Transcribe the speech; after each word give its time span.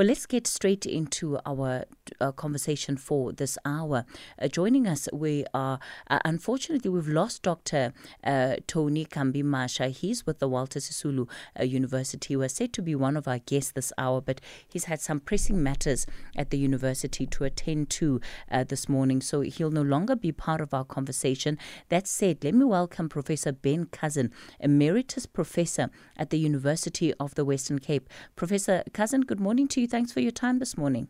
Well, 0.00 0.06
let's 0.06 0.24
get 0.24 0.46
straight 0.46 0.86
into 0.86 1.38
our 1.44 1.84
uh, 2.22 2.32
conversation 2.32 2.96
for 2.96 3.32
this 3.34 3.58
hour. 3.66 4.06
Uh, 4.40 4.48
joining 4.48 4.86
us, 4.86 5.10
we 5.12 5.44
are, 5.52 5.78
uh, 6.08 6.18
unfortunately, 6.24 6.90
we've 6.90 7.06
lost 7.06 7.42
Dr. 7.42 7.92
Uh, 8.24 8.56
Tony 8.66 9.04
Kambi 9.04 9.44
Masha. 9.44 9.88
He's 9.88 10.24
with 10.24 10.38
the 10.38 10.48
Walter 10.48 10.78
Sisulu 10.80 11.28
uh, 11.60 11.64
University, 11.64 12.34
was 12.34 12.54
said 12.54 12.72
to 12.72 12.80
be 12.80 12.94
one 12.94 13.14
of 13.14 13.28
our 13.28 13.40
guests 13.40 13.72
this 13.72 13.92
hour, 13.98 14.22
but 14.22 14.40
he's 14.66 14.84
had 14.84 15.02
some 15.02 15.20
pressing 15.20 15.62
matters 15.62 16.06
at 16.34 16.48
the 16.48 16.56
university 16.56 17.26
to 17.26 17.44
attend 17.44 17.90
to 17.90 18.22
uh, 18.50 18.64
this 18.64 18.88
morning, 18.88 19.20
so 19.20 19.42
he'll 19.42 19.70
no 19.70 19.82
longer 19.82 20.16
be 20.16 20.32
part 20.32 20.62
of 20.62 20.72
our 20.72 20.84
conversation. 20.84 21.58
That 21.90 22.06
said, 22.06 22.42
let 22.42 22.54
me 22.54 22.64
welcome 22.64 23.10
Professor 23.10 23.52
Ben 23.52 23.84
Cousin, 23.84 24.32
Emeritus 24.60 25.26
Professor 25.26 25.90
at 26.16 26.30
the 26.30 26.38
University 26.38 27.12
of 27.20 27.34
the 27.34 27.44
Western 27.44 27.80
Cape. 27.80 28.08
Professor 28.34 28.82
Cousin, 28.94 29.20
good 29.20 29.40
morning 29.40 29.68
to 29.68 29.82
you. 29.82 29.89
Thanks 29.90 30.12
for 30.12 30.20
your 30.20 30.30
time 30.32 30.58
this 30.60 30.76
morning. 30.76 31.08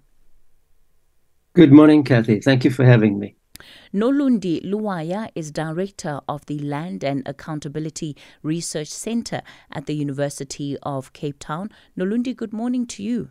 Good 1.52 1.72
morning, 1.72 2.02
Kathy. 2.02 2.40
Thank 2.40 2.64
you 2.64 2.70
for 2.70 2.84
having 2.84 3.18
me. 3.18 3.36
Nolundi 3.92 4.64
Luwaya 4.64 5.30
is 5.34 5.50
director 5.50 6.20
of 6.28 6.46
the 6.46 6.58
Land 6.60 7.04
and 7.04 7.22
Accountability 7.26 8.16
Research 8.42 8.88
Center 8.88 9.42
at 9.70 9.84
the 9.84 9.94
University 9.94 10.78
of 10.82 11.12
Cape 11.12 11.38
Town. 11.38 11.70
Nolundi, 11.98 12.34
good 12.34 12.54
morning 12.54 12.86
to 12.86 13.02
you. 13.02 13.30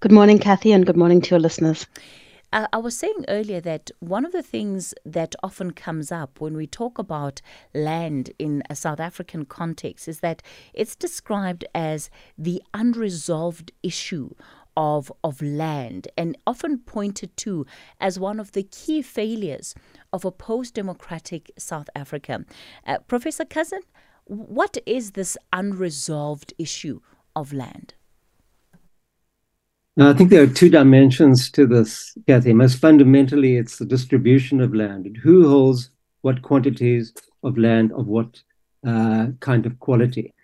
Good 0.00 0.12
morning, 0.12 0.38
Kathy, 0.38 0.72
and 0.72 0.86
good 0.86 0.96
morning 0.96 1.20
to 1.22 1.30
your 1.30 1.40
listeners. 1.40 1.86
I 2.50 2.78
was 2.78 2.96
saying 2.96 3.26
earlier 3.28 3.60
that 3.60 3.90
one 4.00 4.24
of 4.24 4.32
the 4.32 4.42
things 4.42 4.94
that 5.04 5.34
often 5.42 5.72
comes 5.72 6.10
up 6.10 6.40
when 6.40 6.56
we 6.56 6.66
talk 6.66 6.98
about 6.98 7.42
land 7.74 8.30
in 8.38 8.62
a 8.70 8.74
South 8.74 9.00
African 9.00 9.44
context 9.44 10.08
is 10.08 10.20
that 10.20 10.42
it's 10.72 10.96
described 10.96 11.66
as 11.74 12.08
the 12.38 12.62
unresolved 12.72 13.72
issue 13.82 14.30
of, 14.78 15.12
of 15.22 15.42
land 15.42 16.08
and 16.16 16.38
often 16.46 16.78
pointed 16.78 17.36
to 17.36 17.66
as 18.00 18.18
one 18.18 18.40
of 18.40 18.52
the 18.52 18.62
key 18.62 19.02
failures 19.02 19.74
of 20.12 20.24
a 20.24 20.30
post 20.30 20.74
democratic 20.74 21.50
South 21.58 21.90
Africa. 21.94 22.46
Uh, 22.86 22.98
Professor 23.08 23.44
Cousin, 23.44 23.82
what 24.24 24.78
is 24.86 25.10
this 25.10 25.36
unresolved 25.52 26.54
issue 26.58 27.00
of 27.36 27.52
land? 27.52 27.94
I 30.00 30.12
think 30.12 30.30
there 30.30 30.44
are 30.44 30.46
two 30.46 30.70
dimensions 30.70 31.50
to 31.50 31.66
this, 31.66 32.16
Kathy. 32.28 32.52
Most 32.52 32.78
fundamentally, 32.78 33.56
it's 33.56 33.78
the 33.78 33.84
distribution 33.84 34.60
of 34.60 34.72
land 34.72 35.06
and 35.06 35.16
who 35.16 35.48
holds 35.48 35.90
what 36.20 36.42
quantities 36.42 37.12
of 37.42 37.58
land 37.58 37.90
of 37.92 38.06
what 38.06 38.40
uh, 38.86 39.26
kind 39.40 39.66
of 39.66 39.80
quality. 39.80 40.34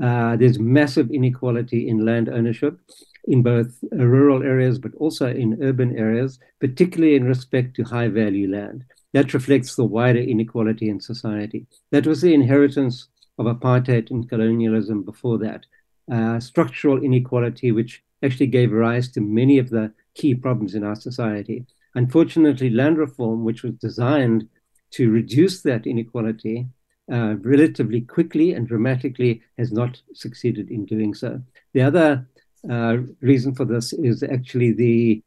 Uh, 0.00 0.36
there's 0.36 0.60
massive 0.60 1.10
inequality 1.10 1.88
in 1.88 2.04
land 2.04 2.28
ownership 2.28 2.78
in 3.24 3.42
both 3.42 3.82
rural 3.90 4.44
areas 4.44 4.78
but 4.78 4.94
also 4.94 5.26
in 5.26 5.60
urban 5.60 5.98
areas, 5.98 6.38
particularly 6.60 7.16
in 7.16 7.24
respect 7.24 7.74
to 7.74 7.82
high 7.82 8.08
value 8.08 8.48
land. 8.48 8.84
That 9.12 9.34
reflects 9.34 9.74
the 9.74 9.84
wider 9.84 10.20
inequality 10.20 10.88
in 10.88 11.00
society. 11.00 11.66
That 11.90 12.06
was 12.06 12.20
the 12.20 12.32
inheritance 12.32 13.08
of 13.38 13.46
apartheid 13.46 14.12
and 14.12 14.28
colonialism 14.28 15.02
before 15.02 15.38
that. 15.38 15.66
Uh, 16.10 16.38
structural 16.38 17.02
inequality, 17.02 17.72
which 17.72 18.04
actually 18.22 18.46
gave 18.46 18.72
rise 18.72 19.08
to 19.12 19.20
many 19.20 19.58
of 19.58 19.70
the 19.70 19.92
key 20.14 20.34
problems 20.34 20.74
in 20.74 20.84
our 20.84 20.96
society. 20.96 21.64
Unfortunately, 21.94 22.70
land 22.70 22.98
reform, 22.98 23.44
which 23.44 23.62
was 23.62 23.74
designed 23.74 24.48
to 24.92 25.10
reduce 25.10 25.62
that 25.62 25.86
inequality 25.86 26.66
uh, 27.12 27.34
relatively 27.40 28.00
quickly 28.02 28.52
and 28.52 28.68
dramatically, 28.68 29.42
has 29.58 29.72
not 29.72 30.00
succeeded 30.14 30.70
in 30.70 30.84
doing 30.84 31.14
so. 31.14 31.40
The 31.74 31.82
other 31.82 32.28
uh, 32.70 32.98
reason 33.20 33.54
for 33.54 33.64
this 33.64 33.92
is 33.92 34.22
actually 34.22 34.72
the 34.72 35.22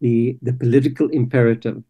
the, 0.00 0.38
the 0.40 0.54
political 0.54 1.10
imperative 1.10 1.82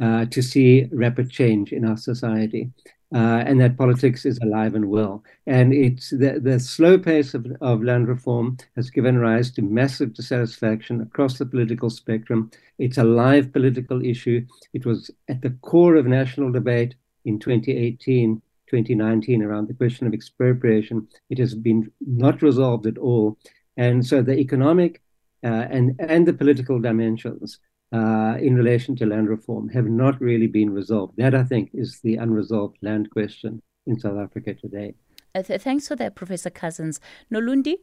uh, 0.00 0.26
to 0.26 0.42
see 0.42 0.88
rapid 0.92 1.28
change 1.28 1.72
in 1.72 1.84
our 1.84 1.96
society 1.96 2.70
uh, 3.14 3.42
and 3.46 3.60
that 3.60 3.78
politics 3.78 4.26
is 4.26 4.38
alive 4.38 4.74
and 4.74 4.88
well. 4.88 5.22
And 5.46 5.72
it's 5.72 6.10
the, 6.10 6.40
the 6.42 6.60
slow 6.60 6.98
pace 6.98 7.34
of, 7.34 7.46
of 7.60 7.82
land 7.82 8.06
reform 8.08 8.58
has 8.76 8.90
given 8.90 9.18
rise 9.18 9.50
to 9.52 9.62
massive 9.62 10.14
dissatisfaction 10.14 11.00
across 11.00 11.38
the 11.38 11.46
political 11.46 11.88
spectrum. 11.88 12.50
It's 12.78 12.98
a 12.98 13.04
live 13.04 13.52
political 13.52 14.04
issue. 14.04 14.44
It 14.74 14.84
was 14.84 15.10
at 15.28 15.40
the 15.40 15.50
core 15.62 15.96
of 15.96 16.06
national 16.06 16.52
debate 16.52 16.94
in 17.24 17.38
2018, 17.38 18.42
2019 18.68 19.42
around 19.42 19.68
the 19.68 19.74
question 19.74 20.06
of 20.06 20.12
expropriation. 20.12 21.08
It 21.30 21.38
has 21.38 21.54
been 21.54 21.90
not 22.00 22.42
resolved 22.42 22.86
at 22.86 22.98
all. 22.98 23.38
And 23.78 24.04
so 24.04 24.22
the 24.22 24.36
economic 24.38 25.00
uh, 25.44 25.66
and, 25.70 25.94
and 26.00 26.26
the 26.26 26.32
political 26.32 26.80
dimensions 26.80 27.60
uh, 27.92 28.36
in 28.40 28.54
relation 28.54 28.94
to 28.96 29.06
land 29.06 29.28
reform 29.28 29.68
have 29.70 29.86
not 29.86 30.20
really 30.20 30.46
been 30.46 30.70
resolved. 30.70 31.16
That, 31.16 31.34
I 31.34 31.44
think, 31.44 31.70
is 31.72 32.00
the 32.00 32.16
unresolved 32.16 32.78
land 32.82 33.10
question 33.10 33.62
in 33.86 33.98
South 33.98 34.18
Africa 34.18 34.54
today. 34.54 34.94
Uh, 35.34 35.42
th- 35.42 35.60
thanks 35.60 35.88
for 35.88 35.96
that, 35.96 36.14
Professor 36.14 36.50
Cousins. 36.50 37.00
Nolundi? 37.32 37.76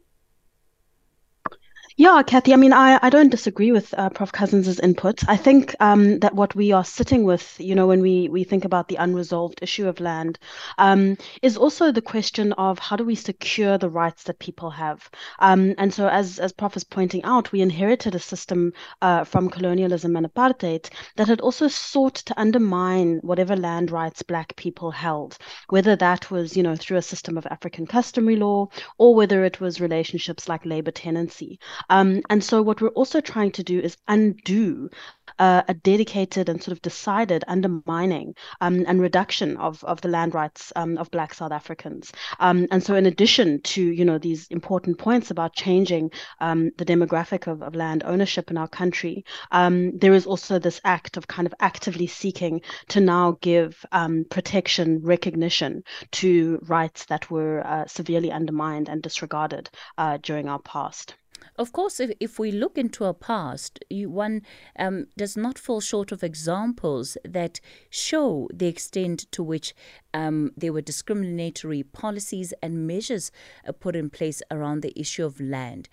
Yeah, 1.98 2.22
Kathy, 2.22 2.52
I 2.52 2.56
mean, 2.56 2.74
I, 2.74 2.98
I 3.00 3.08
don't 3.08 3.30
disagree 3.30 3.72
with 3.72 3.94
uh, 3.96 4.10
Prof. 4.10 4.30
Cousins' 4.30 4.78
input. 4.80 5.26
I 5.30 5.38
think 5.38 5.74
um, 5.80 6.18
that 6.18 6.34
what 6.34 6.54
we 6.54 6.70
are 6.70 6.84
sitting 6.84 7.24
with, 7.24 7.58
you 7.58 7.74
know, 7.74 7.86
when 7.86 8.02
we, 8.02 8.28
we 8.28 8.44
think 8.44 8.66
about 8.66 8.88
the 8.88 8.96
unresolved 8.96 9.60
issue 9.62 9.88
of 9.88 9.98
land, 9.98 10.38
um, 10.76 11.16
is 11.40 11.56
also 11.56 11.90
the 11.90 12.02
question 12.02 12.52
of 12.54 12.78
how 12.78 12.96
do 12.96 13.04
we 13.04 13.14
secure 13.14 13.78
the 13.78 13.88
rights 13.88 14.24
that 14.24 14.38
people 14.40 14.68
have. 14.68 15.08
Um, 15.38 15.74
and 15.78 15.94
so, 15.94 16.06
as, 16.06 16.38
as 16.38 16.52
Prof 16.52 16.76
is 16.76 16.84
pointing 16.84 17.24
out, 17.24 17.50
we 17.50 17.62
inherited 17.62 18.14
a 18.14 18.18
system 18.18 18.74
uh, 19.00 19.24
from 19.24 19.48
colonialism 19.48 20.16
and 20.16 20.26
apartheid 20.26 20.90
that 21.16 21.28
had 21.28 21.40
also 21.40 21.66
sought 21.66 22.16
to 22.16 22.38
undermine 22.38 23.20
whatever 23.22 23.56
land 23.56 23.90
rights 23.90 24.22
Black 24.22 24.54
people 24.56 24.90
held, 24.90 25.38
whether 25.70 25.96
that 25.96 26.30
was, 26.30 26.58
you 26.58 26.62
know, 26.62 26.76
through 26.76 26.98
a 26.98 27.02
system 27.02 27.38
of 27.38 27.46
African 27.46 27.86
customary 27.86 28.36
law 28.36 28.68
or 28.98 29.14
whether 29.14 29.46
it 29.46 29.62
was 29.62 29.80
relationships 29.80 30.46
like 30.46 30.66
labor 30.66 30.90
tenancy. 30.90 31.58
Um, 31.88 32.22
and 32.30 32.42
so, 32.42 32.62
what 32.62 32.80
we're 32.80 32.88
also 32.88 33.20
trying 33.20 33.52
to 33.52 33.62
do 33.62 33.78
is 33.80 33.96
undo 34.08 34.90
uh, 35.38 35.62
a 35.68 35.74
dedicated 35.74 36.48
and 36.48 36.62
sort 36.62 36.72
of 36.72 36.82
decided 36.82 37.44
undermining 37.46 38.34
um, 38.60 38.84
and 38.86 39.00
reduction 39.00 39.56
of, 39.56 39.82
of 39.84 40.00
the 40.00 40.08
land 40.08 40.34
rights 40.34 40.72
um, 40.76 40.96
of 40.98 41.10
Black 41.10 41.34
South 41.34 41.52
Africans. 41.52 42.12
Um, 42.40 42.66
and 42.70 42.82
so, 42.82 42.94
in 42.94 43.06
addition 43.06 43.60
to 43.62 43.82
you 43.82 44.04
know 44.04 44.18
these 44.18 44.46
important 44.48 44.98
points 44.98 45.30
about 45.30 45.54
changing 45.54 46.10
um, 46.40 46.70
the 46.78 46.84
demographic 46.84 47.46
of, 47.46 47.62
of 47.62 47.74
land 47.74 48.02
ownership 48.04 48.50
in 48.50 48.56
our 48.56 48.68
country, 48.68 49.24
um, 49.50 49.96
there 49.98 50.14
is 50.14 50.26
also 50.26 50.58
this 50.58 50.80
act 50.84 51.16
of 51.16 51.26
kind 51.26 51.46
of 51.46 51.54
actively 51.60 52.06
seeking 52.06 52.60
to 52.88 53.00
now 53.00 53.38
give 53.40 53.84
um, 53.92 54.24
protection, 54.30 55.00
recognition 55.02 55.82
to 56.12 56.58
rights 56.62 57.04
that 57.06 57.30
were 57.30 57.66
uh, 57.66 57.86
severely 57.86 58.32
undermined 58.32 58.88
and 58.88 59.02
disregarded 59.02 59.70
uh, 59.98 60.18
during 60.22 60.48
our 60.48 60.60
past. 60.60 61.14
Of 61.58 61.72
course, 61.72 62.00
if, 62.00 62.12
if 62.20 62.38
we 62.38 62.52
look 62.52 62.76
into 62.76 63.04
our 63.04 63.14
past, 63.14 63.82
you, 63.88 64.10
one 64.10 64.42
um, 64.78 65.06
does 65.16 65.36
not 65.36 65.58
fall 65.58 65.80
short 65.80 66.12
of 66.12 66.22
examples 66.22 67.16
that 67.24 67.60
show 67.88 68.48
the 68.52 68.66
extent 68.66 69.26
to 69.32 69.42
which 69.42 69.74
um, 70.12 70.52
there 70.56 70.72
were 70.72 70.82
discriminatory 70.82 71.82
policies 71.82 72.52
and 72.62 72.86
measures 72.86 73.32
uh, 73.66 73.72
put 73.72 73.96
in 73.96 74.10
place 74.10 74.42
around 74.50 74.82
the 74.82 74.98
issue 74.98 75.24
of 75.24 75.40
land. 75.40 75.88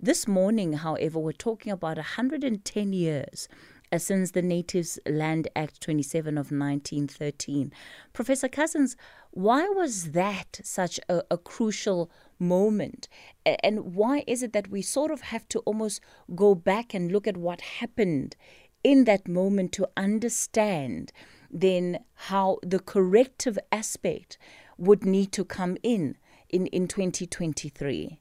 This 0.00 0.26
morning, 0.26 0.74
however, 0.74 1.18
we're 1.18 1.32
talking 1.32 1.72
about 1.72 1.96
110 1.96 2.92
years 2.92 3.48
uh, 3.90 3.98
since 3.98 4.32
the 4.32 4.42
Natives 4.42 4.98
Land 5.06 5.48
Act 5.56 5.80
27 5.80 6.36
of 6.36 6.52
1913. 6.52 7.72
Professor 8.12 8.48
Cousins, 8.48 8.96
why 9.30 9.68
was 9.68 10.12
that 10.12 10.60
such 10.62 10.98
a, 11.08 11.22
a 11.30 11.38
crucial 11.38 12.10
moment? 12.38 13.08
And 13.44 13.94
why 13.94 14.24
is 14.26 14.42
it 14.42 14.52
that 14.52 14.68
we 14.68 14.82
sort 14.82 15.10
of 15.10 15.22
have 15.22 15.48
to 15.50 15.60
almost 15.60 16.00
go 16.34 16.54
back 16.54 16.94
and 16.94 17.12
look 17.12 17.26
at 17.26 17.36
what 17.36 17.60
happened 17.60 18.36
in 18.82 19.04
that 19.04 19.28
moment 19.28 19.72
to 19.72 19.88
understand 19.96 21.12
then 21.50 21.98
how 22.14 22.58
the 22.62 22.78
corrective 22.78 23.58
aspect 23.72 24.38
would 24.76 25.04
need 25.04 25.32
to 25.32 25.44
come 25.44 25.76
in 25.82 26.16
in, 26.48 26.66
in 26.66 26.88
2023? 26.88 28.20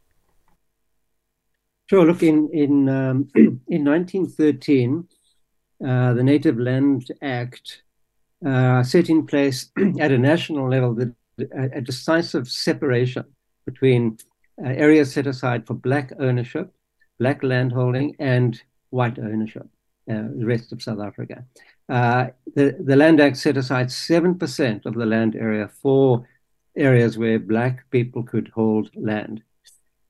Sure. 1.90 2.06
Look, 2.06 2.22
in 2.22 2.50
in 2.52 2.90
um, 2.90 3.30
in 3.36 3.86
1913, 3.86 5.08
uh, 5.86 6.14
the 6.14 6.24
Native 6.24 6.60
Land 6.60 7.12
Act 7.22 7.84
uh, 8.46 8.84
set 8.84 9.10
in 9.10 9.26
place 9.26 9.72
at 10.00 10.12
a 10.12 10.18
national 10.18 10.70
level 10.70 10.94
the, 10.94 11.14
a, 11.40 11.78
a 11.78 11.82
decisive 11.82 12.48
separation 12.48 13.26
between 13.66 14.18
uh, 14.64 14.70
areas 14.70 15.14
set 15.14 15.28
aside 15.28 15.68
for 15.68 15.74
black 15.74 16.12
ownership, 16.20 16.74
black 17.20 17.44
landholding, 17.44 18.16
and 18.20 18.62
white 18.90 19.20
ownership, 19.20 19.68
uh, 20.10 20.24
the 20.36 20.46
rest 20.46 20.72
of 20.72 20.82
South 20.82 21.00
Africa. 21.00 21.44
Uh, 21.90 22.28
the, 22.56 22.76
the 22.84 22.96
Land 22.96 23.20
Act 23.20 23.38
set 23.38 23.58
aside 23.58 23.88
7% 23.88 24.86
of 24.86 24.94
the 24.96 25.06
land 25.06 25.36
area 25.36 25.68
for 25.68 26.28
areas 26.76 27.18
where 27.18 27.40
black 27.40 27.90
people 27.92 28.24
could 28.24 28.50
hold 28.54 28.90
land. 28.96 29.42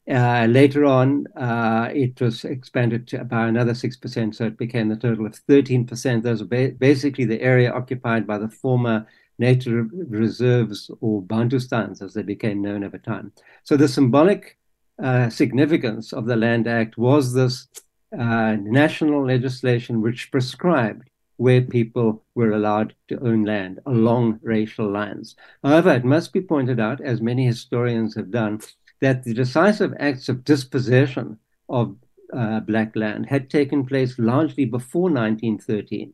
Uh, 0.10 0.46
later 0.50 0.86
on, 0.86 1.28
uh, 1.36 1.90
it 1.94 2.20
was 2.22 2.46
expanded 2.46 3.14
about 3.14 3.50
another 3.50 3.74
6%, 3.74 4.36
so 4.36 4.46
it 4.46 4.58
became 4.58 4.88
the 4.88 4.96
total 4.96 5.26
of 5.26 5.34
13%. 5.48 6.24
Those 6.24 6.42
are 6.42 6.46
ba 6.46 6.70
basically 6.80 7.26
the 7.26 7.42
area 7.42 7.74
occupied 7.74 8.26
by 8.26 8.38
the 8.38 8.48
former 8.48 9.06
native 9.38 9.90
reserves 10.08 10.90
or 11.02 11.22
Bantustans, 11.22 12.02
as 12.02 12.14
they 12.14 12.22
became 12.22 12.62
known 12.62 12.84
over 12.84 12.98
time. 12.98 13.34
So 13.64 13.76
the 13.76 13.88
symbolic 13.88 14.58
uh, 15.02 15.30
significance 15.30 16.14
of 16.14 16.26
the 16.26 16.38
Land 16.38 16.68
Act 16.68 16.98
was 16.98 17.34
this 17.34 17.68
uh, 18.18 18.56
national 18.62 19.26
legislation 19.26 20.02
which 20.02 20.32
prescribed 20.32 21.10
where 21.36 21.62
people 21.62 22.24
were 22.34 22.52
allowed 22.52 22.96
to 23.10 23.20
own 23.20 23.44
land 23.44 23.80
along 23.86 24.40
racial 24.42 24.90
lines. 24.90 25.36
However, 25.64 25.92
it 25.94 26.06
must 26.06 26.34
be 26.34 26.42
pointed 26.42 26.80
out, 26.80 27.00
as 27.00 27.22
many 27.22 27.46
historians 27.46 28.16
have 28.16 28.32
done, 28.32 28.62
that 29.02 29.24
the 29.24 29.34
decisive 29.34 29.94
acts 30.00 30.30
of 30.30 30.44
dispossession 30.44 31.38
of 31.70 31.96
uh, 32.34 32.60
black 32.62 32.96
land 32.96 33.26
had 33.26 33.50
taken 33.50 33.86
place 33.86 34.18
largely 34.20 34.66
before 34.66 35.10
1913. 35.10 36.14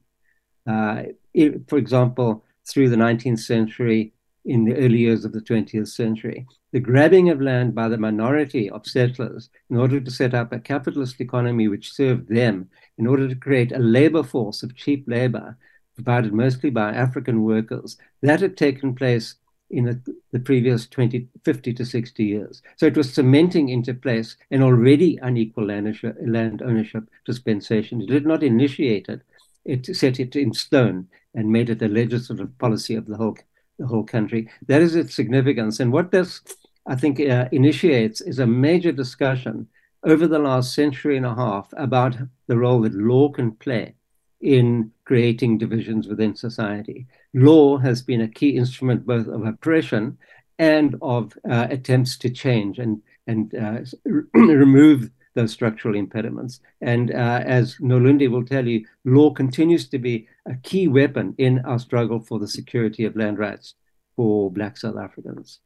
Uh, 0.68 1.04
it, 1.34 1.68
for 1.68 1.78
example, 1.78 2.44
through 2.66 2.90
the 2.90 2.96
19th 2.96 3.40
century, 3.40 4.14
in 4.46 4.66
the 4.66 4.76
early 4.76 4.98
years 4.98 5.24
of 5.24 5.32
the 5.32 5.42
20th 5.42 5.88
century. 5.88 6.46
The 6.74 6.80
grabbing 6.80 7.30
of 7.30 7.42
land 7.42 7.74
by 7.74 7.88
the 7.88 7.98
minority 7.98 8.70
of 8.70 8.86
settlers 8.86 9.50
in 9.70 9.78
order 9.78 10.00
to 10.00 10.12
set 10.12 10.34
up 10.34 10.52
a 10.52 10.60
capitalist 10.60 11.22
economy 11.22 11.68
which 11.68 11.94
served 11.94 12.28
them, 12.28 12.70
in 12.98 13.08
order 13.08 13.28
to 13.28 13.36
create 13.36 13.72
a 13.72 13.80
labor 13.80 14.24
force 14.24 14.64
of 14.64 14.76
cheap 14.76 15.06
labor 15.08 15.58
provided 15.96 16.34
mostly 16.34 16.72
by 16.72 16.92
African 16.92 17.44
workers, 17.44 17.98
that 18.22 18.42
had 18.42 18.58
taken 18.58 18.96
place 18.96 19.36
in 19.70 19.86
the, 19.86 20.00
the 20.32 20.40
previous 20.40 20.88
20, 20.88 21.28
50 21.44 21.74
to 21.74 21.86
60 21.86 22.24
years. 22.24 22.62
So 22.78 22.86
it 22.86 22.98
was 22.98 23.14
cementing 23.14 23.70
into 23.70 23.94
place 23.94 24.38
an 24.52 24.62
already 24.62 25.18
unequal 25.22 25.66
land 25.66 26.62
ownership, 26.62 27.10
dispensation. 27.26 28.02
It 28.02 28.08
did 28.08 28.26
not 28.26 28.44
initiate 28.44 29.10
it, 29.10 29.22
it 29.66 29.96
set 29.96 30.20
it 30.20 30.36
in 30.36 30.54
stone 30.54 31.08
and 31.34 31.52
made 31.52 31.70
it 31.70 31.82
a 31.82 31.88
legislative 31.88 32.58
policy 32.60 32.96
of 32.96 33.08
the 33.08 33.18
whole, 33.18 33.38
the 33.80 33.88
whole 33.88 34.04
country. 34.04 34.50
That 34.68 34.82
is 34.82 34.96
its 34.96 35.16
significance. 35.16 35.80
And 35.80 35.92
what 35.92 36.12
this, 36.12 36.42
I 36.86 36.96
think, 36.96 37.20
uh, 37.20 37.50
initiates 37.52 38.22
is 38.22 38.40
a 38.40 38.48
major 38.48 38.92
discussion 38.92 39.68
over 40.04 40.28
the 40.28 40.40
last 40.40 40.76
century 40.76 41.18
and 41.18 41.26
a 41.26 41.34
half 41.34 41.74
about 41.78 42.16
the 42.48 42.58
role 42.58 42.82
that 42.82 42.94
law 42.94 43.30
can 43.30 43.54
play 43.54 43.96
in 44.42 44.92
creating 45.06 45.58
divisions 45.58 46.08
within 46.08 46.36
society. 46.36 47.08
Law 47.34 47.78
has 47.78 48.02
been 48.02 48.22
a 48.22 48.28
key 48.28 48.56
instrument 48.56 49.06
both 49.06 49.28
of 49.28 49.46
oppression 49.46 50.18
and 50.60 50.96
of 51.02 51.34
uh, 51.50 51.68
attempts 51.70 52.18
to 52.18 52.30
change 52.30 52.80
and 52.80 53.02
and 53.28 53.56
uh, 53.56 53.80
remove 54.34 55.10
those 55.36 55.52
structural 55.52 55.96
impediments. 55.96 56.60
And 56.82 57.12
uh, 57.12 57.42
as 57.46 57.78
Nolundi 57.78 58.30
will 58.30 58.46
tell 58.46 58.68
you, 58.68 58.86
law 59.04 59.32
continues 59.32 59.88
to 59.90 59.98
be 59.98 60.28
a 60.46 60.56
key 60.56 60.88
weapon 60.88 61.34
in 61.38 61.60
our 61.66 61.80
struggle 61.80 62.20
for 62.20 62.40
the 62.40 62.48
security 62.48 63.06
of 63.06 63.16
land 63.16 63.40
rights 63.40 63.76
for 64.16 64.52
Black 64.52 64.78
South 64.78 64.98
Africans. 64.98 65.60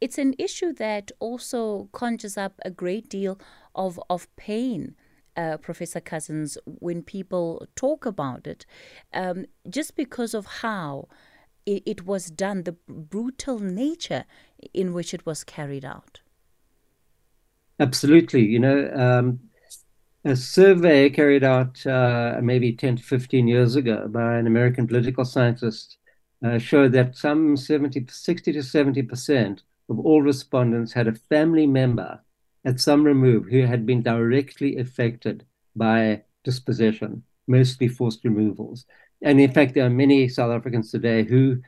It's 0.00 0.18
an 0.18 0.34
issue 0.38 0.72
that 0.74 1.10
also 1.18 1.88
conjures 1.92 2.36
up 2.36 2.60
a 2.64 2.70
great 2.70 3.08
deal 3.08 3.40
of, 3.74 3.98
of 4.08 4.28
pain 4.36 4.94
uh, 5.38 5.56
Professor 5.58 6.00
Cousins, 6.00 6.58
when 6.66 7.02
people 7.02 7.66
talk 7.76 8.04
about 8.04 8.46
it, 8.46 8.66
um, 9.14 9.46
just 9.70 9.94
because 9.94 10.34
of 10.34 10.46
how 10.62 11.08
it, 11.64 11.82
it 11.86 12.04
was 12.04 12.26
done, 12.26 12.64
the 12.64 12.76
brutal 12.88 13.60
nature 13.60 14.24
in 14.74 14.92
which 14.92 15.14
it 15.14 15.24
was 15.24 15.44
carried 15.44 15.84
out. 15.84 16.20
Absolutely. 17.78 18.42
You 18.42 18.58
know, 18.58 18.90
um, 18.94 19.38
a 20.24 20.34
survey 20.34 21.08
carried 21.08 21.44
out 21.44 21.86
uh, 21.86 22.40
maybe 22.42 22.72
10 22.72 22.96
to 22.96 23.02
15 23.04 23.46
years 23.46 23.76
ago 23.76 24.08
by 24.08 24.36
an 24.36 24.48
American 24.48 24.88
political 24.88 25.24
scientist 25.24 25.98
uh, 26.44 26.58
showed 26.58 26.92
that 26.92 27.16
some 27.16 27.56
70, 27.56 28.06
60 28.10 28.52
to 28.52 28.58
70% 28.58 29.60
of 29.88 30.00
all 30.00 30.20
respondents 30.20 30.92
had 30.92 31.06
a 31.06 31.14
family 31.14 31.66
member 31.66 32.20
at 32.68 32.78
some 32.78 33.02
remove 33.02 33.46
who 33.46 33.62
had 33.62 33.86
been 33.86 34.02
directly 34.02 34.76
affected 34.76 35.46
by 35.74 36.22
dispossession, 36.44 37.22
mostly 37.46 37.88
forced 37.88 38.22
removals. 38.24 38.84
And 39.22 39.40
in 39.40 39.50
fact, 39.50 39.72
there 39.72 39.86
are 39.86 40.02
many 40.04 40.28
South 40.28 40.52
Africans 40.52 40.90
today 40.90 41.22
who 41.22 41.62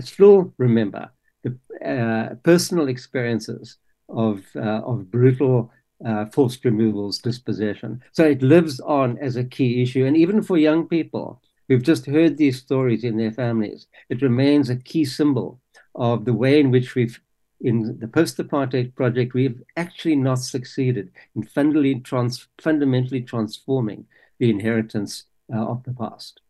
still 0.00 0.54
remember 0.56 1.10
the 1.44 1.52
uh, 1.86 2.34
personal 2.36 2.88
experiences 2.88 3.76
of, 4.08 4.42
uh, 4.56 4.80
of 4.90 5.10
brutal 5.10 5.70
uh, 6.04 6.24
forced 6.26 6.64
removals, 6.64 7.18
dispossession. 7.18 8.00
So 8.12 8.24
it 8.24 8.42
lives 8.42 8.80
on 8.80 9.18
as 9.18 9.36
a 9.36 9.44
key 9.44 9.82
issue. 9.82 10.06
And 10.06 10.16
even 10.16 10.42
for 10.42 10.56
young 10.56 10.88
people 10.88 11.42
who've 11.68 11.82
just 11.82 12.06
heard 12.06 12.38
these 12.38 12.58
stories 12.58 13.04
in 13.04 13.18
their 13.18 13.32
families, 13.32 13.86
it 14.08 14.22
remains 14.22 14.70
a 14.70 14.76
key 14.76 15.04
symbol 15.04 15.60
of 15.94 16.24
the 16.24 16.32
way 16.32 16.58
in 16.58 16.70
which 16.70 16.94
we've 16.94 17.20
in 17.62 17.98
the 18.00 18.08
post-apartheid 18.08 18.94
project, 18.94 19.34
we 19.34 19.44
have 19.44 19.62
actually 19.76 20.16
not 20.16 20.40
succeeded 20.40 21.10
in 21.36 21.44
fundamentally, 21.44 22.00
trans 22.00 22.48
fundamentally 22.60 23.22
transforming 23.22 24.04
the 24.38 24.50
inheritance 24.50 25.24
uh, 25.54 25.58
of 25.58 25.84
the 25.84 25.92
past. 25.92 26.40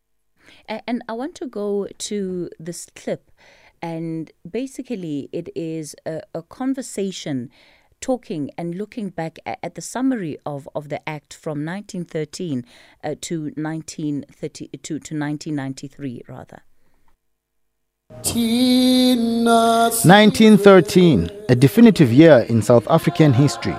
And 0.87 1.03
I 1.07 1.13
want 1.13 1.35
to 1.35 1.47
go 1.47 1.87
to 1.87 2.49
this 2.59 2.87
clip, 2.95 3.31
and 3.81 4.31
basically, 4.49 5.29
it 5.31 5.49
is 5.55 5.95
a, 6.05 6.21
a 6.33 6.41
conversation 6.41 7.49
talking 8.01 8.51
and 8.57 8.75
looking 8.75 9.09
back 9.09 9.39
at 9.45 9.75
the 9.75 9.81
summary 9.81 10.37
of, 10.45 10.67
of 10.75 10.89
the 10.89 11.07
act 11.07 11.33
from 11.33 11.63
1913 11.63 12.65
uh, 13.03 13.15
to 13.21 13.43
1930 13.55 14.67
to, 14.67 14.77
to 14.77 15.17
1993 15.17 16.23
rather 16.27 16.63
1913, 20.05 21.29
a 21.49 21.55
definitive 21.55 22.13
year 22.13 22.45
in 22.49 22.61
South 22.61 22.87
African 22.89 23.33
history. 23.33 23.75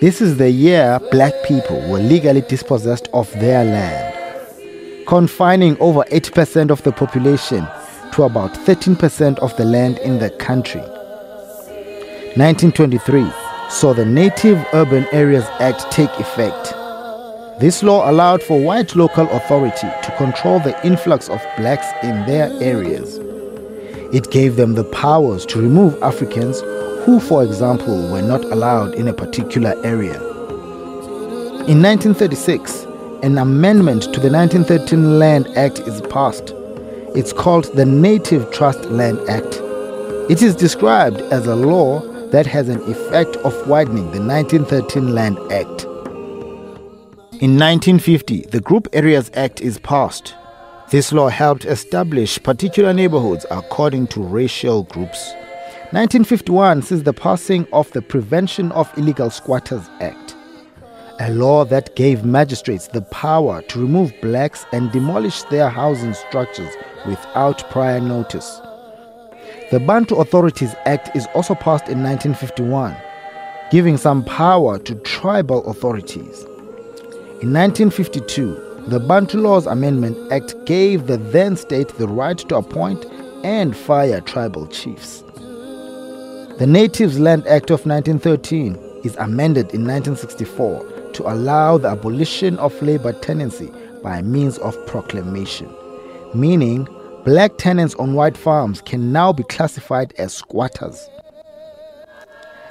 This 0.00 0.20
is 0.20 0.36
the 0.36 0.50
year 0.50 1.00
black 1.10 1.32
people 1.44 1.80
were 1.88 1.98
legally 1.98 2.42
dispossessed 2.42 3.08
of 3.12 3.32
their 3.34 3.64
land, 3.64 5.06
confining 5.06 5.76
over 5.80 6.04
80% 6.10 6.70
of 6.70 6.82
the 6.82 6.92
population 6.92 7.66
to 8.12 8.22
about 8.24 8.52
13% 8.54 9.38
of 9.38 9.56
the 9.56 9.64
land 9.64 9.98
in 9.98 10.18
the 10.18 10.30
country. 10.30 10.82
1923 12.36 13.30
saw 13.70 13.92
the 13.92 14.04
Native 14.04 14.64
Urban 14.72 15.06
Areas 15.12 15.46
Act 15.60 15.90
take 15.90 16.10
effect. 16.20 16.74
This 17.60 17.82
law 17.82 18.08
allowed 18.08 18.42
for 18.42 18.60
white 18.60 18.94
local 18.94 19.28
authority 19.30 19.88
to 20.02 20.14
control 20.16 20.60
the 20.60 20.78
influx 20.86 21.28
of 21.28 21.42
blacks 21.56 21.86
in 22.04 22.24
their 22.26 22.52
areas. 22.62 23.18
It 24.12 24.30
gave 24.30 24.56
them 24.56 24.74
the 24.74 24.84
powers 24.84 25.44
to 25.46 25.60
remove 25.60 26.02
Africans 26.02 26.60
who, 27.04 27.20
for 27.20 27.42
example, 27.44 28.10
were 28.10 28.22
not 28.22 28.44
allowed 28.44 28.94
in 28.94 29.08
a 29.08 29.12
particular 29.12 29.74
area. 29.84 30.20
In 31.68 31.82
1936, 31.82 32.84
an 33.22 33.36
amendment 33.36 34.04
to 34.04 34.20
the 34.20 34.30
1913 34.30 35.18
Land 35.18 35.48
Act 35.56 35.80
is 35.80 36.00
passed. 36.02 36.54
It's 37.14 37.32
called 37.32 37.64
the 37.76 37.84
Native 37.84 38.50
Trust 38.50 38.84
Land 38.86 39.18
Act. 39.28 39.60
It 40.30 40.42
is 40.42 40.54
described 40.54 41.20
as 41.32 41.46
a 41.46 41.56
law 41.56 42.00
that 42.30 42.46
has 42.46 42.68
an 42.68 42.80
effect 42.90 43.36
of 43.36 43.54
widening 43.68 44.10
the 44.12 44.20
1913 44.20 45.14
Land 45.14 45.38
Act. 45.52 45.84
In 47.40 47.58
1950, 47.58 48.46
the 48.50 48.60
Group 48.60 48.88
Areas 48.92 49.30
Act 49.34 49.60
is 49.60 49.78
passed. 49.78 50.34
This 50.90 51.12
law 51.12 51.28
helped 51.28 51.66
establish 51.66 52.42
particular 52.42 52.94
neighborhoods 52.94 53.44
according 53.50 54.06
to 54.06 54.22
racial 54.22 54.84
groups. 54.84 55.34
1951 55.90 56.80
sees 56.80 57.02
the 57.02 57.12
passing 57.12 57.66
of 57.74 57.90
the 57.92 58.00
Prevention 58.00 58.72
of 58.72 58.90
Illegal 58.96 59.28
Squatters 59.28 59.86
Act, 60.00 60.34
a 61.20 61.30
law 61.30 61.66
that 61.66 61.94
gave 61.94 62.24
magistrates 62.24 62.88
the 62.88 63.02
power 63.02 63.60
to 63.62 63.80
remove 63.80 64.18
blacks 64.22 64.64
and 64.72 64.90
demolish 64.90 65.42
their 65.44 65.68
housing 65.68 66.14
structures 66.14 66.74
without 67.06 67.68
prior 67.70 68.00
notice. 68.00 68.58
The 69.70 69.80
Bantu 69.80 70.14
Authorities 70.14 70.74
Act 70.86 71.14
is 71.14 71.26
also 71.34 71.54
passed 71.54 71.88
in 71.90 72.02
1951, 72.02 72.96
giving 73.70 73.98
some 73.98 74.24
power 74.24 74.78
to 74.78 74.94
tribal 74.94 75.66
authorities. 75.66 76.44
In 77.42 77.52
1952, 77.52 78.67
the 78.88 78.98
Bantu 78.98 79.36
Laws 79.36 79.66
Amendment 79.66 80.32
Act 80.32 80.54
gave 80.64 81.08
the 81.08 81.18
then 81.18 81.56
state 81.58 81.88
the 81.98 82.08
right 82.08 82.38
to 82.38 82.56
appoint 82.56 83.04
and 83.44 83.76
fire 83.76 84.22
tribal 84.22 84.66
chiefs. 84.68 85.22
The 86.58 86.66
Natives 86.66 87.20
Land 87.20 87.46
Act 87.46 87.68
of 87.68 87.84
1913 87.84 88.78
is 89.04 89.14
amended 89.16 89.74
in 89.74 89.86
1964 89.86 91.12
to 91.12 91.30
allow 91.30 91.76
the 91.76 91.88
abolition 91.88 92.56
of 92.56 92.80
labor 92.80 93.12
tenancy 93.12 93.70
by 94.02 94.22
means 94.22 94.56
of 94.56 94.74
proclamation, 94.86 95.68
meaning 96.32 96.88
black 97.26 97.58
tenants 97.58 97.94
on 97.96 98.14
white 98.14 98.38
farms 98.38 98.80
can 98.80 99.12
now 99.12 99.34
be 99.34 99.42
classified 99.42 100.14
as 100.16 100.32
squatters. 100.32 101.10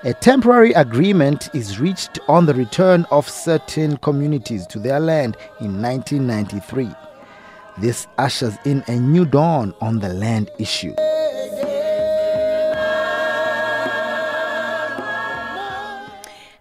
A 0.07 0.13
temporary 0.13 0.71
agreement 0.71 1.53
is 1.53 1.81
reached 1.81 2.17
on 2.29 2.45
the 2.45 2.53
return 2.53 3.05
of 3.11 3.27
certain 3.27 3.97
communities 3.97 4.65
to 4.65 4.79
their 4.79 5.01
land 5.01 5.35
in 5.59 5.81
1993. 5.81 6.89
This 7.77 8.07
ushers 8.17 8.55
in 8.63 8.85
a 8.87 8.95
new 8.95 9.25
dawn 9.25 9.73
on 9.81 9.99
the 9.99 10.07
land 10.07 10.49
issue. 10.59 10.95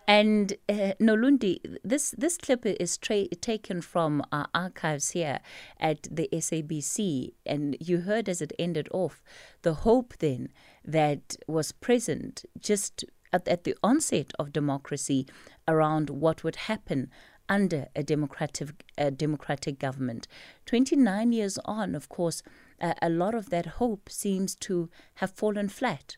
And 0.09 0.55
uh, 0.69 0.95
Nolundi, 1.01 1.59
this 1.85 2.15
this 2.17 2.39
clip 2.39 2.65
is 2.65 2.97
tra- 2.97 3.29
taken 3.29 3.81
from 3.81 4.23
our 4.33 4.47
archives 4.55 5.11
here 5.11 5.41
at 5.79 6.05
the 6.11 6.29
SABC, 6.33 7.33
and 7.45 7.77
you 7.81 7.99
heard 8.03 8.29
as 8.29 8.41
it 8.41 8.53
ended 8.59 8.89
off 8.93 9.23
the 9.63 9.75
hope 9.75 10.15
then 10.19 10.49
that 10.85 11.37
was 11.49 11.73
present 11.73 12.45
just 12.61 13.05
at, 13.33 13.47
at 13.49 13.65
the 13.65 13.77
onset 13.83 14.33
of 14.39 14.53
democracy 14.53 15.27
around 15.67 16.11
what 16.11 16.45
would 16.45 16.57
happen 16.57 17.11
under 17.49 17.87
a 17.95 18.03
democratic 18.03 18.85
a 18.99 19.11
democratic 19.11 19.79
government. 19.79 20.27
Twenty 20.65 20.97
nine 20.97 21.33
years 21.33 21.59
on, 21.65 21.95
of 21.95 22.09
course, 22.09 22.43
uh, 22.81 22.95
a 23.01 23.09
lot 23.09 23.35
of 23.35 23.51
that 23.51 23.67
hope 23.67 24.09
seems 24.11 24.55
to 24.57 24.91
have 25.17 25.31
fallen 25.31 25.69
flat. 25.69 26.17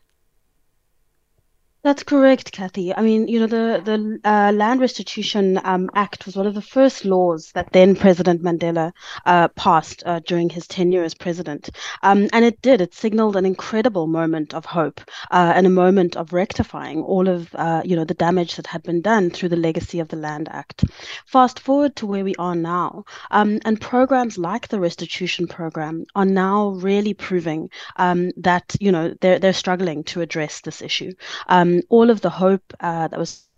That's 1.81 2.03
correct, 2.03 2.51
Kathy. 2.51 2.93
I 2.93 3.01
mean, 3.01 3.29
you 3.29 3.39
know, 3.39 3.47
the 3.47 3.81
the 3.81 4.29
uh, 4.29 4.51
Land 4.51 4.81
Restitution 4.81 5.57
um, 5.63 5.89
Act 5.95 6.25
was 6.25 6.35
one 6.35 6.45
of 6.45 6.53
the 6.53 6.61
first 6.61 7.05
laws 7.05 7.53
that 7.53 7.71
then 7.71 7.95
President 7.95 8.43
Mandela 8.43 8.91
uh, 9.25 9.47
passed 9.47 10.03
uh, 10.05 10.19
during 10.19 10.49
his 10.49 10.67
tenure 10.67 11.05
as 11.05 11.13
president, 11.13 11.69
um, 12.03 12.27
and 12.33 12.43
it 12.43 12.61
did. 12.61 12.81
It 12.81 12.93
signaled 12.93 13.37
an 13.37 13.45
incredible 13.45 14.07
moment 14.07 14.53
of 14.53 14.65
hope 14.65 14.99
uh, 15.31 15.53
and 15.55 15.65
a 15.65 15.69
moment 15.69 16.17
of 16.17 16.33
rectifying 16.33 17.01
all 17.01 17.29
of 17.29 17.55
uh, 17.55 17.81
you 17.85 17.95
know 17.95 18.03
the 18.03 18.13
damage 18.13 18.57
that 18.57 18.67
had 18.67 18.83
been 18.83 18.99
done 18.99 19.29
through 19.29 19.47
the 19.47 19.55
legacy 19.55 20.01
of 20.01 20.09
the 20.09 20.17
Land 20.17 20.49
Act. 20.51 20.83
Fast 21.27 21.61
forward 21.61 21.95
to 21.95 22.05
where 22.05 22.25
we 22.25 22.35
are 22.35 22.55
now, 22.55 23.05
um, 23.31 23.57
and 23.63 23.79
programs 23.79 24.37
like 24.37 24.67
the 24.67 24.81
Restitution 24.81 25.47
Program 25.47 26.03
are 26.13 26.25
now 26.25 26.71
really 26.71 27.13
proving 27.13 27.69
um, 27.95 28.31
that 28.35 28.75
you 28.81 28.91
know 28.91 29.15
they're 29.21 29.39
they're 29.39 29.53
struggling 29.53 30.03
to 30.03 30.19
address 30.19 30.59
this 30.59 30.81
issue. 30.81 31.13
Um, 31.47 31.68
um, 31.69 31.81
all 31.89 32.09
of 32.09 32.21
the 32.21 32.29
hope 32.29 32.73
uh, 32.79 33.07
that 33.07 33.19
was 33.19 33.48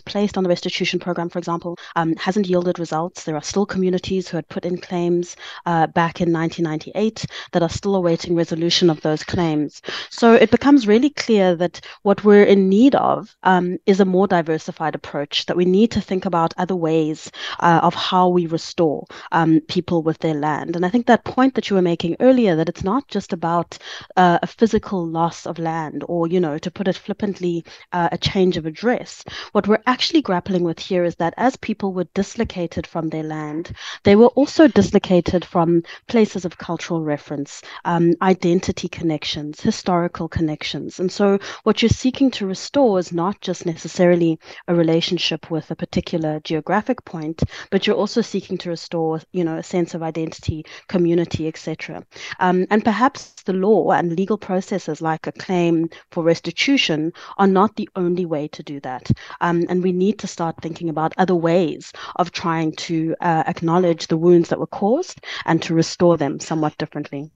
placed 0.00 0.36
on 0.36 0.42
the 0.42 0.48
restitution 0.48 0.98
program, 0.98 1.28
for 1.28 1.38
example, 1.38 1.78
um, 1.96 2.14
hasn't 2.16 2.48
yielded 2.48 2.78
results. 2.78 3.24
There 3.24 3.36
are 3.36 3.42
still 3.42 3.66
communities 3.66 4.28
who 4.28 4.36
had 4.36 4.48
put 4.48 4.64
in 4.64 4.78
claims 4.78 5.36
uh, 5.66 5.86
back 5.88 6.20
in 6.20 6.32
1998 6.32 7.26
that 7.52 7.62
are 7.62 7.68
still 7.68 7.94
awaiting 7.94 8.34
resolution 8.34 8.90
of 8.90 9.00
those 9.00 9.22
claims. 9.22 9.82
So 10.10 10.34
it 10.34 10.50
becomes 10.50 10.86
really 10.86 11.10
clear 11.10 11.54
that 11.56 11.80
what 12.02 12.24
we're 12.24 12.44
in 12.44 12.68
need 12.68 12.94
of 12.94 13.34
um, 13.42 13.78
is 13.86 14.00
a 14.00 14.04
more 14.04 14.26
diversified 14.26 14.94
approach, 14.94 15.46
that 15.46 15.56
we 15.56 15.64
need 15.64 15.90
to 15.92 16.00
think 16.00 16.24
about 16.24 16.54
other 16.56 16.76
ways 16.76 17.30
uh, 17.60 17.80
of 17.82 17.94
how 17.94 18.28
we 18.28 18.46
restore 18.46 19.06
um, 19.32 19.60
people 19.68 20.02
with 20.02 20.18
their 20.18 20.34
land. 20.34 20.76
And 20.76 20.86
I 20.86 20.88
think 20.88 21.06
that 21.06 21.24
point 21.24 21.54
that 21.54 21.68
you 21.70 21.76
were 21.76 21.82
making 21.82 22.16
earlier, 22.20 22.56
that 22.56 22.68
it's 22.68 22.84
not 22.84 23.08
just 23.08 23.32
about 23.32 23.78
uh, 24.16 24.38
a 24.42 24.46
physical 24.46 25.06
loss 25.06 25.46
of 25.46 25.58
land 25.58 26.04
or, 26.08 26.26
you 26.26 26.40
know, 26.40 26.58
to 26.58 26.70
put 26.70 26.88
it 26.88 26.96
flippantly, 26.96 27.64
uh, 27.92 28.08
a 28.12 28.18
change 28.18 28.56
of 28.56 28.66
address. 28.66 29.24
What 29.52 29.66
we're 29.66 29.81
actually 29.86 30.22
grappling 30.22 30.64
with 30.64 30.78
here 30.78 31.04
is 31.04 31.16
that 31.16 31.34
as 31.36 31.56
people 31.56 31.92
were 31.92 32.06
dislocated 32.14 32.86
from 32.86 33.08
their 33.08 33.22
land, 33.22 33.72
they 34.04 34.16
were 34.16 34.28
also 34.28 34.68
dislocated 34.68 35.44
from 35.44 35.82
places 36.08 36.44
of 36.44 36.58
cultural 36.58 37.02
reference, 37.02 37.62
um, 37.84 38.14
identity 38.22 38.88
connections, 38.88 39.60
historical 39.60 40.28
connections. 40.28 41.00
And 41.00 41.10
so, 41.10 41.38
what 41.62 41.82
you're 41.82 41.88
seeking 41.88 42.30
to 42.32 42.46
restore 42.46 42.98
is 42.98 43.12
not 43.12 43.40
just 43.40 43.66
necessarily 43.66 44.38
a 44.68 44.74
relationship 44.74 45.50
with 45.50 45.70
a 45.70 45.76
particular 45.76 46.40
geographic 46.40 47.04
point, 47.04 47.42
but 47.70 47.86
you're 47.86 47.96
also 47.96 48.20
seeking 48.20 48.58
to 48.58 48.70
restore, 48.70 49.20
you 49.32 49.44
know, 49.44 49.56
a 49.56 49.62
sense 49.62 49.94
of 49.94 50.02
identity, 50.02 50.64
community, 50.88 51.48
etc. 51.48 52.04
Um, 52.40 52.66
and 52.70 52.84
perhaps 52.84 53.32
the 53.44 53.52
law 53.52 53.90
and 53.92 54.16
legal 54.16 54.38
processes 54.38 55.00
like 55.00 55.26
a 55.26 55.32
claim 55.32 55.88
for 56.10 56.22
restitution 56.22 57.12
are 57.38 57.46
not 57.46 57.76
the 57.76 57.88
only 57.96 58.26
way 58.26 58.48
to 58.48 58.62
do 58.62 58.80
that. 58.80 59.10
Um, 59.40 59.64
and 59.72 59.82
we 59.82 59.90
need 59.90 60.18
to 60.18 60.26
start 60.26 60.54
thinking 60.60 60.90
about 60.90 61.14
other 61.16 61.34
ways 61.34 61.94
of 62.16 62.30
trying 62.30 62.72
to 62.72 63.16
uh, 63.22 63.42
acknowledge 63.46 64.08
the 64.08 64.18
wounds 64.18 64.50
that 64.50 64.58
were 64.60 64.66
caused 64.66 65.18
and 65.46 65.62
to 65.62 65.72
restore 65.72 66.18
them 66.18 66.38
somewhat 66.38 66.76
differently. 66.76 67.30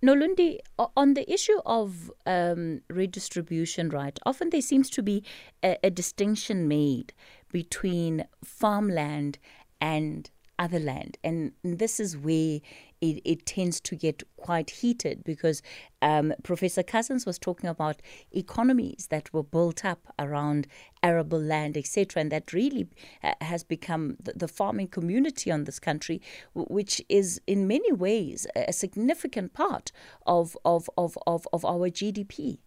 Nolundi, 0.00 0.58
on 0.96 1.14
the 1.14 1.28
issue 1.32 1.60
of 1.66 2.08
um, 2.24 2.82
redistribution, 2.88 3.88
right, 3.88 4.16
often 4.24 4.50
there 4.50 4.62
seems 4.62 4.88
to 4.90 5.02
be 5.02 5.24
a, 5.64 5.76
a 5.82 5.90
distinction 5.90 6.68
made 6.68 7.12
between 7.50 8.26
farmland 8.44 9.40
and 9.80 10.30
other 10.60 10.78
land. 10.78 11.18
And 11.24 11.50
this 11.64 11.98
is 11.98 12.16
where 12.16 12.60
it, 13.02 13.20
it 13.24 13.44
tends 13.44 13.80
to 13.80 13.96
get 13.96 14.22
quite 14.36 14.70
heated 14.70 15.24
because 15.24 15.60
um, 16.00 16.32
Professor 16.42 16.84
Cousins 16.84 17.26
was 17.26 17.38
talking 17.38 17.68
about 17.68 18.00
economies 18.30 19.08
that 19.10 19.32
were 19.34 19.42
built 19.42 19.84
up 19.84 20.14
around 20.18 20.68
arable 21.02 21.40
land, 21.40 21.76
etc., 21.76 22.20
and 22.20 22.30
that 22.30 22.52
really 22.52 22.88
uh, 23.24 23.32
has 23.40 23.64
become 23.64 24.16
the, 24.22 24.32
the, 24.36 24.48
farming 24.48 24.86
community 24.86 25.50
on 25.50 25.64
this 25.64 25.80
country, 25.80 26.22
which 26.54 27.02
is 27.08 27.40
in 27.46 27.66
many 27.66 27.92
ways 27.92 28.46
a 28.54 28.72
significant 28.72 29.52
part 29.52 29.90
of, 30.24 30.56
of, 30.64 30.88
of, 30.96 31.18
of, 31.26 31.48
of 31.52 31.64
our 31.64 31.90
GDP. 31.90 32.58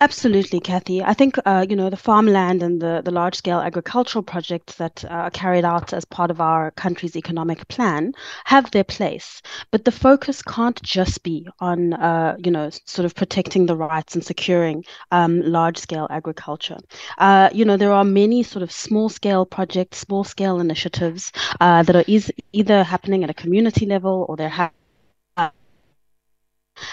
Absolutely, 0.00 0.60
Kathy. 0.60 1.02
I 1.02 1.12
think 1.12 1.36
uh, 1.44 1.66
you 1.68 1.74
know 1.74 1.90
the 1.90 1.96
farmland 1.96 2.62
and 2.62 2.80
the, 2.80 3.02
the 3.04 3.10
large 3.10 3.34
scale 3.34 3.58
agricultural 3.60 4.22
projects 4.22 4.76
that 4.76 5.04
uh, 5.04 5.08
are 5.08 5.30
carried 5.30 5.64
out 5.64 5.92
as 5.92 6.04
part 6.04 6.30
of 6.30 6.40
our 6.40 6.70
country's 6.72 7.16
economic 7.16 7.66
plan 7.68 8.12
have 8.44 8.70
their 8.70 8.84
place, 8.84 9.42
but 9.72 9.84
the 9.84 9.90
focus 9.92 10.40
can't 10.42 10.80
just 10.82 11.22
be 11.24 11.48
on 11.58 11.94
uh, 11.94 12.36
you 12.44 12.50
know 12.52 12.70
sort 12.86 13.06
of 13.06 13.14
protecting 13.16 13.66
the 13.66 13.76
rights 13.76 14.14
and 14.14 14.24
securing 14.24 14.84
um, 15.10 15.40
large 15.42 15.78
scale 15.78 16.06
agriculture. 16.10 16.78
Uh, 17.18 17.48
you 17.52 17.64
know 17.64 17.76
there 17.76 17.92
are 17.92 18.04
many 18.04 18.44
sort 18.44 18.62
of 18.62 18.70
small 18.70 19.08
scale 19.08 19.44
projects, 19.46 19.98
small 19.98 20.22
scale 20.22 20.60
initiatives 20.60 21.32
uh, 21.60 21.82
that 21.82 21.96
are 21.96 22.04
e- 22.06 22.22
either 22.52 22.84
happening 22.84 23.24
at 23.24 23.30
a 23.30 23.34
community 23.34 23.84
level 23.86 24.26
or 24.28 24.36
they're 24.36 24.48
happening 24.48 24.77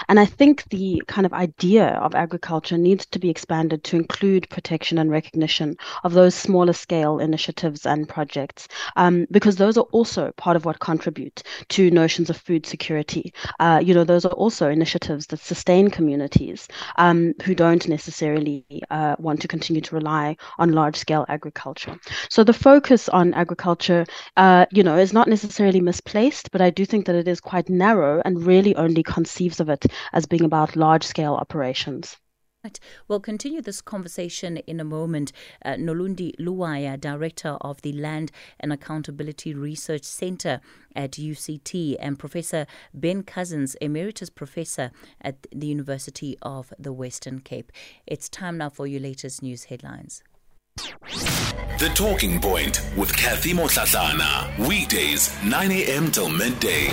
and 0.09 0.19
I 0.19 0.25
think 0.25 0.63
the 0.69 1.01
kind 1.07 1.25
of 1.25 1.33
idea 1.33 1.87
of 1.87 2.15
agriculture 2.15 2.77
needs 2.77 3.05
to 3.07 3.19
be 3.19 3.29
expanded 3.29 3.83
to 3.85 3.95
include 3.95 4.49
protection 4.49 4.97
and 4.97 5.11
recognition 5.11 5.75
of 6.03 6.13
those 6.13 6.35
smaller 6.35 6.73
scale 6.73 7.19
initiatives 7.19 7.85
and 7.85 8.07
projects, 8.07 8.67
um, 8.95 9.27
because 9.31 9.55
those 9.55 9.77
are 9.77 9.87
also 9.91 10.31
part 10.37 10.55
of 10.55 10.65
what 10.65 10.79
contribute 10.79 11.43
to 11.69 11.91
notions 11.91 12.29
of 12.29 12.37
food 12.37 12.65
security. 12.65 13.33
Uh, 13.59 13.81
you 13.83 13.93
know, 13.93 14.03
those 14.03 14.25
are 14.25 14.33
also 14.33 14.69
initiatives 14.69 15.27
that 15.27 15.39
sustain 15.39 15.89
communities 15.89 16.67
um, 16.97 17.33
who 17.43 17.53
don't 17.53 17.87
necessarily 17.87 18.65
uh, 18.89 19.15
want 19.19 19.41
to 19.41 19.47
continue 19.47 19.81
to 19.81 19.95
rely 19.95 20.35
on 20.57 20.71
large 20.71 20.95
scale 20.95 21.25
agriculture. 21.27 21.97
So 22.29 22.43
the 22.43 22.53
focus 22.53 23.09
on 23.09 23.33
agriculture, 23.33 24.05
uh, 24.37 24.65
you 24.71 24.83
know, 24.83 24.97
is 24.97 25.13
not 25.13 25.27
necessarily 25.27 25.81
misplaced, 25.81 26.51
but 26.51 26.61
I 26.61 26.69
do 26.69 26.85
think 26.85 27.05
that 27.05 27.15
it 27.15 27.27
is 27.27 27.39
quite 27.39 27.69
narrow 27.69 28.21
and 28.23 28.45
really 28.45 28.75
only 28.75 29.03
conceives 29.03 29.59
of 29.59 29.69
it 29.69 29.74
it 29.83 29.91
as 30.13 30.25
being 30.25 30.43
about 30.43 30.75
large 30.75 31.03
scale 31.03 31.35
operations. 31.35 32.17
Right. 32.65 32.79
We'll 33.07 33.19
continue 33.19 33.61
this 33.61 33.79
conversation 33.79 34.57
in 34.57 34.79
a 34.79 34.83
moment. 34.83 35.31
Uh, 35.63 35.73
Nolundi 35.73 36.35
Luwaya, 36.37 36.99
Director 36.99 37.57
of 37.61 37.83
the 37.83 37.93
Land 37.93 38.31
and 38.59 38.73
Accountability 38.73 39.53
Research 39.53 40.03
Center 40.03 40.61
at 40.95 41.11
UCT, 41.11 41.95
and 41.99 42.17
Professor 42.17 42.65
Ben 42.91 43.21
Cousins, 43.21 43.75
Emeritus 43.81 44.31
Professor 44.31 44.89
at 45.21 45.45
the 45.55 45.67
University 45.67 46.39
of 46.41 46.73
the 46.79 46.91
Western 46.91 47.39
Cape. 47.39 47.71
It's 48.07 48.29
time 48.29 48.57
now 48.57 48.69
for 48.69 48.87
your 48.87 49.01
latest 49.01 49.43
news 49.43 49.65
headlines. 49.65 50.23
The 51.77 51.91
Talking 51.93 52.41
Point 52.41 52.81
with 52.97 53.15
Kathy 53.15 53.53
Motlatlana. 53.53 54.67
Weekdays, 54.67 55.31
9 55.43 55.71
a.m. 55.71 56.09
till 56.09 56.29
midday. 56.29 56.89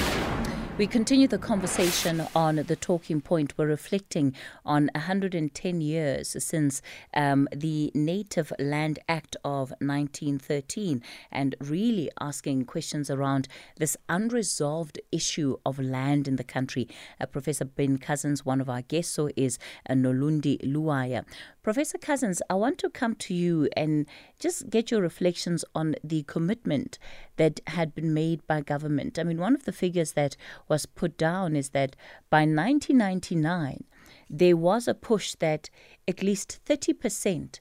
We 0.79 0.87
continue 0.87 1.29
the 1.29 1.37
conversation 1.37 2.27
on 2.35 2.57
the 2.57 2.77
talking 2.77 3.21
point. 3.21 3.53
We're 3.59 3.67
reflecting 3.67 4.35
on 4.65 4.89
110 4.95 5.81
years 5.83 6.35
since 6.43 6.81
um, 7.13 7.47
the 7.55 7.93
Native 7.95 8.55
Land 8.59 8.99
Act 9.07 9.37
of 9.45 9.69
1913 9.81 11.03
and 11.31 11.55
really 11.61 12.11
asking 12.19 12.65
questions 12.65 13.11
around 13.11 13.49
this 13.77 13.99
unresolved 14.09 14.99
issue 15.13 15.59
of 15.67 15.79
land 15.79 16.27
in 16.27 16.37
the 16.37 16.45
country. 16.45 16.89
Uh, 17.21 17.27
Professor 17.27 17.67
Ben 17.67 17.99
Cousins, 17.99 18.47
one 18.47 18.61
of 18.63 18.71
our 18.71 18.81
guests, 18.81 19.13
so 19.13 19.29
is 19.37 19.59
uh, 19.91 19.93
Nolundi 19.93 20.59
Luwaya. 20.65 21.27
Professor 21.63 21.99
Cousins, 21.99 22.41
I 22.49 22.55
want 22.55 22.79
to 22.79 22.91
come 22.91 23.15
to 23.17 23.35
you 23.35 23.69
and 23.77 24.07
just 24.41 24.71
get 24.71 24.91
your 24.91 25.03
reflections 25.03 25.65
on 25.75 25.97
the 26.03 26.23
commitment 26.25 26.99
that 27.37 27.61
had 27.69 27.95
been 27.95 28.13
made 28.13 28.45
by 28.47 28.61
government. 28.61 29.19
I 29.19 29.23
mean, 29.23 29.39
one 29.39 29.55
of 29.55 29.65
the 29.65 29.73
figures 29.73 30.13
that 30.13 30.37
was 30.69 30.87
put 30.87 31.17
down 31.17 31.57
is 31.57 31.71
that 31.71 31.97
by 32.31 32.41
1999, 32.41 33.85
there 34.29 34.57
was 34.57 34.89
a 34.89 34.95
push 34.95 35.35
that 35.37 35.71
at 36.09 36.23
least 36.23 36.61
30% 36.67 37.61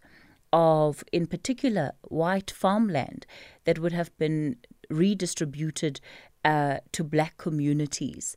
of, 0.54 1.04
in 1.12 1.28
particular, 1.28 1.92
white 2.04 2.52
farmland 2.52 3.26
that 3.66 3.80
would 3.80 3.94
have 3.94 4.16
been 4.18 4.58
redistributed 4.90 6.02
uh, 6.44 6.78
to 6.92 7.04
black 7.04 7.38
communities. 7.38 8.36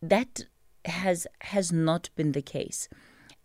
That 0.00 0.44
has 0.84 1.26
has 1.42 1.72
not 1.72 2.10
been 2.16 2.32
the 2.32 2.42
case. 2.42 2.88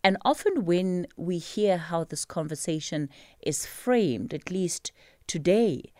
And 0.02 0.16
often 0.24 0.64
when 0.64 1.06
we 1.16 1.38
hear 1.38 1.76
how 1.76 2.04
this 2.04 2.24
conversation 2.24 3.08
is 3.40 3.66
framed, 3.66 4.32
at 4.32 4.50
least 4.50 4.92
today, 5.26 5.92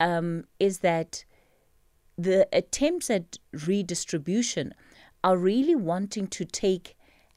um, 0.00 0.44
is 0.58 0.78
that 0.78 1.24
the 2.16 2.46
attempts 2.52 3.10
at 3.10 3.38
redistribution 3.66 4.74
are 5.24 5.36
really 5.36 5.74
wanting 5.74 6.26
to 6.28 6.44
take 6.44 6.96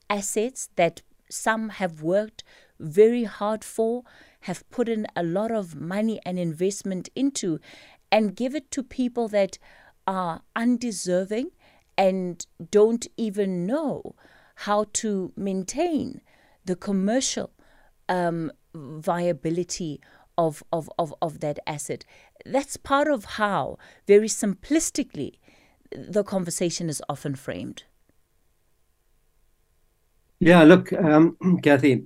assets 0.10 0.70
that 0.75 1.01
some 1.29 1.70
have 1.70 2.01
worked 2.01 2.44
very 2.79 3.24
hard 3.24 3.63
for, 3.63 4.03
have 4.41 4.70
put 4.70 4.89
in 4.89 5.08
a 5.15 5.24
lot 5.24 5.51
of 5.51 5.75
money 5.75 6.20
and 6.25 6.38
investment 6.38 7.10
into, 7.15 7.60
and 8.12 8.36
give 8.36 8.53
it 8.53 8.70
to 8.72 8.84
people 8.84 9.27
that 9.29 9.58
are 10.05 10.41
undeserving 10.55 11.51
and 11.98 12.46
don't 12.72 13.08
even 13.17 13.65
know 13.65 14.15
how 14.55 14.86
to 14.94 15.32
maintain 15.36 16.22
the 16.65 16.75
commercial 16.75 17.51
um, 18.08 18.51
viability 18.74 20.00
of, 20.38 20.63
of, 20.72 20.89
of, 20.98 21.13
of 21.22 21.39
that 21.39 21.60
asset. 21.65 22.06
That's 22.46 22.77
part 22.77 23.08
of 23.08 23.25
how, 23.25 23.77
very 24.08 24.27
simplistically, 24.27 25.34
the 25.92 26.24
conversation 26.24 26.89
is 26.89 27.01
often 27.08 27.36
framed. 27.36 27.84
Yeah, 30.39 30.63
look, 30.63 30.92
um, 30.94 31.38
Kathy, 31.63 32.06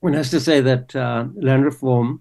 one 0.00 0.12
has 0.12 0.30
to 0.30 0.40
say 0.40 0.60
that 0.60 0.94
uh, 0.94 1.26
land 1.34 1.64
reform 1.64 2.20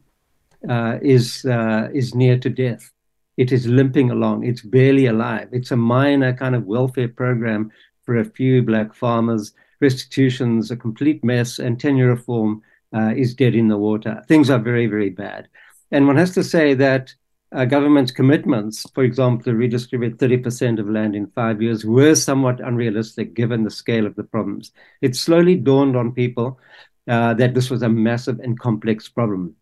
uh, 0.67 0.97
is 1.01 1.45
uh, 1.45 1.89
is 1.93 2.15
near 2.15 2.37
to 2.39 2.49
death. 2.49 2.91
It 3.37 3.51
is 3.51 3.67
limping 3.67 4.09
along. 4.09 4.45
It's 4.45 4.61
barely 4.61 5.05
alive. 5.05 5.49
It's 5.51 5.71
a 5.71 5.77
minor 5.77 6.33
kind 6.33 6.55
of 6.55 6.65
welfare 6.65 7.07
program 7.07 7.71
for 8.03 8.17
a 8.17 8.25
few 8.25 8.63
black 8.63 8.95
farmers. 8.95 9.53
Restitution's 9.79 10.71
a 10.71 10.75
complete 10.75 11.23
mess, 11.23 11.59
and 11.59 11.79
tenure 11.79 12.07
reform 12.07 12.63
uh, 12.97 13.13
is 13.15 13.35
dead 13.35 13.55
in 13.55 13.67
the 13.67 13.77
water. 13.77 14.23
Things 14.27 14.49
are 14.49 14.59
very, 14.59 14.87
very 14.87 15.09
bad. 15.09 15.47
And 15.91 16.07
one 16.07 16.17
has 16.17 16.33
to 16.33 16.43
say 16.43 16.73
that 16.73 17.13
uh, 17.53 17.65
government's 17.65 18.11
commitments, 18.11 18.85
for 18.93 19.03
example, 19.03 19.43
to 19.45 19.55
redistribute 19.55 20.17
30% 20.17 20.79
of 20.79 20.89
land 20.89 21.15
in 21.15 21.27
five 21.27 21.61
years, 21.61 21.85
were 21.85 22.15
somewhat 22.15 22.59
unrealistic 22.59 23.33
given 23.33 23.63
the 23.63 23.71
scale 23.71 24.05
of 24.05 24.15
the 24.15 24.23
problems. 24.23 24.71
It 25.01 25.15
slowly 25.15 25.55
dawned 25.55 25.95
on 25.95 26.11
people 26.11 26.59
uh, 27.07 27.33
that 27.35 27.53
this 27.53 27.69
was 27.69 27.83
a 27.83 27.89
massive 27.89 28.39
and 28.39 28.59
complex 28.59 29.07
problem. 29.07 29.55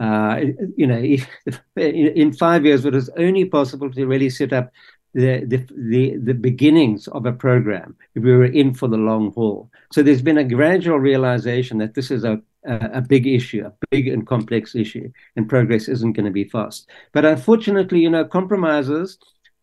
Uh, 0.00 0.40
you 0.76 0.86
know, 0.86 0.98
if, 0.98 1.28
if, 1.46 1.60
in 1.76 2.32
five 2.32 2.64
years, 2.64 2.84
it 2.84 2.94
was 2.94 3.10
only 3.16 3.44
possible 3.44 3.90
to 3.90 4.06
really 4.06 4.30
set 4.30 4.52
up 4.52 4.72
the, 5.14 5.44
the, 5.44 5.66
the, 5.76 6.16
the 6.16 6.34
beginnings 6.34 7.08
of 7.08 7.24
a 7.26 7.32
program 7.32 7.96
if 8.14 8.22
we 8.22 8.32
were 8.32 8.44
in 8.44 8.74
for 8.74 8.88
the 8.88 8.96
long 8.96 9.32
haul. 9.32 9.70
So 9.92 10.02
there's 10.02 10.22
been 10.22 10.38
a 10.38 10.44
gradual 10.44 10.98
realization 10.98 11.78
that 11.78 11.94
this 11.94 12.10
is 12.10 12.24
a, 12.24 12.40
a, 12.64 13.00
big 13.00 13.26
issue, 13.26 13.64
a 13.64 13.72
big 13.90 14.08
and 14.08 14.26
complex 14.26 14.74
issue, 14.74 15.10
and 15.36 15.48
progress 15.48 15.88
isn't 15.88 16.12
going 16.12 16.26
to 16.26 16.32
be 16.32 16.44
fast. 16.44 16.88
But 17.12 17.24
unfortunately, 17.24 18.00
you 18.00 18.10
know, 18.10 18.24
compromises 18.24 19.18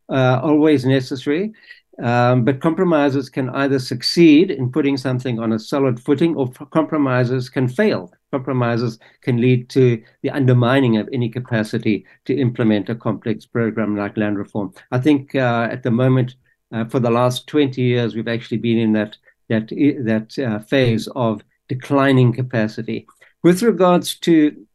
are 0.10 0.42
always 0.42 0.86
necessary. 0.86 1.54
Um, 2.02 2.44
but 2.44 2.60
compromises 2.60 3.30
can 3.30 3.50
either 3.52 3.80
succeed 3.80 4.52
in 4.52 4.70
putting 4.70 4.98
something 4.98 5.40
on 5.40 5.54
a 5.54 5.60
solid 5.60 6.00
footing 6.00 6.36
or 6.36 6.52
compromises 6.72 7.50
can 7.50 7.70
fail. 7.70 8.12
Compromises 8.32 9.00
can 9.22 9.40
lead 9.40 9.70
to 9.70 10.04
the 10.22 10.30
undermining 10.30 10.98
of 10.98 11.08
any 11.14 11.30
capacity 11.30 12.06
to 12.26 12.38
implement 12.38 12.90
a 12.90 12.96
complex 12.96 13.46
program 13.46 13.96
like 13.96 14.18
land 14.18 14.38
reform. 14.38 14.74
I 14.92 15.00
think 15.00 15.36
uh, 15.36 15.70
at 15.72 15.84
the 15.84 15.92
moment, 15.92 16.36
uh, 16.74 16.84
for 16.86 17.00
the 17.00 17.12
last 17.12 17.48
20 17.48 17.82
years, 17.82 18.14
we've 18.14 18.28
actually 18.28 18.58
been 18.58 18.78
in 18.78 18.92
that, 18.94 19.16
that, 19.48 19.70
that 19.70 20.38
uh, 20.38 20.60
phase 20.60 21.08
of 21.16 21.44
declining 21.68 22.34
capacity. 22.34 23.08
With 23.44 23.62
regards 23.62 24.18
to 24.20 24.66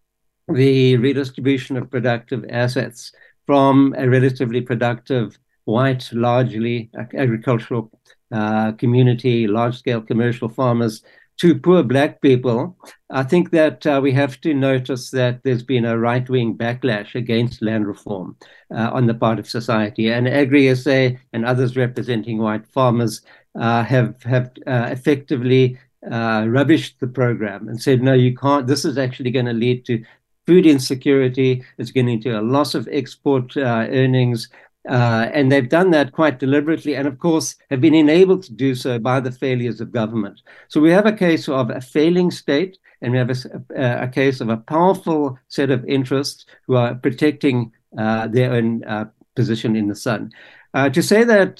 the 0.48 0.96
redistribution 0.96 1.76
of 1.76 1.90
productive 1.90 2.44
assets 2.50 3.12
from 3.46 3.94
a 3.98 4.09
relatively 4.09 4.61
productive 4.61 5.38
white, 5.64 6.09
largely 6.12 6.90
agricultural 7.14 7.90
uh, 8.33 8.72
community, 8.72 9.46
large 9.46 9.79
scale 9.79 10.00
commercial 10.00 10.48
farmers, 10.48 11.03
to 11.40 11.59
poor 11.59 11.83
black 11.83 12.20
people, 12.20 12.76
I 13.09 13.22
think 13.22 13.50
that 13.53 13.87
uh, 13.87 13.98
we 14.03 14.12
have 14.12 14.40
to 14.42 14.53
notice 14.53 15.11
that 15.11 15.40
there's 15.42 15.62
been 15.62 15.87
a 15.87 15.98
right 15.98 16.29
wing 16.29 16.55
backlash 16.55 17.14
against 17.14 17.62
land 17.62 17.87
reform 17.87 18.37
uh, 18.74 18.90
on 18.92 19.07
the 19.07 19.14
part 19.14 19.38
of 19.38 19.48
society. 19.48 20.11
And 20.11 20.29
Agri 20.29 20.74
SA 20.74 21.16
and 21.33 21.46
others 21.46 21.79
representing 21.79 22.38
white 22.38 22.66
farmers 22.66 23.22
uh, 23.59 23.83
have, 23.85 24.22
have 24.24 24.53
uh, 24.66 24.88
effectively 24.90 25.79
uh, 26.06 26.42
rubbished 26.42 26.98
the 26.98 27.06
program 27.06 27.68
and 27.68 27.80
said, 27.80 28.02
no, 28.02 28.12
you 28.12 28.34
can't. 28.34 28.66
This 28.66 28.84
is 28.84 28.96
actually 28.98 29.30
going 29.30 29.46
to 29.46 29.52
lead 29.52 29.84
to 29.86 30.02
food 30.46 30.66
insecurity. 30.66 31.62
It's 31.78 31.90
going 31.90 32.20
to 32.20 32.30
a 32.30 32.42
loss 32.42 32.74
of 32.74 32.88
export 32.90 33.56
uh, 33.56 33.86
earnings. 33.90 34.48
Uh, 34.88 35.28
and 35.34 35.52
they've 35.52 35.68
done 35.68 35.90
that 35.90 36.12
quite 36.12 36.38
deliberately, 36.38 36.96
and 36.96 37.06
of 37.06 37.18
course, 37.18 37.54
have 37.68 37.82
been 37.82 37.94
enabled 37.94 38.42
to 38.42 38.52
do 38.52 38.74
so 38.74 38.98
by 38.98 39.20
the 39.20 39.30
failures 39.30 39.80
of 39.80 39.92
government. 39.92 40.40
So 40.68 40.80
we 40.80 40.90
have 40.90 41.04
a 41.04 41.12
case 41.12 41.48
of 41.50 41.68
a 41.68 41.82
failing 41.82 42.30
state, 42.30 42.78
and 43.02 43.12
we 43.12 43.18
have 43.18 43.30
a, 43.30 44.04
a 44.04 44.08
case 44.08 44.40
of 44.40 44.48
a 44.48 44.56
powerful 44.56 45.38
set 45.48 45.70
of 45.70 45.84
interests 45.84 46.46
who 46.66 46.76
are 46.76 46.94
protecting 46.94 47.72
uh, 47.98 48.28
their 48.28 48.52
own 48.52 48.82
uh, 48.84 49.04
position 49.36 49.76
in 49.76 49.88
the 49.88 49.94
sun. 49.94 50.32
Uh, 50.72 50.88
to 50.88 51.02
say 51.02 51.24
that 51.24 51.56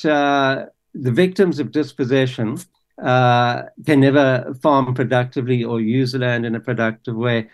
the 0.95 1.13
victims 1.13 1.61
of 1.61 1.73
dispossession 1.73 2.57
uh, 3.03 3.63
can 3.87 4.01
never 4.01 4.55
farm 4.63 4.95
productively 4.95 5.65
or 5.65 5.81
use 5.81 6.15
land 6.15 6.45
in 6.47 6.55
a 6.55 6.61
productive 6.61 7.17
way 7.17 7.49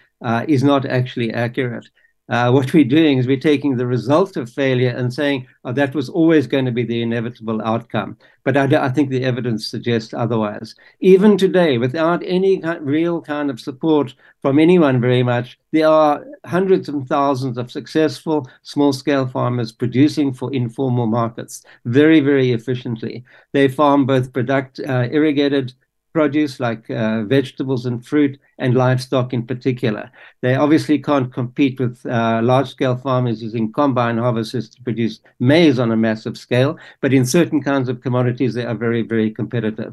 is 0.49 0.63
not 0.65 0.85
actually 0.87 1.33
accurate 1.33 1.89
uh, 2.29 2.51
what 2.51 2.75
we're 2.75 2.85
doing 2.85 3.19
is 3.19 3.27
we're 3.27 3.39
taking 3.39 3.77
the 3.77 3.87
result 3.87 4.37
of 4.37 4.51
failure 4.51 4.91
and 4.91 5.15
saying, 5.15 5.47
oh, 5.65 5.73
that 5.73 5.95
was 5.95 6.09
always 6.09 6.47
going 6.47 6.65
to 6.65 6.73
be 6.73 6.83
the 6.83 7.01
inevitable 7.01 7.63
outcome. 7.63 8.17
But 8.43 8.57
I, 8.57 8.65
I 8.87 8.89
think 8.89 9.11
the 9.11 9.25
evidence 9.25 9.67
suggests 9.67 10.13
otherwise. 10.13 10.75
Even 11.01 11.39
today, 11.39 11.79
without 11.79 12.23
any 12.27 12.61
real 12.81 13.21
kind 13.23 13.49
of 13.49 13.61
support 13.61 14.15
from 14.43 14.59
anyone 14.59 15.01
very 15.01 15.23
much, 15.23 15.59
there 15.73 15.89
are 15.89 16.25
hundreds 16.45 16.89
and 16.89 17.09
thousands 17.09 17.59
of 17.59 17.71
successful 17.71 18.49
small 18.63 18.93
scale 18.93 19.27
farmers 19.27 19.71
producing 19.71 20.33
for 20.33 20.53
informal 20.53 21.07
markets 21.07 21.63
very, 21.85 22.21
very 22.21 22.53
efficiently. 22.53 23.25
They 23.53 23.69
farm 23.69 24.05
both 24.05 24.33
product, 24.33 24.81
uh, 24.81 25.09
irrigated 25.13 25.75
produce 26.17 26.59
like 26.69 26.89
uh, 26.89 27.25
vegetables 27.25 27.85
and 27.85 27.99
fruit 28.11 28.41
and 28.59 28.75
livestock 28.75 29.35
in 29.35 29.43
particular. 29.47 30.11
They 30.41 30.55
obviously 30.55 30.99
can't 30.99 31.31
compete 31.31 31.79
with 31.79 31.95
uh, 32.07 32.41
large 32.43 32.71
scale 32.71 32.97
farmers 32.97 33.43
using 33.43 33.71
combine 33.71 34.17
harvesters 34.17 34.71
to 34.71 34.83
produce 34.83 35.21
maize 35.41 35.79
on 35.79 35.93
a 35.93 35.97
massive 36.09 36.39
scale, 36.39 36.79
but 37.03 37.13
in 37.13 37.27
certain 37.27 37.63
kinds 37.63 37.91
of 37.91 38.01
commodities, 38.01 38.55
they 38.55 38.65
are 38.65 38.75
very, 38.87 39.03
very 39.03 39.31
competitive. 39.31 39.93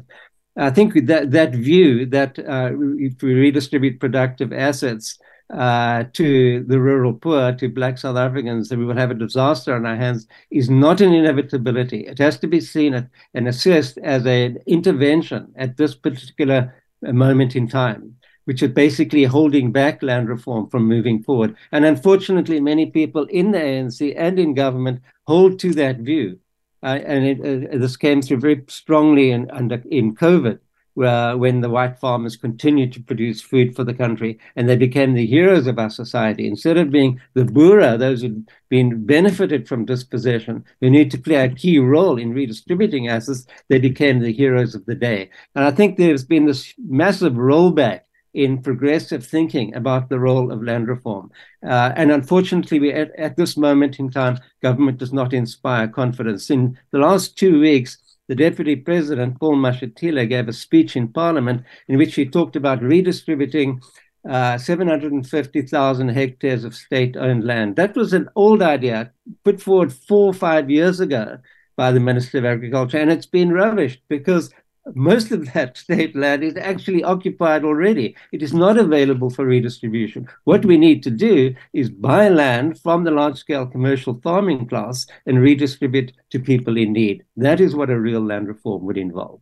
I 0.56 0.70
think 0.70 1.06
that, 1.10 1.32
that 1.32 1.52
view 1.52 2.06
that 2.06 2.38
uh, 2.38 2.70
if 3.08 3.22
we 3.22 3.34
redistribute 3.34 4.00
productive 4.00 4.50
assets, 4.50 5.18
uh, 5.50 6.04
to 6.14 6.64
the 6.64 6.80
rural 6.80 7.12
poor, 7.12 7.52
to 7.52 7.68
black 7.68 7.98
South 7.98 8.16
Africans, 8.16 8.68
that 8.68 8.78
we 8.78 8.84
will 8.84 8.96
have 8.96 9.10
a 9.10 9.14
disaster 9.14 9.74
on 9.74 9.86
our 9.86 9.96
hands 9.96 10.26
is 10.50 10.70
not 10.70 11.00
an 11.00 11.12
inevitability. 11.12 12.06
It 12.06 12.18
has 12.18 12.38
to 12.38 12.46
be 12.46 12.60
seen 12.60 13.08
and 13.34 13.48
assessed 13.48 13.98
as 13.98 14.24
an 14.26 14.58
intervention 14.66 15.52
at 15.56 15.76
this 15.76 15.94
particular 15.94 16.74
moment 17.02 17.56
in 17.56 17.68
time, 17.68 18.16
which 18.46 18.62
is 18.62 18.70
basically 18.70 19.24
holding 19.24 19.70
back 19.70 20.02
land 20.02 20.28
reform 20.28 20.68
from 20.70 20.88
moving 20.88 21.22
forward. 21.22 21.54
And 21.72 21.84
unfortunately, 21.84 22.60
many 22.60 22.86
people 22.86 23.24
in 23.26 23.50
the 23.50 23.58
ANC 23.58 24.14
and 24.16 24.38
in 24.38 24.54
government 24.54 25.02
hold 25.26 25.58
to 25.60 25.72
that 25.74 25.98
view. 25.98 26.38
Uh, 26.82 27.00
and 27.06 27.24
it, 27.24 27.40
uh, 27.40 27.78
this 27.78 27.96
came 27.96 28.20
through 28.20 28.40
very 28.40 28.62
strongly 28.68 29.30
in, 29.30 29.50
under, 29.50 29.82
in 29.90 30.14
COVID 30.14 30.58
uh, 31.02 31.34
when 31.34 31.60
the 31.60 31.70
white 31.70 31.98
farmers 31.98 32.36
continued 32.36 32.92
to 32.92 33.02
produce 33.02 33.40
food 33.40 33.74
for 33.74 33.84
the 33.84 33.94
country 33.94 34.38
and 34.56 34.68
they 34.68 34.76
became 34.76 35.14
the 35.14 35.26
heroes 35.26 35.66
of 35.66 35.78
our 35.78 35.90
society. 35.90 36.46
Instead 36.46 36.76
of 36.76 36.90
being 36.90 37.20
the 37.34 37.44
Boere, 37.44 37.98
those 37.98 38.22
who'd 38.22 38.48
been 38.68 39.04
benefited 39.04 39.66
from 39.66 39.84
dispossession, 39.84 40.64
who 40.80 40.90
need 40.90 41.10
to 41.10 41.18
play 41.18 41.36
a 41.36 41.48
key 41.48 41.78
role 41.78 42.18
in 42.18 42.32
redistributing 42.32 43.08
assets, 43.08 43.46
they 43.68 43.78
became 43.78 44.20
the 44.20 44.32
heroes 44.32 44.74
of 44.74 44.86
the 44.86 44.94
day. 44.94 45.30
And 45.54 45.64
I 45.64 45.70
think 45.70 45.96
there's 45.96 46.24
been 46.24 46.46
this 46.46 46.72
massive 46.78 47.34
rollback 47.34 48.00
in 48.34 48.60
progressive 48.60 49.24
thinking 49.24 49.74
about 49.74 50.08
the 50.08 50.18
role 50.18 50.50
of 50.50 50.62
land 50.62 50.88
reform. 50.88 51.30
Uh, 51.64 51.92
and 51.96 52.10
unfortunately, 52.10 52.80
we 52.80 52.92
at, 52.92 53.14
at, 53.16 53.36
this 53.36 53.56
moment 53.56 54.00
in 54.00 54.10
time, 54.10 54.38
government 54.60 54.98
does 54.98 55.12
not 55.12 55.32
inspire 55.32 55.86
confidence. 55.86 56.50
In 56.50 56.76
the 56.90 56.98
last 56.98 57.38
two 57.38 57.60
weeks, 57.60 57.98
the 58.28 58.34
Deputy 58.34 58.76
President, 58.76 59.38
Paul 59.38 59.56
Mashatile, 59.56 60.28
gave 60.28 60.48
a 60.48 60.52
speech 60.52 60.96
in 60.96 61.08
Parliament 61.08 61.62
in 61.88 61.98
which 61.98 62.14
he 62.14 62.24
talked 62.24 62.56
about 62.56 62.82
redistributing 62.82 63.80
uh, 64.28 64.56
750,000 64.56 66.08
hectares 66.08 66.64
of 66.64 66.74
state 66.74 67.16
owned 67.16 67.44
land. 67.44 67.76
That 67.76 67.94
was 67.94 68.12
an 68.12 68.28
old 68.34 68.62
idea 68.62 69.12
put 69.44 69.60
forward 69.60 69.92
four 69.92 70.28
or 70.28 70.34
five 70.34 70.70
years 70.70 71.00
ago 71.00 71.38
by 71.76 71.92
the 71.92 72.00
Minister 72.00 72.38
of 72.38 72.44
Agriculture, 72.44 72.98
and 72.98 73.10
it's 73.10 73.26
been 73.26 73.50
rubbished 73.50 73.98
because 74.08 74.50
most 74.94 75.30
of 75.30 75.52
that 75.52 75.76
state 75.84 76.14
land 76.14 76.44
is 76.44 76.56
actually 76.56 77.02
occupied 77.02 77.64
already. 77.64 78.16
It 78.32 78.42
is 78.42 78.52
not 78.52 78.78
available 78.78 79.30
for 79.30 79.44
redistribution. 79.44 80.28
What 80.44 80.64
we 80.64 80.76
need 80.76 81.02
to 81.04 81.10
do 81.10 81.54
is 81.72 81.90
buy 81.90 82.28
land 82.28 82.80
from 82.80 83.04
the 83.04 83.10
large 83.10 83.38
scale 83.38 83.66
commercial 83.66 84.20
farming 84.22 84.68
class 84.68 85.06
and 85.26 85.40
redistribute 85.40 86.12
to 86.30 86.38
people 86.38 86.76
in 86.76 86.92
need. 86.92 87.24
That 87.36 87.60
is 87.60 87.74
what 87.74 87.90
a 87.90 87.98
real 87.98 88.20
land 88.20 88.48
reform 88.48 88.84
would 88.84 88.98
involve. 88.98 89.40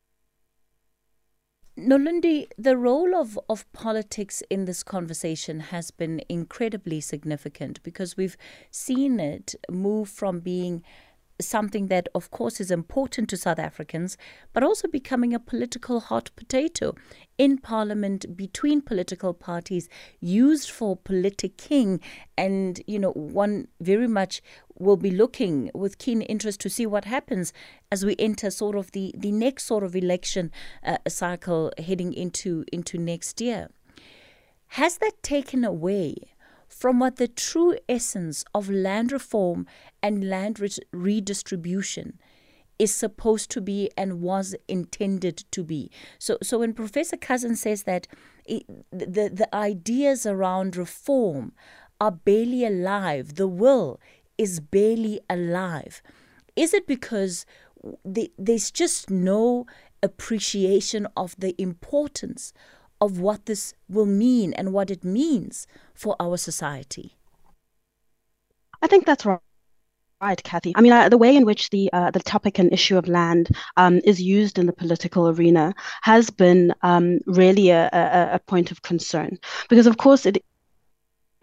Nolundi, 1.79 2.49
the 2.59 2.77
role 2.77 3.15
of, 3.15 3.39
of 3.49 3.71
politics 3.73 4.43
in 4.51 4.67
this 4.67 4.83
conversation 4.83 5.61
has 5.61 5.91
been 5.91 6.21
incredibly 6.29 7.01
significant 7.01 7.83
because 7.83 8.15
we've 8.15 8.37
seen 8.71 9.19
it 9.19 9.55
move 9.71 10.11
from 10.11 10.41
being 10.41 10.83
something 11.49 11.89
that, 11.89 12.09
of 12.15 12.31
course, 12.31 12.61
is 12.61 12.71
important 12.71 13.29
to 13.31 13.37
South 13.37 13.59
Africans, 13.59 14.17
but 14.53 14.63
also 14.63 14.89
becoming 14.89 15.35
a 15.35 15.41
political 15.41 16.01
hot 16.01 16.31
potato 16.37 16.95
in 17.39 17.59
Parliament 17.59 18.37
between 18.37 18.81
political 18.81 19.35
parties, 19.35 19.89
used 20.21 20.71
for 20.71 20.97
politicking. 20.97 22.01
And, 22.37 22.81
you 22.87 22.99
know, 22.99 23.13
one 23.13 23.69
very 23.81 24.09
much 24.09 24.43
will 24.79 24.97
be 24.97 25.11
looking 25.11 25.71
with 25.75 25.99
keen 25.99 26.23
interest 26.23 26.61
to 26.61 26.71
see 26.71 26.87
what 26.87 27.05
happens 27.05 27.53
as 27.91 28.05
we 28.05 28.17
enter 28.19 28.51
sort 28.51 28.77
of 28.77 28.93
the, 28.93 29.15
the 29.17 29.33
next 29.33 29.65
sort 29.65 29.85
of 29.85 29.95
election 29.95 30.51
uh, 30.85 30.99
cycle 31.09 31.73
heading 31.79 32.13
into, 32.13 32.65
into 32.73 32.99
next 32.99 33.41
year. 33.41 33.69
Has 34.69 34.97
that 34.99 35.23
taken 35.23 35.65
away 35.65 36.32
from 36.73 36.99
what 36.99 37.17
the 37.17 37.29
true 37.29 37.77
essence 37.89 38.45
of 38.55 38.71
land 38.71 39.13
reform 39.13 39.67
and 40.03 40.29
land 40.29 40.59
re- 40.59 40.71
redistribution 40.91 42.19
is 42.79 42.95
supposed 42.95 43.51
to 43.51 43.61
be 43.61 43.91
and 43.97 44.23
was 44.23 44.57
intended 44.67 45.45
to 45.53 45.63
be. 45.63 45.91
So, 46.19 46.39
so 46.43 46.59
when 46.59 46.73
Professor 46.73 47.17
Cousin 47.17 47.57
says 47.57 47.83
that 47.83 48.09
it, 48.47 48.65
the, 48.91 49.31
the 49.33 49.49
ideas 49.55 50.25
around 50.25 50.77
reform 50.77 51.53
are 52.01 52.11
barely 52.11 52.65
alive, 52.65 53.35
the 53.35 53.47
will 53.47 54.01
is 54.39 54.59
barely 54.59 55.21
alive, 55.29 56.03
is 56.57 56.73
it 56.73 56.87
because 56.87 57.45
the, 58.05 58.33
there's 58.39 58.71
just 58.71 59.11
no 59.11 59.67
appreciation 60.03 61.07
of 61.17 61.37
the 61.39 61.55
importance 61.63 62.53
of 63.03 63.19
what 63.19 63.47
this 63.47 63.75
will 63.89 64.07
mean 64.07 64.53
and 64.53 64.73
what 64.73 64.89
it 64.89 65.03
means 65.03 65.67
for 65.93 66.15
our 66.21 66.37
society? 66.37 67.17
I 68.81 68.87
think 68.87 69.07
that's 69.07 69.27
right. 69.27 69.41
Right, 70.23 70.41
Kathy. 70.41 70.73
I 70.77 70.81
mean, 70.83 70.93
uh, 70.93 71.09
the 71.09 71.19
way 71.19 71.35
in 71.35 71.45
which 71.45 71.71
the 71.71 71.91
uh, 71.93 72.13
the 72.13 72.21
topic 72.21 72.61
and 72.61 72.73
issue 72.73 72.97
of 72.97 73.09
land 73.09 73.49
um, 73.77 74.01
is 74.05 74.23
used 74.23 74.57
in 74.57 74.67
the 74.67 74.73
political 74.73 75.29
arena 75.29 75.75
has 76.03 76.31
been 76.31 76.73
um, 76.83 77.19
really 77.27 77.71
a, 77.71 77.91
a, 77.93 78.35
a, 78.35 78.39
point 78.47 78.71
of 78.71 78.83
concern 78.83 79.37
because, 79.69 79.89
of 79.89 79.97
course, 79.97 80.25
it 80.25 80.45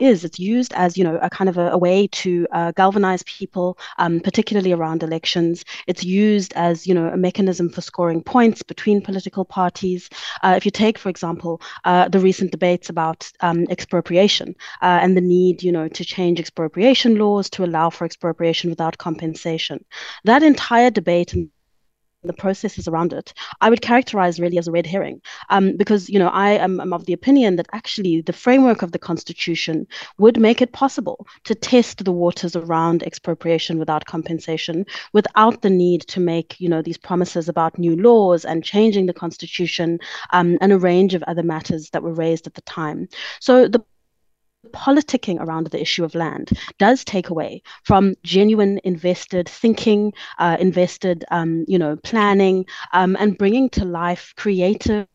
is. 0.02 0.24
It's 0.24 0.40
used 0.40 0.74
as, 0.74 0.98
you 0.98 1.04
know, 1.04 1.18
a 1.22 1.30
kind 1.30 1.50
of 1.50 1.58
a, 1.58 1.72
a 1.72 1.78
way 1.78 2.08
to 2.08 2.48
uh, 2.52 2.72
galvanize 2.72 3.24
people, 3.24 3.78
um, 3.98 4.20
particularly 4.20 4.72
around 4.72 5.04
elections. 5.04 5.66
It's 5.88 6.04
used 6.04 6.54
as, 6.54 6.88
you 6.88 6.94
know, 6.94 7.08
a 7.08 7.18
mechanism 7.18 7.70
for 7.70 7.82
scoring 7.82 8.24
points 8.24 8.64
between 8.64 9.02
political 9.02 9.46
parties. 9.46 10.10
Uh, 10.44 10.54
if 10.58 10.66
you 10.66 10.72
take, 10.72 10.98
for 10.98 11.10
example, 11.10 11.62
uh, 11.86 12.10
the 12.10 12.20
recent 12.20 12.52
debates 12.52 12.90
about 12.90 13.32
um, 13.42 13.66
expropriation 13.70 14.56
uh, 14.82 15.00
and 15.02 15.16
the 15.16 15.22
need, 15.22 15.64
you 15.64 15.72
know, 15.72 15.88
to 15.88 16.06
change 16.06 16.40
expropriation 16.40 17.18
laws 17.18 17.50
to 17.52 17.64
allow 17.64 17.90
for 17.90 18.06
expropriation 18.06 18.70
without 18.70 18.98
compensation, 18.98 19.84
that 20.26 20.44
entire 20.44 20.90
debate 20.90 21.34
and 21.34 21.50
the 22.23 22.34
processes 22.34 22.88
around 22.88 23.13
it, 23.13 23.34
I 23.62 23.69
would 23.69 23.82
characterize 23.82 24.39
really 24.39 24.58
as 24.58 24.67
a 24.67 24.71
red 24.71 24.86
herring. 24.86 25.21
Um, 25.49 25.77
because, 25.77 26.10
you 26.10 26.19
know, 26.19 26.27
I 26.29 26.51
am, 26.51 26.79
am, 26.79 26.91
of 26.91 27.05
the 27.05 27.13
opinion 27.13 27.55
that 27.55 27.67
actually 27.71 28.21
the 28.21 28.34
framework 28.34 28.82
of 28.82 28.91
the 28.91 28.99
Constitution 28.99 29.88
would 30.17 30.39
make 30.39 30.62
it 30.62 30.73
possible 30.73 31.25
to 31.45 31.55
test 31.55 32.03
the 32.03 32.12
waters 32.12 32.55
around 32.55 33.03
expropriation 33.03 33.79
without 33.79 34.05
compensation, 34.05 34.86
without 35.13 35.62
the 35.62 35.69
need 35.69 36.01
to 36.08 36.19
make, 36.19 36.60
you 36.60 36.67
know, 36.67 36.82
these 36.82 36.97
promises 36.97 37.47
about 37.47 37.79
new 37.79 37.95
laws 37.95 38.43
and 38.43 38.63
changing 38.63 39.05
the 39.05 39.13
Constitution 39.13 39.99
um, 40.34 40.58
and 40.62 40.71
a 40.71 40.77
range 40.77 41.13
of 41.13 41.23
other 41.23 41.43
matters 41.43 41.89
that 41.91 42.03
were 42.03 42.13
raised 42.13 42.47
at 42.47 42.53
the 42.53 42.62
time. 42.62 43.08
So 43.39 43.67
the 43.67 43.84
politicking 44.67 45.39
around 45.39 45.67
the 45.67 45.82
issue 45.82 46.04
of 46.04 46.15
land 46.15 46.52
does 46.78 47.04
take 47.04 47.30
away 47.30 47.62
from 47.84 48.15
genuine 48.24 48.80
invested 48.84 49.48
thinking, 49.48 50.13
uh, 50.38 50.58
invested, 50.60 51.26
um, 51.32 51.65
you 51.67 51.80
know, 51.80 51.95
planning, 51.98 52.65
um, 52.93 53.15
and 53.19 53.38
bringing 53.38 53.69
to 53.69 53.86
life 53.86 54.34
creative. 54.36 55.08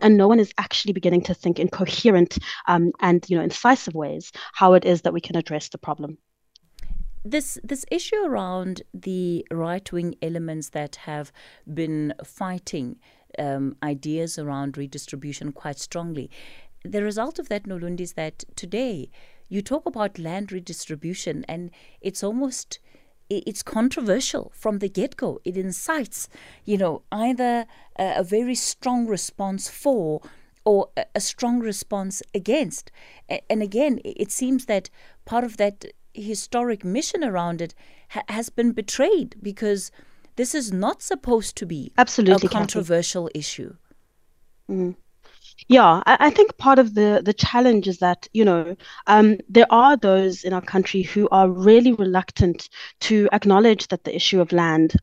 and 0.00 0.16
no 0.16 0.28
one 0.28 0.40
is 0.40 0.54
actually 0.58 0.92
beginning 0.92 1.22
to 1.22 1.34
think 1.34 1.58
in 1.58 1.68
coherent 1.68 2.38
um, 2.66 2.92
and 3.00 3.24
you 3.28 3.36
know 3.36 3.42
incisive 3.42 3.94
ways 3.94 4.32
how 4.54 4.72
it 4.72 4.84
is 4.84 5.02
that 5.02 5.12
we 5.12 5.20
can 5.20 5.36
address 5.36 5.68
the 5.68 5.78
problem 5.78 6.16
this 7.24 7.58
this 7.62 7.84
issue 7.90 8.24
around 8.24 8.82
the 8.92 9.46
right 9.50 9.90
wing 9.92 10.16
elements 10.22 10.70
that 10.70 10.96
have 10.96 11.32
been 11.72 12.14
fighting 12.24 12.98
um, 13.38 13.76
ideas 13.82 14.38
around 14.38 14.76
redistribution 14.76 15.52
quite 15.52 15.78
strongly. 15.78 16.30
The 16.84 17.02
result 17.02 17.38
of 17.38 17.48
that, 17.48 17.64
Nolundi, 17.64 18.00
is 18.00 18.14
that 18.14 18.44
today 18.56 19.10
you 19.48 19.62
talk 19.62 19.86
about 19.86 20.18
land 20.18 20.50
redistribution, 20.50 21.44
and 21.48 21.70
it's 22.00 22.24
almost 22.24 22.80
it's 23.30 23.62
controversial 23.62 24.52
from 24.54 24.78
the 24.78 24.88
get 24.88 25.16
go. 25.16 25.40
It 25.44 25.56
incites, 25.56 26.28
you 26.64 26.76
know, 26.76 27.02
either 27.10 27.66
a, 27.98 28.14
a 28.18 28.24
very 28.24 28.54
strong 28.54 29.06
response 29.06 29.68
for 29.68 30.20
or 30.64 30.90
a, 30.96 31.06
a 31.14 31.20
strong 31.20 31.60
response 31.60 32.22
against. 32.34 32.90
And 33.48 33.62
again, 33.62 34.00
it 34.04 34.30
seems 34.30 34.66
that 34.66 34.90
part 35.24 35.44
of 35.44 35.56
that 35.56 35.84
historic 36.14 36.84
mission 36.84 37.24
around 37.24 37.60
it 37.60 37.74
ha- 38.10 38.22
has 38.28 38.50
been 38.50 38.72
betrayed 38.72 39.36
because 39.42 39.90
this 40.36 40.54
is 40.54 40.72
not 40.72 41.02
supposed 41.02 41.56
to 41.56 41.66
be 41.66 41.92
absolutely 41.98 42.46
a 42.46 42.50
controversial 42.50 43.26
Kathy. 43.26 43.38
issue. 43.38 43.76
Mm. 44.70 44.96
Yeah, 45.68 46.02
I, 46.06 46.16
I, 46.20 46.30
think 46.30 46.56
part 46.56 46.78
of 46.78 46.94
the 46.94 47.20
the 47.24 47.32
challenge 47.32 47.86
is 47.86 47.98
that 47.98 48.26
you 48.32 48.44
know 48.44 48.76
um, 49.06 49.38
there 49.48 49.70
are 49.70 49.96
those 49.96 50.44
in 50.44 50.52
our 50.52 50.62
country 50.62 51.02
who 51.02 51.28
are 51.30 51.48
really 51.48 51.92
reluctant 51.92 52.68
to 53.00 53.28
acknowledge 53.32 53.88
that 53.88 54.04
the 54.04 54.14
issue 54.14 54.40
of 54.40 54.52
land 54.52 54.94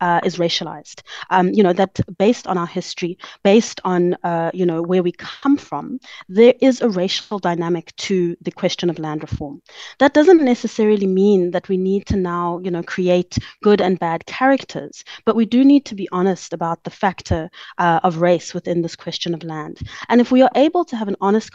uh, 0.00 0.20
is 0.24 0.36
racialized. 0.36 1.02
Um, 1.30 1.50
you 1.52 1.62
know 1.62 1.72
that 1.72 2.00
based 2.18 2.46
on 2.46 2.58
our 2.58 2.66
history, 2.66 3.18
based 3.42 3.80
on 3.84 4.14
uh, 4.22 4.50
you 4.54 4.66
know 4.66 4.82
where 4.82 5.02
we 5.02 5.12
come 5.12 5.56
from, 5.56 5.98
there 6.28 6.54
is 6.60 6.80
a 6.80 6.88
racial 6.88 7.38
dynamic 7.38 7.94
to 7.96 8.36
the 8.40 8.50
question 8.50 8.90
of 8.90 8.98
land 8.98 9.22
reform. 9.22 9.62
That 9.98 10.14
doesn't 10.14 10.44
necessarily 10.44 11.06
mean 11.06 11.50
that 11.52 11.68
we 11.68 11.76
need 11.76 12.06
to 12.06 12.16
now 12.16 12.60
you 12.62 12.70
know 12.70 12.82
create 12.82 13.38
good 13.62 13.80
and 13.80 13.98
bad 13.98 14.26
characters, 14.26 15.04
but 15.24 15.36
we 15.36 15.46
do 15.46 15.64
need 15.64 15.84
to 15.86 15.94
be 15.94 16.08
honest 16.12 16.52
about 16.52 16.84
the 16.84 16.90
factor 16.90 17.50
uh, 17.78 18.00
of 18.02 18.18
race 18.18 18.54
within 18.54 18.82
this 18.82 18.96
question 18.96 19.34
of 19.34 19.42
land. 19.42 19.78
And 20.08 20.20
if 20.20 20.30
we 20.30 20.42
are 20.42 20.50
able 20.54 20.84
to 20.86 20.96
have 20.96 21.08
an 21.08 21.16
honest 21.20 21.50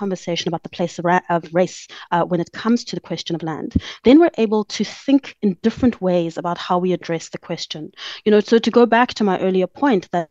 conversation 0.00 0.48
about 0.48 0.62
the 0.62 0.76
place 0.78 0.98
of, 0.98 1.04
ra- 1.04 1.28
of 1.28 1.54
race 1.60 1.86
uh, 2.10 2.24
when 2.24 2.40
it 2.40 2.52
comes 2.52 2.84
to 2.84 2.96
the 2.96 3.06
question 3.10 3.36
of 3.36 3.42
land, 3.42 3.70
then 4.04 4.18
we're 4.18 4.38
able 4.46 4.64
to 4.76 4.84
think 4.84 5.36
in 5.42 5.58
different 5.62 6.00
ways 6.00 6.38
about 6.38 6.58
how 6.58 6.78
we 6.78 6.92
address 6.92 7.28
the 7.30 7.44
question. 7.48 7.92
You 8.24 8.32
know, 8.32 8.40
so 8.40 8.58
to 8.58 8.70
go 8.70 8.86
back 8.86 9.14
to 9.14 9.24
my 9.24 9.38
earlier 9.40 9.66
point 9.66 10.08
that 10.12 10.30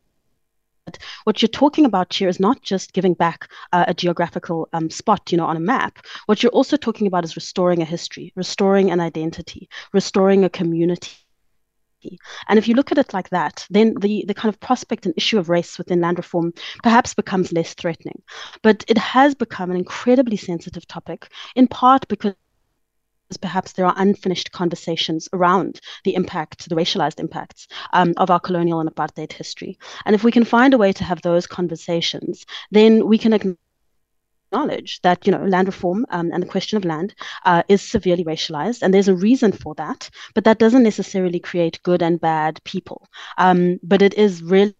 what 1.23 1.41
you're 1.41 1.59
talking 1.63 1.85
about 1.85 2.13
here 2.13 2.29
is 2.29 2.39
not 2.39 2.63
just 2.63 2.93
giving 2.93 3.13
back 3.13 3.39
uh, 3.73 3.85
a 3.87 3.93
geographical 3.93 4.67
um, 4.73 4.89
spot, 4.89 5.31
you 5.31 5.37
know, 5.37 5.45
on 5.45 5.57
a 5.57 5.67
map. 5.73 5.99
What 6.25 6.41
you're 6.41 6.57
also 6.59 6.77
talking 6.77 7.07
about 7.07 7.25
is 7.25 7.35
restoring 7.35 7.81
a 7.81 7.85
history, 7.85 8.33
restoring 8.35 8.89
an 8.89 8.99
identity, 8.99 9.69
restoring 9.93 10.43
a 10.43 10.49
community 10.49 11.11
and 12.47 12.57
if 12.57 12.67
you 12.67 12.75
look 12.75 12.91
at 12.91 12.97
it 12.97 13.13
like 13.13 13.29
that, 13.29 13.65
then 13.69 13.95
the, 13.99 14.25
the 14.27 14.33
kind 14.33 14.53
of 14.53 14.59
prospect 14.59 15.05
and 15.05 15.13
issue 15.17 15.37
of 15.37 15.49
race 15.49 15.77
within 15.77 16.01
land 16.01 16.17
reform 16.17 16.53
perhaps 16.83 17.13
becomes 17.13 17.51
less 17.51 17.73
threatening. 17.73 18.21
But 18.61 18.83
it 18.87 18.97
has 18.97 19.35
become 19.35 19.71
an 19.71 19.77
incredibly 19.77 20.37
sensitive 20.37 20.87
topic, 20.87 21.29
in 21.55 21.67
part 21.67 22.07
because 22.07 22.35
perhaps 23.41 23.73
there 23.73 23.85
are 23.85 23.93
unfinished 23.97 24.51
conversations 24.51 25.29
around 25.33 25.79
the 26.03 26.15
impact, 26.15 26.67
the 26.67 26.75
racialized 26.75 27.19
impacts 27.19 27.67
um, 27.93 28.13
of 28.17 28.31
our 28.31 28.39
colonial 28.39 28.79
and 28.79 28.89
apartheid 28.89 29.31
history. 29.31 29.77
And 30.05 30.15
if 30.15 30.23
we 30.23 30.31
can 30.31 30.45
find 30.45 30.73
a 30.73 30.77
way 30.77 30.91
to 30.93 31.03
have 31.03 31.21
those 31.21 31.45
conversations, 31.45 32.45
then 32.71 33.07
we 33.07 33.17
can 33.17 33.33
acknowledge 33.33 33.57
that 34.51 35.25
you 35.25 35.31
know 35.31 35.43
land 35.45 35.67
reform 35.67 36.05
um, 36.09 36.31
and 36.31 36.43
the 36.43 36.47
question 36.47 36.77
of 36.77 36.85
land 36.85 37.13
uh, 37.45 37.63
is 37.67 37.81
severely 37.81 38.23
racialized, 38.23 38.81
and 38.81 38.93
there's 38.93 39.07
a 39.07 39.15
reason 39.15 39.51
for 39.51 39.75
that. 39.75 40.09
But 40.33 40.43
that 40.43 40.59
doesn't 40.59 40.83
necessarily 40.83 41.39
create 41.39 41.81
good 41.83 42.01
and 42.01 42.19
bad 42.19 42.61
people. 42.63 43.07
Um, 43.37 43.79
but 43.83 44.01
it 44.01 44.13
is 44.15 44.41
really 44.41 44.75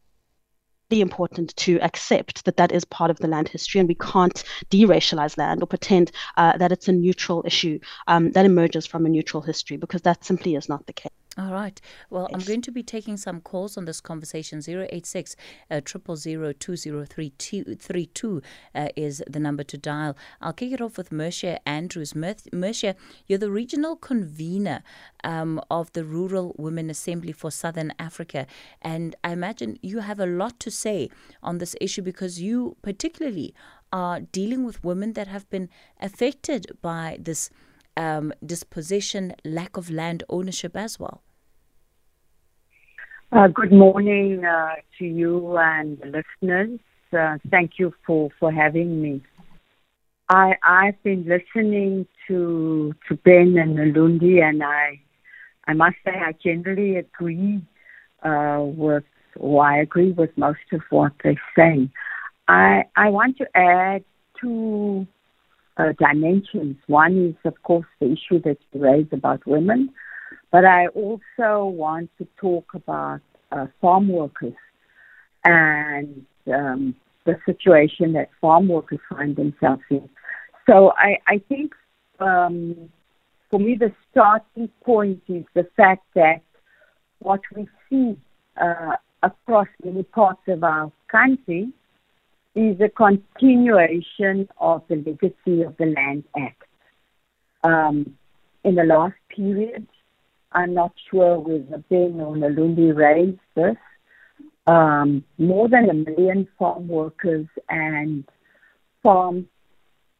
important 0.91 1.55
to 1.55 1.79
accept 1.81 2.45
that 2.45 2.57
that 2.57 2.71
is 2.71 2.83
part 2.85 3.11
of 3.11 3.17
the 3.19 3.27
land 3.27 3.47
history 3.47 3.79
and 3.79 3.87
we 3.87 3.95
can't 3.95 4.43
deracialize 4.71 5.37
land 5.37 5.61
or 5.61 5.67
pretend 5.67 6.11
uh, 6.37 6.57
that 6.57 6.71
it's 6.71 6.87
a 6.87 6.91
neutral 6.91 7.43
issue 7.45 7.79
um, 8.07 8.31
that 8.31 8.45
emerges 8.45 8.87
from 8.87 9.05
a 9.05 9.09
neutral 9.09 9.43
history 9.43 9.77
because 9.77 10.01
that 10.01 10.25
simply 10.25 10.55
is 10.55 10.67
not 10.67 10.85
the 10.87 10.93
case. 10.93 11.18
All 11.39 11.53
right. 11.53 11.79
Well. 12.09 12.27
I'm 12.33 12.41
going 12.41 12.61
to 12.63 12.71
be 12.71 12.83
taking 12.83 13.15
some 13.15 13.39
calls 13.39 13.77
on 13.77 13.85
this 13.85 14.01
conversation. 14.01 14.61
086 14.67 15.37
uh, 15.71 15.79
2032 15.85 18.41
uh, 18.75 18.87
is 18.97 19.23
the 19.25 19.39
number 19.39 19.63
to 19.63 19.77
dial. 19.77 20.17
I'll 20.41 20.51
kick 20.51 20.73
it 20.73 20.81
off 20.81 20.97
with 20.97 21.13
Mercia 21.13 21.65
Andrews. 21.65 22.13
Mercia, 22.13 22.97
you're 23.25 23.39
the 23.39 23.51
regional 23.51 23.95
convener 23.95 24.83
um, 25.23 25.61
of 25.71 25.93
the 25.93 26.03
Rural 26.03 26.53
Women 26.57 26.89
Assembly 26.89 27.31
for 27.31 27.51
Southern 27.51 27.93
Africa. 27.97 28.45
And 28.81 29.15
I 29.23 29.31
imagine 29.31 29.79
you 29.81 29.99
have 29.99 30.19
a 30.19 30.25
lot 30.25 30.59
to 30.59 30.69
say 30.69 31.09
on 31.41 31.59
this 31.59 31.73
issue 31.79 32.01
because 32.01 32.41
you, 32.41 32.75
particularly, 32.81 33.53
are 33.93 34.19
dealing 34.19 34.65
with 34.65 34.83
women 34.83 35.13
that 35.13 35.27
have 35.27 35.49
been 35.49 35.69
affected 36.01 36.77
by 36.81 37.15
this 37.17 37.49
um, 37.95 38.33
dispossession, 38.45 39.35
lack 39.45 39.77
of 39.77 39.89
land 39.89 40.23
ownership 40.27 40.75
as 40.75 40.99
well. 40.99 41.21
Uh, 43.31 43.47
good 43.47 43.71
morning 43.71 44.43
uh, 44.43 44.73
to 44.97 45.05
you 45.05 45.55
and 45.59 45.99
the 45.99 46.07
listeners. 46.07 46.79
Uh, 47.15 47.37
thank 47.51 47.73
you 47.77 47.93
for, 48.05 48.31
for 48.39 48.51
having 48.51 49.03
me. 49.03 49.21
I, 50.29 50.53
I've 50.63 51.01
been 51.03 51.27
listening 51.27 52.07
to 52.27 52.95
to 53.07 53.15
Ben 53.17 53.55
and 53.59 53.77
Nolundi, 53.77 54.41
and 54.41 54.63
I 54.63 54.99
I 55.67 55.73
must 55.73 55.97
say 56.03 56.11
I 56.11 56.31
generally 56.43 56.95
agree 56.95 57.61
uh, 58.23 58.61
with, 58.61 59.03
or 59.35 59.63
I 59.63 59.79
agree 59.79 60.11
with 60.11 60.35
most 60.35 60.65
of 60.71 60.81
what 60.89 61.11
they're 61.23 61.39
saying. 61.55 61.91
I 62.47 62.85
I 62.95 63.09
want 63.09 63.37
to 63.37 63.45
add 63.55 64.03
two 64.41 65.05
uh, 65.77 65.93
dimensions. 65.99 66.77
One 66.87 67.29
is, 67.29 67.35
of 67.45 67.61
course, 67.61 67.85
the 67.99 68.07
issue 68.07 68.41
that 68.41 68.57
you 68.71 68.81
raised 68.81 69.13
about 69.13 69.45
women, 69.45 69.91
but 70.51 70.65
I 70.65 70.87
also 70.87 71.65
want 71.65 72.09
to 72.17 72.27
talk 72.37 72.73
about 72.73 73.21
uh, 73.51 73.67
farm 73.81 74.09
workers 74.09 74.53
and 75.43 76.25
um, 76.53 76.95
the 77.25 77.37
situation 77.45 78.13
that 78.13 78.29
farm 78.41 78.67
workers 78.67 78.99
find 79.09 79.35
themselves 79.35 79.83
in. 79.89 80.09
So 80.67 80.91
I, 80.97 81.17
I 81.27 81.41
think 81.49 81.73
um, 82.19 82.89
for 83.49 83.59
me 83.59 83.75
the 83.75 83.93
starting 84.11 84.69
point 84.83 85.21
is 85.27 85.45
the 85.53 85.67
fact 85.77 86.05
that 86.15 86.41
what 87.19 87.41
we 87.55 87.67
see 87.89 88.17
uh, 88.61 88.95
across 89.23 89.67
many 89.83 90.03
parts 90.03 90.41
of 90.47 90.63
our 90.63 90.91
country 91.09 91.71
is 92.55 92.79
a 92.81 92.89
continuation 92.89 94.47
of 94.59 94.83
the 94.89 94.95
legacy 94.95 95.61
of 95.61 95.77
the 95.77 95.93
Land 95.95 96.23
Act. 96.37 96.63
Um, 97.63 98.15
in 98.63 98.75
the 98.75 98.83
last 98.83 99.15
period, 99.35 99.87
I'm 100.51 100.73
not 100.73 100.93
sure 101.09 101.39
whether 101.39 101.83
Ben 101.89 102.19
or 102.19 102.35
Nolundi 102.35 102.95
raised 102.95 103.39
this. 103.55 103.75
Um, 104.67 105.23
more 105.37 105.67
than 105.67 105.89
a 105.89 105.93
million 105.93 106.47
farm 106.57 106.87
workers 106.87 107.47
and 107.69 108.23
farm 109.01 109.47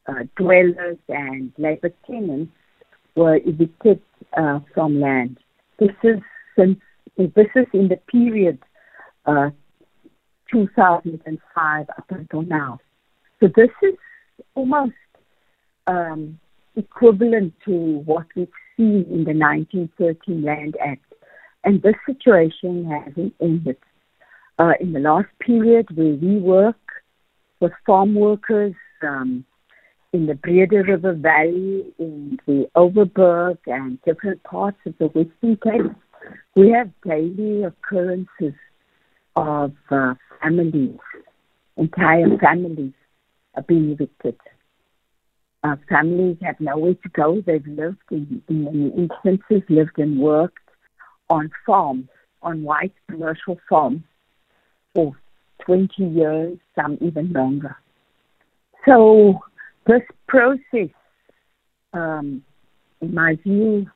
uh, 0.08 0.24
dwellers 0.38 0.98
and 1.08 1.52
labor 1.58 1.92
tenants 2.08 2.52
were 3.16 3.40
evicted 3.46 4.02
uh, 4.36 4.60
from 4.74 5.00
land. 5.00 5.38
This 5.78 5.96
is 6.04 6.20
since 6.58 6.80
this 7.18 7.48
is 7.56 7.66
in 7.74 7.90
the 7.90 8.00
period 8.12 8.60
uh, 9.26 9.50
2005 10.52 11.90
up 11.90 12.06
until 12.10 12.42
now. 12.42 12.80
So 13.40 13.50
this 13.56 13.70
is 13.84 13.96
almost 14.56 14.94
um, 15.88 16.40
equivalent 16.76 17.54
to 17.66 17.72
what 18.06 18.26
we've 18.36 18.48
seen 18.80 19.06
in 19.12 19.26
the 19.26 19.34
1913 19.34 20.42
Land 20.42 20.78
Act. 20.84 21.04
And 21.64 21.82
this 21.82 21.96
situation 22.06 22.86
hasn't 22.90 23.34
ended. 23.42 23.78
Uh, 24.58 24.74
in 24.80 24.94
the 24.94 25.00
last 25.00 25.28
period 25.40 25.88
where 25.96 26.16
we 26.16 26.38
work 26.38 26.78
with 27.60 27.72
farm 27.86 28.16
workers 28.16 28.74
um, 29.02 29.46
in 30.14 30.26
the 30.26 30.36
Breede 30.36 30.72
River 30.72 31.14
Valley, 31.14 31.94
in 32.00 32.40
the 32.48 32.70
Overberg, 32.76 33.58
and 33.68 34.02
different 34.04 34.42
parts 34.44 34.78
of 34.86 34.94
the 34.98 35.08
Western 35.08 35.58
Cape, 35.58 35.96
we 36.56 36.72
have 36.72 36.90
daily 37.06 37.64
occurrences 37.64 38.54
of 39.36 39.74
uh, 39.92 40.16
families, 40.42 40.98
entire 41.78 42.38
families, 42.38 42.94
are 43.56 43.64
being 43.64 43.92
evicted. 43.92 44.36
Uh, 45.64 45.76
families 45.90 46.38
have 46.42 46.60
nowhere 46.60 46.94
to 46.94 47.10
go. 47.10 47.42
They've 47.46 47.66
lived 47.68 47.98
in, 48.12 48.42
in 48.48 48.64
many 48.64 48.90
instances, 48.90 49.62
lived 49.70 49.98
and 49.98 50.20
worked 50.20 50.58
on 51.30 51.52
farms, 51.66 52.08
on 52.42 52.64
white 52.64 52.94
commercial 53.10 53.60
farms 53.70 54.04
for 54.96 55.16
20 55.66 56.04
years, 56.04 56.58
some 56.76 56.98
even 57.02 57.34
longer. 57.34 57.76
So 58.88 59.40
this 59.86 60.02
process, 60.28 60.90
um, 61.94 62.44
in 63.02 63.14
my 63.14 63.36
view, 63.44 63.88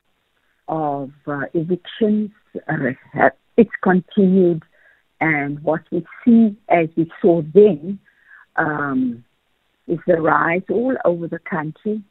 of 0.67 1.11
uh, 1.27 1.45
evictions, 1.53 2.31
uh, 2.67 3.29
it's 3.57 3.71
continued 3.81 4.63
and 5.23 5.59
what 5.63 5.81
we 5.89 6.05
see, 6.25 6.55
as 6.67 6.89
we 6.97 7.09
saw 7.21 7.41
then, 7.53 7.97
um, 8.57 9.23
is 9.87 9.99
the 10.07 10.21
rise 10.21 10.63
all 10.69 10.95
over 11.05 11.27
the 11.27 11.39
country 11.39 12.01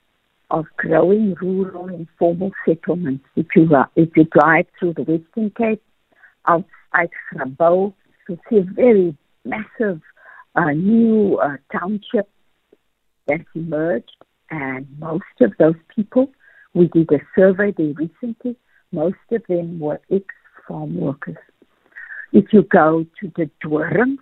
of 0.50 0.66
growing 0.76 1.34
rural 1.40 1.88
informal 1.88 2.52
settlements. 2.66 3.24
If 3.36 3.46
you, 3.56 3.68
if 3.96 4.10
you 4.16 4.24
drive 4.24 4.66
through 4.78 4.94
the 4.94 5.02
Western 5.02 5.50
Cape, 5.56 5.82
outside 6.46 7.10
Grabouw, 7.34 7.94
you 8.28 8.38
see 8.48 8.58
a 8.58 8.62
very 8.62 9.16
massive 9.44 10.00
uh, 10.54 10.70
new 10.72 11.38
uh, 11.38 11.56
township 11.72 12.28
that 13.28 13.40
emerged, 13.54 14.16
and 14.50 14.86
most 14.98 15.24
of 15.40 15.52
those 15.58 15.76
people, 15.94 16.30
we 16.74 16.88
did 16.88 17.10
a 17.12 17.20
survey 17.34 17.72
there 17.76 17.94
recently, 17.94 18.56
most 18.92 19.16
of 19.30 19.42
them 19.48 19.78
were 19.78 20.00
ex-farm 20.10 20.94
workers. 21.00 21.36
If 22.32 22.52
you 22.52 22.62
go 22.62 23.06
to 23.20 23.32
the 23.36 23.50
Dorings 23.64 24.18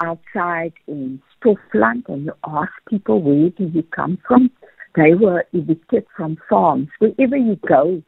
outside 0.00 0.72
in 0.86 1.20
Stofland 1.36 2.04
and 2.08 2.26
you 2.26 2.32
ask 2.46 2.72
people 2.88 3.22
where 3.22 3.50
do 3.50 3.64
you 3.72 3.82
come 3.82 4.18
from, 4.26 4.50
they 4.96 5.14
were 5.14 5.44
evicted 5.52 6.06
from 6.16 6.36
farms. 6.48 6.88
Wherever 6.98 7.36
you 7.36 7.58
go 7.66 8.02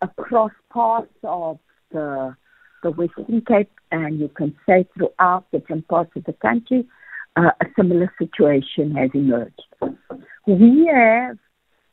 across 0.00 0.52
parts 0.70 1.12
of 1.24 1.58
the, 1.92 2.34
the 2.82 2.90
Western 2.90 3.42
Cape, 3.46 3.70
and 3.90 4.18
you 4.18 4.28
can 4.28 4.56
say 4.66 4.86
throughout 4.96 5.44
different 5.52 5.86
parts 5.88 6.10
of 6.16 6.24
the 6.24 6.32
country, 6.32 6.86
uh, 7.36 7.50
a 7.60 7.66
similar 7.76 8.12
situation 8.18 8.94
has 8.94 9.10
emerged. 9.14 9.62
We 10.46 10.90
have, 10.92 11.38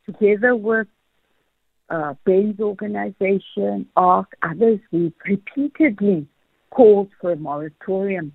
together 0.06 0.56
with 0.56 0.86
uh, 1.90 2.14
Ben's 2.24 2.60
organization, 2.60 3.86
ARC, 3.96 4.32
others, 4.42 4.80
we've 4.92 5.12
repeatedly 5.26 6.26
called 6.70 7.08
for 7.20 7.32
a 7.32 7.36
moratorium 7.36 8.32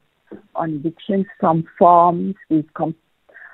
on 0.55 0.75
evictions 0.75 1.25
from 1.39 1.65
farms. 1.77 2.35
We've 2.49 2.73
com- 2.73 2.95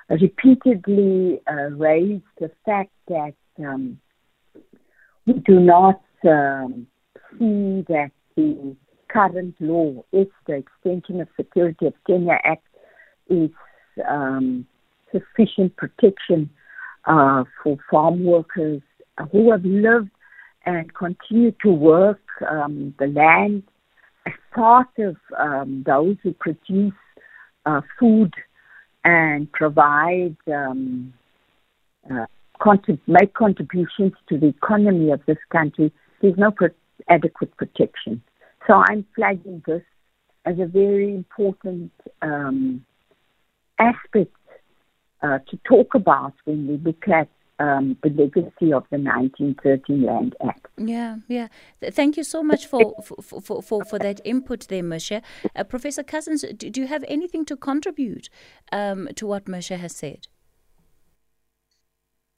repeatedly 0.09 1.41
uh, 1.49 1.69
raised 1.71 2.23
the 2.39 2.51
fact 2.65 2.91
that 3.07 3.33
um, 3.59 3.99
we 5.25 5.33
do 5.33 5.59
not 5.59 6.01
um, 6.27 6.87
see 7.31 7.85
that 7.87 8.11
the 8.35 8.75
current 9.09 9.55
law, 9.59 10.03
it's 10.11 10.31
the 10.47 10.55
Extension 10.55 11.21
of 11.21 11.27
Security 11.35 11.87
of 11.87 11.93
Tenure 12.07 12.39
Act, 12.43 12.65
is 13.29 13.49
um, 14.07 14.65
sufficient 15.11 15.75
protection 15.75 16.49
uh, 17.05 17.43
for 17.63 17.77
farm 17.89 18.23
workers 18.23 18.81
who 19.31 19.51
have 19.51 19.65
lived 19.65 20.09
and 20.65 20.93
continue 20.93 21.51
to 21.63 21.69
work 21.69 22.21
um, 22.49 22.93
the 22.99 23.07
land 23.07 23.63
part 24.51 24.87
of 24.99 25.15
um, 25.37 25.83
those 25.85 26.17
who 26.23 26.33
produce 26.33 26.93
uh, 27.65 27.81
food 27.99 28.33
and 29.03 29.51
provide 29.51 30.35
um, 30.47 31.13
uh, 32.09 32.25
contrib- 32.59 32.99
make 33.07 33.33
contributions 33.33 34.13
to 34.29 34.37
the 34.37 34.47
economy 34.47 35.11
of 35.11 35.21
this 35.25 35.37
country, 35.51 35.91
there's 36.21 36.37
no 36.37 36.51
pro- 36.51 36.69
adequate 37.09 37.55
protection. 37.57 38.21
So 38.67 38.83
I'm 38.89 39.05
flagging 39.15 39.63
this 39.65 39.81
as 40.45 40.59
a 40.59 40.65
very 40.65 41.13
important 41.13 41.91
um, 42.21 42.85
aspect 43.79 44.35
uh, 45.23 45.39
to 45.49 45.57
talk 45.63 45.95
about 45.95 46.33
when 46.45 46.67
we 46.67 46.77
look 46.77 47.07
at 47.07 47.29
um, 47.61 47.97
the 48.01 48.09
legacy 48.09 48.73
of 48.73 48.83
the 48.89 48.97
1913 48.97 50.03
Land 50.03 50.35
Act. 50.45 50.67
Yeah, 50.77 51.17
yeah. 51.27 51.47
Thank 51.91 52.17
you 52.17 52.23
so 52.23 52.41
much 52.41 52.65
for 52.65 52.93
for, 53.03 53.41
for, 53.41 53.61
for, 53.61 53.85
for 53.85 53.99
that 53.99 54.19
input 54.25 54.67
there, 54.67 54.83
Masha. 54.83 55.21
Uh, 55.55 55.63
Professor 55.63 56.03
Cousins, 56.03 56.41
do, 56.41 56.69
do, 56.69 56.81
you 56.81 56.87
have 56.87 57.05
anything 57.07 57.45
to 57.45 57.55
contribute 57.55 58.29
um, 58.71 59.09
to 59.15 59.27
what 59.27 59.47
Masha 59.47 59.77
has 59.77 59.95
said? 59.95 60.27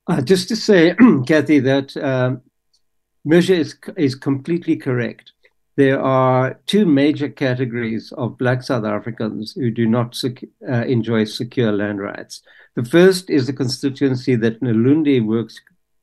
Uh, 0.07 0.21
just 0.21 0.49
to 0.49 0.55
say, 0.55 0.95
Kathy, 1.27 1.59
that 1.59 1.95
um, 1.97 2.41
Masha 3.23 3.55
is, 3.55 3.77
is 3.95 4.15
completely 4.15 4.75
correct. 4.75 5.31
There 5.75 5.99
are 5.99 6.59
two 6.67 6.85
major 6.85 7.29
categories 7.29 8.11
of 8.15 8.37
Black 8.37 8.61
South 8.61 8.85
Africans 8.85 9.53
who 9.53 9.71
do 9.71 9.87
not 9.87 10.15
sec- 10.15 10.43
uh, 10.67 10.85
enjoy 10.85 11.23
secure 11.23 11.71
land 11.71 11.99
rights. 11.99 12.43
The 12.75 12.85
first 12.85 13.29
is 13.29 13.47
the 13.47 13.53
constituency 13.53 14.35
that 14.35 14.61
Nolundi 14.61 15.25
works 15.25 15.59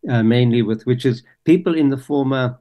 uh, 0.09 0.23
mainly 0.23 0.63
with, 0.63 0.85
which 0.85 1.05
is 1.07 1.23
people 1.45 1.75
in 1.77 1.91
the 1.91 1.97
former 1.97 2.59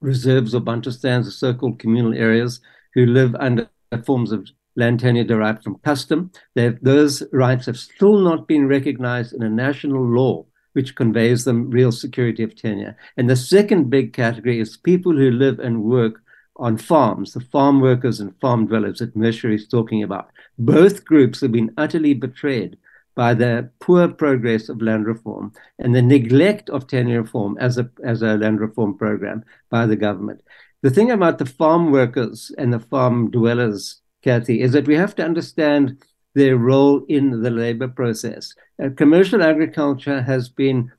reserves 0.00 0.54
or 0.54 0.60
Bantustans, 0.60 1.24
the 1.24 1.30
so-called 1.30 1.78
communal 1.78 2.14
areas, 2.14 2.60
who 2.94 3.06
live 3.06 3.34
under 3.36 3.68
forms 4.04 4.32
of 4.32 4.48
land 4.76 5.00
tenure 5.00 5.24
derived 5.24 5.62
from 5.62 5.78
custom. 5.78 6.30
They've, 6.54 6.78
those 6.82 7.22
rights 7.32 7.66
have 7.66 7.78
still 7.78 8.18
not 8.18 8.46
been 8.46 8.68
recognized 8.68 9.32
in 9.32 9.42
a 9.42 9.48
national 9.48 10.04
law 10.04 10.46
which 10.72 10.96
conveys 10.96 11.44
them 11.44 11.70
real 11.70 11.92
security 11.92 12.42
of 12.42 12.56
tenure. 12.56 12.96
And 13.16 13.30
the 13.30 13.36
second 13.36 13.90
big 13.90 14.12
category 14.12 14.58
is 14.58 14.76
people 14.76 15.12
who 15.12 15.30
live 15.30 15.60
and 15.60 15.84
work 15.84 16.20
on 16.56 16.76
farms, 16.76 17.32
the 17.32 17.40
farm 17.40 17.80
workers 17.80 18.20
and 18.20 18.38
farm 18.40 18.66
dwellers 18.66 18.98
that 18.98 19.16
Masha 19.16 19.50
is 19.50 19.66
talking 19.66 20.02
about. 20.02 20.30
Both 20.58 21.04
groups 21.04 21.40
have 21.40 21.52
been 21.52 21.74
utterly 21.76 22.14
betrayed 22.14 22.76
by 23.14 23.34
the 23.34 23.70
poor 23.80 24.08
progress 24.08 24.68
of 24.68 24.82
land 24.82 25.06
reform 25.06 25.52
and 25.78 25.94
the 25.94 26.02
neglect 26.02 26.70
of 26.70 26.86
tenure 26.86 27.22
reform 27.22 27.56
as 27.60 27.78
a, 27.78 27.88
as 28.04 28.22
a 28.22 28.36
land 28.36 28.60
reform 28.60 28.96
program 28.96 29.44
by 29.70 29.86
the 29.86 29.96
government. 29.96 30.42
The 30.82 30.90
thing 30.90 31.10
about 31.10 31.38
the 31.38 31.46
farm 31.46 31.92
workers 31.92 32.52
and 32.58 32.72
the 32.72 32.80
farm 32.80 33.30
dwellers, 33.30 34.00
Kathy, 34.22 34.60
is 34.60 34.72
that 34.72 34.86
we 34.86 34.96
have 34.96 35.14
to 35.16 35.24
understand 35.24 36.02
their 36.34 36.56
role 36.56 37.04
in 37.08 37.42
the 37.42 37.50
labor 37.50 37.88
process. 37.88 38.52
Uh, 38.82 38.88
commercial 38.96 39.42
agriculture 39.42 40.20
has 40.20 40.48
been 40.48 40.90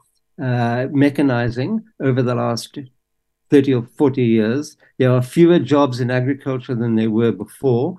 uh, 0.41 0.87
mechanizing 0.91 1.83
over 2.01 2.21
the 2.21 2.35
last 2.35 2.77
30 3.49 3.73
or 3.73 3.87
40 3.97 4.23
years. 4.23 4.77
There 4.97 5.11
are 5.11 5.21
fewer 5.21 5.59
jobs 5.59 5.99
in 5.99 6.11
agriculture 6.11 6.75
than 6.75 6.95
there 6.95 7.11
were 7.11 7.31
before. 7.31 7.97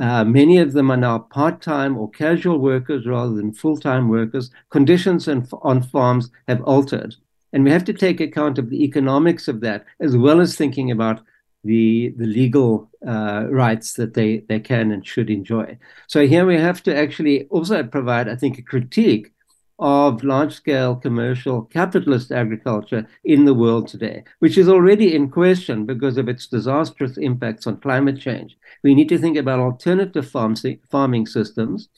Uh, 0.00 0.24
many 0.24 0.58
of 0.58 0.72
them 0.72 0.90
are 0.90 0.96
now 0.96 1.18
part 1.18 1.60
time 1.60 1.96
or 1.96 2.10
casual 2.10 2.58
workers 2.58 3.06
rather 3.06 3.32
than 3.34 3.52
full 3.52 3.76
time 3.76 4.08
workers. 4.08 4.50
Conditions 4.70 5.28
on, 5.28 5.46
on 5.62 5.82
farms 5.82 6.30
have 6.48 6.62
altered. 6.62 7.14
And 7.52 7.62
we 7.62 7.70
have 7.70 7.84
to 7.84 7.92
take 7.92 8.20
account 8.20 8.58
of 8.58 8.70
the 8.70 8.82
economics 8.82 9.46
of 9.46 9.60
that, 9.60 9.84
as 10.00 10.16
well 10.16 10.40
as 10.40 10.56
thinking 10.56 10.90
about 10.90 11.20
the, 11.62 12.12
the 12.16 12.26
legal 12.26 12.90
uh, 13.06 13.46
rights 13.48 13.94
that 13.94 14.14
they, 14.14 14.38
they 14.48 14.58
can 14.58 14.90
and 14.90 15.06
should 15.06 15.30
enjoy. 15.30 15.78
So 16.08 16.26
here 16.26 16.44
we 16.44 16.56
have 16.56 16.82
to 16.82 16.96
actually 16.96 17.46
also 17.46 17.82
provide, 17.84 18.28
I 18.28 18.34
think, 18.34 18.58
a 18.58 18.62
critique 18.62 19.32
of 19.78 20.22
large 20.22 20.54
scale 20.54 20.94
commercial 20.94 21.62
capitalist 21.62 22.30
agriculture 22.30 23.06
in 23.24 23.44
the 23.44 23.54
world 23.54 23.88
today, 23.88 24.22
which 24.38 24.56
is 24.56 24.68
already 24.68 25.14
in 25.14 25.28
question 25.28 25.84
because 25.84 26.16
of 26.16 26.28
its 26.28 26.46
disastrous 26.46 27.16
impacts 27.16 27.66
on 27.66 27.80
climate 27.80 28.20
change. 28.20 28.56
We 28.82 28.94
need 28.94 29.08
to 29.08 29.18
think 29.18 29.36
about 29.36 29.60
alternative 29.60 30.28
farm, 30.28 30.54
farming 30.90 31.26
systems. 31.26 31.88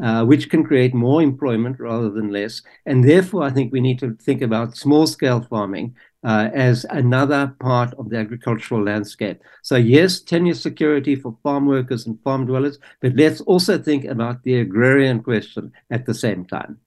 Uh, 0.00 0.24
which 0.24 0.48
can 0.48 0.62
create 0.62 0.94
more 0.94 1.20
employment 1.20 1.80
rather 1.80 2.08
than 2.08 2.30
less. 2.30 2.62
And 2.86 3.02
therefore, 3.02 3.42
I 3.42 3.50
think 3.50 3.72
we 3.72 3.80
need 3.80 3.98
to 3.98 4.14
think 4.22 4.40
about 4.40 4.76
small 4.76 5.04
scale 5.08 5.40
farming 5.40 5.96
uh, 6.22 6.48
as 6.54 6.86
another 6.90 7.56
part 7.58 7.92
of 7.94 8.08
the 8.08 8.16
agricultural 8.16 8.84
landscape. 8.84 9.42
So, 9.62 9.74
yes, 9.74 10.20
tenure 10.20 10.54
security 10.54 11.16
for 11.16 11.36
farm 11.42 11.66
workers 11.66 12.06
and 12.06 12.22
farm 12.22 12.46
dwellers, 12.46 12.78
but 13.00 13.16
let's 13.16 13.40
also 13.40 13.78
think 13.78 14.04
about 14.04 14.44
the 14.44 14.60
agrarian 14.60 15.24
question 15.24 15.72
at 15.90 16.06
the 16.06 16.14
same 16.14 16.44
time. 16.44 16.78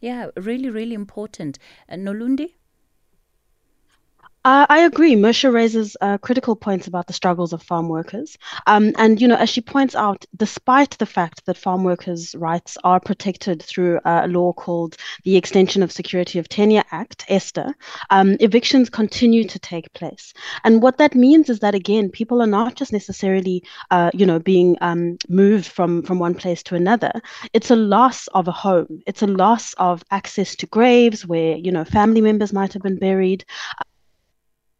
Yeah, 0.00 0.30
really, 0.36 0.70
really 0.70 0.94
important. 0.94 1.58
Uh, 1.88 1.94
Nolundi? 1.94 2.54
I 4.44 4.80
agree. 4.80 5.14
Masha 5.14 5.50
raises 5.50 5.96
uh, 6.00 6.16
critical 6.16 6.56
points 6.56 6.86
about 6.86 7.06
the 7.06 7.12
struggles 7.12 7.52
of 7.52 7.62
farm 7.62 7.88
workers. 7.88 8.38
Um, 8.66 8.92
and, 8.96 9.20
you 9.20 9.28
know, 9.28 9.36
as 9.36 9.50
she 9.50 9.60
points 9.60 9.94
out, 9.94 10.24
despite 10.36 10.96
the 10.98 11.06
fact 11.06 11.44
that 11.44 11.58
farm 11.58 11.84
workers' 11.84 12.34
rights 12.34 12.78
are 12.82 13.00
protected 13.00 13.62
through 13.62 14.00
a 14.04 14.26
law 14.26 14.52
called 14.52 14.96
the 15.24 15.36
Extension 15.36 15.82
of 15.82 15.92
Security 15.92 16.38
of 16.38 16.48
Tenure 16.48 16.84
Act, 16.92 17.26
ESTA, 17.28 17.74
um, 18.10 18.36
evictions 18.40 18.88
continue 18.88 19.44
to 19.44 19.58
take 19.58 19.92
place. 19.92 20.32
And 20.64 20.80
what 20.80 20.96
that 20.98 21.14
means 21.14 21.50
is 21.50 21.58
that, 21.60 21.74
again, 21.74 22.08
people 22.08 22.40
are 22.40 22.46
not 22.46 22.74
just 22.74 22.92
necessarily, 22.92 23.64
uh, 23.90 24.10
you 24.14 24.24
know, 24.24 24.38
being 24.38 24.78
um, 24.80 25.18
moved 25.28 25.66
from, 25.66 26.02
from 26.02 26.18
one 26.18 26.34
place 26.34 26.62
to 26.64 26.74
another. 26.74 27.12
It's 27.52 27.70
a 27.70 27.76
loss 27.76 28.28
of 28.28 28.48
a 28.48 28.52
home. 28.52 29.02
It's 29.06 29.22
a 29.22 29.26
loss 29.26 29.74
of 29.74 30.02
access 30.10 30.56
to 30.56 30.66
graves 30.66 31.26
where, 31.26 31.56
you 31.56 31.72
know, 31.72 31.84
family 31.84 32.22
members 32.22 32.52
might 32.52 32.72
have 32.72 32.82
been 32.82 32.98
buried. 32.98 33.44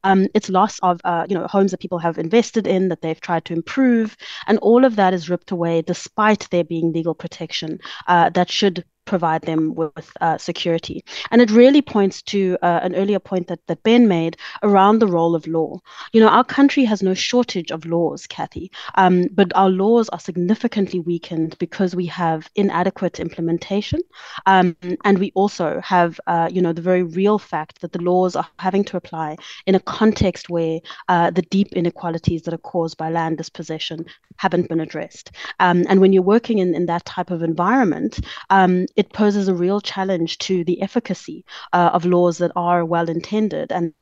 Um, 0.04 0.28
it's 0.34 0.48
loss 0.48 0.78
of 0.80 1.00
uh, 1.04 1.26
you 1.28 1.34
know 1.37 1.46
homes 1.46 1.70
that 1.70 1.80
people 1.80 1.98
have 1.98 2.18
invested 2.18 2.66
in 2.66 2.88
that 2.88 3.02
they've 3.02 3.20
tried 3.20 3.44
to 3.46 3.52
improve, 3.52 4.16
and 4.46 4.58
all 4.58 4.84
of 4.84 4.96
that 4.96 5.14
is 5.14 5.28
ripped 5.30 5.50
away 5.50 5.82
despite 5.82 6.48
there 6.50 6.64
being 6.64 6.92
legal 6.92 7.14
protection 7.14 7.78
uh, 8.06 8.30
that 8.30 8.50
should 8.50 8.84
provide 9.08 9.42
them 9.42 9.74
with 9.74 10.12
uh, 10.20 10.36
security. 10.38 11.02
And 11.30 11.40
it 11.40 11.50
really 11.50 11.82
points 11.82 12.22
to 12.22 12.58
uh, 12.62 12.80
an 12.82 12.94
earlier 12.94 13.18
point 13.18 13.46
that, 13.48 13.66
that 13.66 13.82
Ben 13.82 14.06
made 14.06 14.36
around 14.62 14.98
the 14.98 15.06
role 15.06 15.34
of 15.34 15.46
law. 15.46 15.80
You 16.12 16.20
know, 16.20 16.28
our 16.28 16.44
country 16.44 16.84
has 16.84 17.02
no 17.02 17.14
shortage 17.14 17.70
of 17.72 17.86
laws, 17.86 18.26
Kathy, 18.26 18.70
um, 18.96 19.26
but 19.32 19.50
our 19.54 19.70
laws 19.70 20.08
are 20.10 20.20
significantly 20.20 21.00
weakened 21.00 21.56
because 21.58 21.96
we 21.96 22.06
have 22.06 22.50
inadequate 22.54 23.18
implementation. 23.18 24.00
Um, 24.46 24.76
and 25.04 25.18
we 25.18 25.32
also 25.34 25.80
have, 25.80 26.20
uh, 26.26 26.48
you 26.52 26.60
know, 26.60 26.74
the 26.74 26.82
very 26.82 27.02
real 27.02 27.38
fact 27.38 27.80
that 27.80 27.92
the 27.92 28.02
laws 28.02 28.36
are 28.36 28.48
having 28.58 28.84
to 28.84 28.96
apply 28.96 29.36
in 29.66 29.74
a 29.74 29.80
context 29.80 30.50
where 30.50 30.80
uh, 31.08 31.30
the 31.30 31.42
deep 31.42 31.72
inequalities 31.72 32.42
that 32.42 32.54
are 32.54 32.58
caused 32.58 32.96
by 32.98 33.08
land 33.10 33.38
dispossession 33.38 34.04
haven't 34.36 34.68
been 34.68 34.80
addressed. 34.80 35.32
Um, 35.60 35.84
and 35.88 36.00
when 36.00 36.12
you're 36.12 36.22
working 36.22 36.58
in, 36.58 36.74
in 36.74 36.86
that 36.86 37.04
type 37.04 37.30
of 37.30 37.42
environment, 37.42 38.20
um, 38.50 38.86
it 38.99 39.12
poses 39.12 39.46
a 39.46 39.55
real 39.55 39.80
challenge 39.80 40.38
to 40.38 40.64
the 40.64 40.82
efficacy 40.82 41.44
uh, 41.72 41.90
of 41.94 42.05
laws 42.05 42.38
that 42.38 42.51
are 42.57 42.84
well 42.84 43.09
intended 43.09 43.70
and 43.70 43.94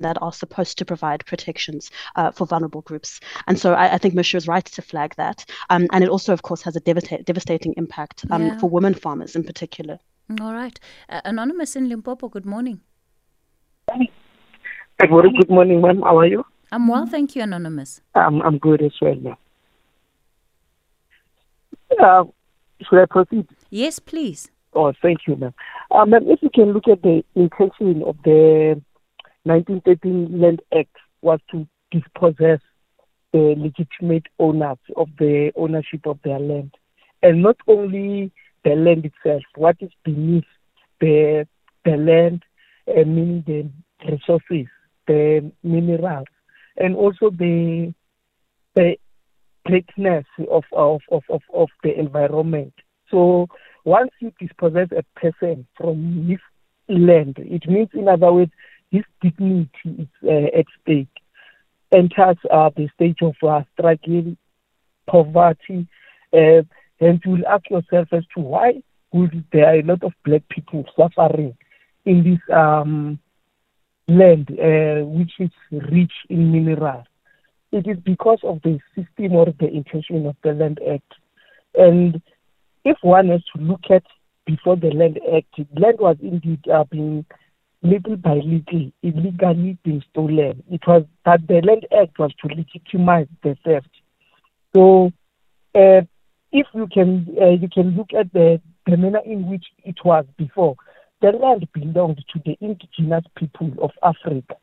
that 0.00 0.16
are 0.22 0.32
supposed 0.32 0.78
to 0.78 0.84
provide 0.84 1.26
protections 1.26 1.90
uh, 2.16 2.30
for 2.30 2.46
vulnerable 2.46 2.80
groups. 2.80 3.20
And 3.46 3.58
so 3.58 3.74
I, 3.74 3.94
I, 3.94 3.98
think 3.98 4.14
Masha 4.14 4.38
is 4.38 4.48
right 4.48 4.64
to 4.64 4.80
flag 4.80 5.14
that. 5.16 5.44
Um, 5.68 5.88
and 5.92 6.02
it 6.02 6.08
also, 6.08 6.32
of 6.32 6.42
course, 6.42 6.62
has 6.62 6.74
a 6.74 6.80
devasta- 6.80 7.24
devastating 7.24 7.74
impact 7.76 8.24
um, 8.30 8.46
yeah. 8.46 8.58
for 8.58 8.70
women 8.70 8.94
farmers 8.94 9.36
in 9.36 9.44
particular. 9.44 9.98
All 10.40 10.54
right. 10.54 10.78
Uh, 11.10 11.20
Anonymous 11.24 11.76
in 11.76 11.88
Limpopo, 11.88 12.28
good 12.28 12.46
morning. 12.46 12.80
Good 13.88 15.10
morning, 15.10 15.34
good 15.36 15.50
morning, 15.50 15.82
ma'am. 15.82 16.00
How 16.00 16.18
are 16.18 16.26
you? 16.26 16.46
I'm 16.72 16.88
well, 16.88 17.06
thank 17.06 17.36
you, 17.36 17.42
Anonymous. 17.42 18.00
I'm, 18.14 18.40
I'm 18.40 18.56
good 18.56 18.80
as 18.82 18.92
well, 19.02 19.16
ma'am. 19.16 19.36
Uh, 22.00 22.24
should 22.82 23.00
I 23.00 23.06
proceed? 23.06 23.46
Yes, 23.70 23.98
please. 23.98 24.50
Oh, 24.74 24.92
thank 25.02 25.20
you, 25.26 25.36
ma'am. 25.36 25.54
Ma'am, 25.90 26.24
if 26.28 26.42
you 26.42 26.50
can 26.50 26.72
look 26.72 26.88
at 26.88 27.02
the 27.02 27.24
intention 27.34 28.02
of 28.02 28.16
the 28.24 28.80
1913 29.44 30.40
Land 30.40 30.60
Act 30.76 30.94
was 31.22 31.40
to 31.50 31.66
dispossess 31.90 32.60
the 33.32 33.54
legitimate 33.56 34.26
owners 34.38 34.78
of 34.96 35.08
the 35.18 35.52
ownership 35.56 36.06
of 36.06 36.18
their 36.24 36.38
land. 36.38 36.74
And 37.22 37.42
not 37.42 37.56
only 37.66 38.30
the 38.64 38.74
land 38.74 39.04
itself, 39.04 39.42
what 39.56 39.76
is 39.80 39.90
beneath 40.04 40.44
the, 41.00 41.46
the 41.84 41.96
land, 41.96 42.44
uh, 42.88 43.04
meaning 43.04 43.44
the 43.46 43.70
resources, 44.10 44.66
the 45.06 45.50
minerals, 45.62 46.28
and 46.76 46.94
also 46.94 47.30
the, 47.30 47.92
the 48.74 48.96
greatness 49.68 50.26
of, 50.50 50.64
of, 50.72 51.00
of, 51.10 51.22
of, 51.28 51.42
of 51.52 51.68
the 51.82 51.98
environment. 51.98 52.74
So 53.10 53.46
once 53.84 54.10
you 54.20 54.32
dispossess 54.38 54.88
a 54.92 55.04
person 55.20 55.66
from 55.76 56.26
his 56.28 56.38
land, 56.88 57.36
it 57.38 57.68
means, 57.68 57.88
in 57.94 58.08
other 58.08 58.32
words, 58.32 58.52
his 58.90 59.04
dignity 59.22 59.68
is 59.84 60.08
uh, 60.24 60.58
at 60.58 60.66
stake 60.82 61.08
enters 61.92 62.36
uh, 62.50 62.70
the 62.76 62.88
stage 62.94 63.18
of 63.22 63.34
uh, 63.46 63.62
struggling, 63.72 64.36
poverty, 65.06 65.86
uh, 66.32 66.62
and 67.00 67.22
you 67.24 67.32
will 67.32 67.46
ask 67.48 67.68
yourself 67.70 68.08
as 68.12 68.24
to 68.34 68.40
why 68.40 68.82
would 69.12 69.44
there 69.52 69.66
are 69.66 69.78
a 69.78 69.82
lot 69.82 70.02
of 70.02 70.12
black 70.24 70.42
people 70.50 70.84
suffering 70.96 71.56
in 72.04 72.24
this 72.24 72.56
um, 72.56 73.18
land, 74.06 74.48
uh, 74.50 75.04
which 75.06 75.32
is 75.38 75.50
rich 75.90 76.12
in 76.28 76.52
minerals. 76.52 77.06
It 77.72 77.86
is 77.86 77.98
because 77.98 78.38
of 78.42 78.60
the 78.62 78.78
system 78.94 79.32
or 79.32 79.46
the 79.46 79.68
intention 79.68 80.26
of 80.26 80.36
the 80.42 80.52
Land 80.52 80.80
Act. 80.90 81.12
And 81.74 82.22
if 82.84 82.96
one 83.02 83.28
has 83.28 83.42
to 83.54 83.62
look 83.62 83.82
at 83.90 84.04
before 84.46 84.76
the 84.76 84.90
Land 84.90 85.20
Act, 85.34 85.58
land 85.78 85.98
was 85.98 86.16
indeed 86.22 86.66
uh, 86.68 86.84
being 86.84 87.26
little 87.82 88.16
by 88.16 88.34
little 88.34 88.90
illegally 89.02 89.78
being 89.84 90.02
stolen. 90.10 90.62
It 90.70 90.80
was 90.86 91.04
that 91.24 91.46
the 91.46 91.60
Land 91.60 91.86
Act 91.96 92.18
was 92.18 92.32
to 92.40 92.48
legitimize 92.48 93.28
the 93.42 93.56
theft. 93.64 93.90
So, 94.74 95.12
uh, 95.74 96.02
if 96.50 96.66
you 96.74 96.88
can 96.92 97.36
uh, 97.40 97.50
you 97.50 97.68
can 97.68 97.90
look 97.90 98.12
at 98.18 98.32
the, 98.32 98.60
the 98.86 98.96
manner 98.96 99.20
in 99.24 99.46
which 99.48 99.66
it 99.84 99.96
was 100.04 100.24
before, 100.36 100.76
the 101.20 101.32
land 101.32 101.68
belonged 101.72 102.24
to 102.32 102.40
the 102.44 102.56
indigenous 102.60 103.24
people 103.36 103.72
of 103.82 103.90
Africa, 104.02 104.56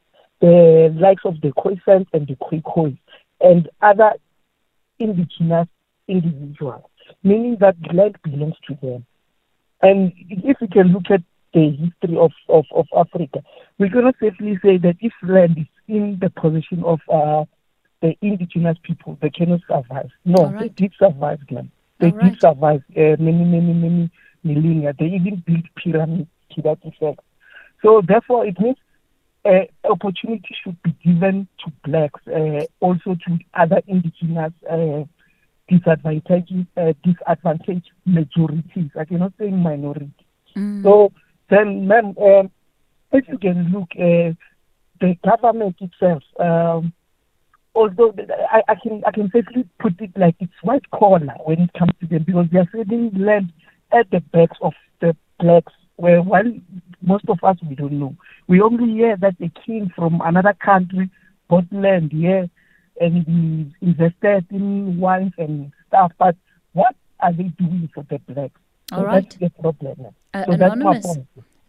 the 0.46 0.96
likes 1.00 1.24
of 1.26 1.42
the 1.42 1.52
Khoisan 1.54 2.06
and 2.14 2.28
the 2.28 2.36
Khoikhoi, 2.36 2.98
and 3.42 3.70
other 3.82 4.14
indigenous 5.00 5.68
individuals, 6.08 6.84
meaning 7.24 7.58
that 7.60 7.76
the 7.82 7.94
land 7.94 8.16
belongs 8.24 8.56
to 8.68 8.78
them. 8.82 9.06
And 9.82 10.14
if 10.30 10.58
you 10.62 10.68
can 10.68 10.88
look 10.94 11.10
at 11.10 11.22
the 11.54 11.72
history 11.72 12.18
of, 12.18 12.32
of, 12.50 12.66
of 12.72 12.86
Africa, 12.96 13.44
we 13.80 13.90
cannot 13.90 14.16
safely 14.20 14.60
say 14.64 14.78
that 14.78 14.98
if 15.00 15.14
land 15.24 15.58
is 15.58 15.68
in 15.88 16.20
the 16.22 16.30
possession 16.30 16.84
of 16.84 17.00
uh, 17.12 17.46
the 18.02 18.16
indigenous 18.22 18.78
people, 18.84 19.18
they 19.22 19.32
cannot 19.32 19.62
survive. 19.68 20.10
No, 20.26 20.52
right. 20.52 20.60
they 20.60 20.70
did 20.70 20.94
survive, 21.00 21.40
man. 21.50 21.72
They 22.00 22.08
All 22.08 22.12
did 22.12 22.22
right. 22.22 22.40
survive 22.40 22.84
uh, 22.96 23.18
many, 23.20 23.44
many, 23.44 23.74
many 23.74 24.12
millennia. 24.44 24.94
They 24.98 25.06
even 25.06 25.44
built 25.46 25.66
pyramids 25.76 26.30
to 26.52 26.62
that 26.64 26.80
effect. 26.84 27.22
So 27.82 28.02
therefore, 28.08 28.46
it 28.46 28.60
means 28.60 28.78
uh, 29.46 29.66
opportunity 29.90 30.56
should 30.64 30.82
be 30.84 30.96
given 31.04 31.48
to 31.64 31.72
blacks, 31.84 32.22
uh, 32.28 32.66
also 32.80 33.16
to 33.28 33.40
other 33.54 33.82
indigenous 33.88 34.54
uh, 34.70 35.04
disadvantaged, 35.68 36.66
uh, 36.78 36.94
disadvantaged 37.04 37.90
majorities. 38.06 38.90
I 39.00 39.06
cannot 39.06 39.34
say 39.40 39.50
minority. 39.50 40.12
Mm. 40.56 40.84
So 40.84 41.12
then, 41.50 41.88
ma'am, 41.88 42.16
um, 42.18 42.52
if 43.12 43.28
you 43.28 43.38
can 43.38 43.72
look, 43.72 43.90
uh, 43.96 44.34
the 45.02 45.16
government 45.24 45.76
itself, 45.80 46.24
um, 46.40 46.94
although 47.74 48.14
I, 48.52 48.64
I, 48.68 48.76
can 48.76 49.04
I 49.06 49.12
can 49.12 49.30
safely 49.32 49.68
put 49.80 50.00
it 50.00 50.12
like 50.16 50.36
it's 50.40 50.54
white 50.64 50.90
collar 50.92 51.36
when 51.44 51.62
it 51.62 51.74
comes 51.78 51.92
to 52.00 52.08
them 52.08 52.24
because 52.24 52.48
they 52.52 52.60
are 52.60 52.70
selling 52.72 53.12
land 53.16 53.52
at 53.92 54.10
the 54.12 54.22
backs 54.22 54.58
of 54.62 54.74
the 55.02 55.16
blacks, 55.40 55.74
where 55.98 56.22
while 56.22 56.52
most 57.02 57.26
of 57.30 57.40
us 57.44 57.58
we 57.68 57.76
don't 57.76 58.00
know, 58.00 58.16
we 58.48 58.62
only 58.62 58.94
hear 58.94 59.18
that 59.18 59.38
the 59.40 59.50
king 59.66 59.92
from 59.96 60.22
another 60.24 60.54
country 60.54 61.10
bought 61.48 61.72
land 61.72 62.12
here 62.12 62.50
and 63.00 63.26
he 63.26 63.88
invested 63.88 64.46
in 64.52 65.00
wines 65.00 65.34
and 65.38 65.72
stuff, 65.88 66.12
but 66.18 66.36
what 66.74 66.96
are 67.20 67.34
they 67.34 67.52
doing 67.60 67.90
for 67.94 68.06
the 68.10 68.20
blacks? 68.20 68.60
All 68.92 69.00
so 69.00 69.06
right. 69.06 69.38
That's 69.40 69.54
the 69.58 69.62
problem. 69.62 70.14
Uh, 70.34 70.46
so 70.46 70.52
anonymous, 70.52 71.18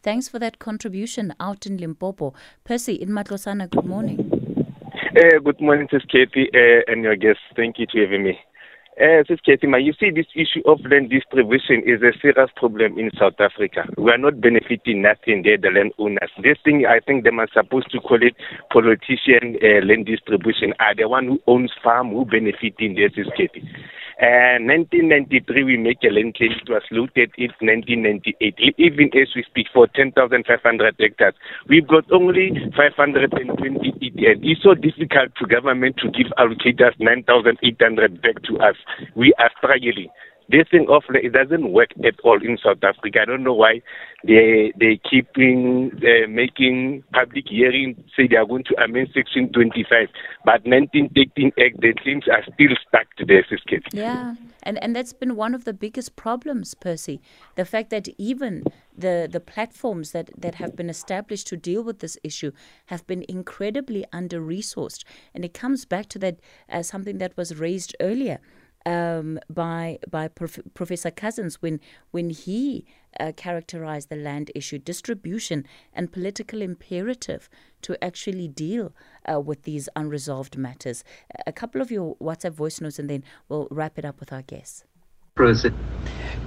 thanks 0.02 0.28
for 0.28 0.38
that 0.38 0.58
contribution 0.58 1.34
out 1.40 1.66
in 1.66 1.78
Limpopo. 1.78 2.34
Percy 2.64 2.94
in 2.94 3.10
Matlosana, 3.10 3.70
good 3.70 3.86
morning. 3.86 4.30
Uh, 5.16 5.38
good 5.42 5.60
morning, 5.60 5.88
Sis 5.90 6.02
Katie, 6.10 6.50
uh, 6.52 6.92
and 6.92 7.02
your 7.02 7.16
guests. 7.16 7.42
Thank 7.54 7.78
you 7.78 7.86
to 7.86 8.00
having 8.00 8.24
me. 8.24 8.38
Uh, 8.98 9.22
Sis 9.28 9.40
Katie, 9.44 9.66
you 9.66 9.92
see, 10.00 10.08
this 10.08 10.24
issue 10.34 10.64
of 10.64 10.80
land 10.90 11.10
distribution 11.10 11.82
is 11.84 12.00
a 12.00 12.16
serious 12.18 12.48
problem 12.56 12.98
in 12.98 13.10
South 13.18 13.38
Africa. 13.38 13.84
We 13.98 14.10
are 14.10 14.16
not 14.16 14.40
benefiting 14.40 15.02
nothing 15.02 15.42
there, 15.44 15.58
the 15.58 15.68
landowners. 15.68 16.30
This 16.42 16.56
thing, 16.64 16.86
I 16.88 17.00
think 17.00 17.24
they 17.24 17.28
are 17.28 17.48
supposed 17.52 17.90
to 17.90 18.00
call 18.00 18.22
it 18.22 18.34
politician 18.72 19.60
uh, 19.60 19.84
land 19.84 20.06
distribution. 20.06 20.72
Are 20.80 20.94
the 20.94 21.10
one 21.10 21.26
who 21.26 21.38
owns 21.46 21.72
farm 21.84 22.08
who 22.08 22.24
benefiting 22.24 22.94
this, 22.94 23.12
Sis 23.14 23.28
Katie. 23.36 23.68
Uh, 24.16 24.56
1993, 24.64 25.64
we 25.64 25.76
make 25.76 26.00
a 26.02 26.08
land 26.08 26.34
claim. 26.36 26.52
It 26.52 26.70
was 26.70 26.82
looted 26.90 27.32
in 27.36 27.52
1998. 27.60 28.56
Even 28.78 29.10
as 29.12 29.28
we 29.36 29.44
speak, 29.44 29.66
for 29.74 29.86
10,500 29.88 30.96
hectares, 30.98 31.34
we've 31.68 31.86
got 31.86 32.10
only 32.10 32.56
520 32.74 33.92
and 34.24 34.40
It's 34.40 34.62
so 34.62 34.72
difficult 34.72 35.36
for 35.38 35.46
government 35.46 35.98
to 35.98 36.08
give 36.08 36.32
allocators 36.38 36.96
9,800 36.98 38.22
back 38.22 38.42
to 38.44 38.56
us. 38.56 38.76
We 39.14 39.34
are 39.38 39.50
struggling 39.58 40.08
this 40.48 40.68
thing 40.70 40.86
of 40.88 41.02
it 41.10 41.32
doesn't 41.32 41.72
work 41.72 41.90
at 42.04 42.14
all 42.22 42.40
in 42.42 42.58
South 42.62 42.82
Africa. 42.82 43.20
I 43.22 43.24
don't 43.24 43.42
know 43.42 43.54
why 43.54 43.82
they 44.24 44.72
they 44.78 45.00
keeping 45.08 45.90
uh, 45.96 46.28
making 46.28 47.02
public 47.12 47.44
hearing 47.48 48.02
say 48.16 48.28
they 48.28 48.36
are 48.36 48.46
going 48.46 48.64
to 48.64 48.82
amend 48.82 49.08
Section 49.12 49.52
25, 49.52 50.08
but 50.44 50.64
1913 50.64 51.52
Act 51.58 51.80
the 51.80 51.94
things 52.04 52.24
are 52.30 52.42
still 52.42 52.76
stuck 52.86 53.06
to 53.16 53.24
their 53.24 53.42
system. 53.44 53.80
Yeah, 53.92 54.36
and 54.62 54.82
and 54.82 54.94
that's 54.94 55.12
been 55.12 55.36
one 55.36 55.54
of 55.54 55.64
the 55.64 55.72
biggest 55.72 56.16
problems, 56.16 56.74
Percy. 56.74 57.20
The 57.56 57.64
fact 57.64 57.90
that 57.90 58.08
even 58.16 58.64
the 58.96 59.28
the 59.30 59.40
platforms 59.40 60.12
that 60.12 60.30
that 60.36 60.56
have 60.56 60.76
been 60.76 60.88
established 60.88 61.48
to 61.48 61.56
deal 61.56 61.82
with 61.82 61.98
this 61.98 62.18
issue 62.22 62.52
have 62.86 63.06
been 63.06 63.24
incredibly 63.28 64.04
under 64.12 64.40
resourced, 64.40 65.04
and 65.34 65.44
it 65.44 65.54
comes 65.54 65.84
back 65.84 66.06
to 66.10 66.18
that 66.20 66.38
as 66.68 66.88
uh, 66.88 66.92
something 66.92 67.18
that 67.18 67.36
was 67.36 67.56
raised 67.56 67.96
earlier 68.00 68.38
um, 68.86 69.38
by 69.50 69.98
by 70.08 70.28
Prof- 70.28 70.60
Professor 70.72 71.10
Cousins 71.10 71.60
when 71.60 71.80
when 72.12 72.30
he 72.30 72.86
uh, 73.18 73.32
characterized 73.36 74.08
the 74.08 74.16
land 74.16 74.50
issue, 74.54 74.78
distribution, 74.78 75.66
and 75.92 76.12
political 76.12 76.62
imperative 76.62 77.50
to 77.82 78.02
actually 78.02 78.48
deal 78.48 78.94
uh, 79.30 79.40
with 79.40 79.62
these 79.64 79.88
unresolved 79.96 80.56
matters. 80.56 81.02
A 81.46 81.52
couple 81.52 81.80
of 81.80 81.90
your 81.90 82.16
WhatsApp 82.16 82.52
voice 82.52 82.80
notes, 82.80 82.98
and 82.98 83.10
then 83.10 83.24
we'll 83.48 83.68
wrap 83.70 83.98
it 83.98 84.04
up 84.04 84.20
with 84.20 84.32
our 84.32 84.42
guests. 84.42 84.84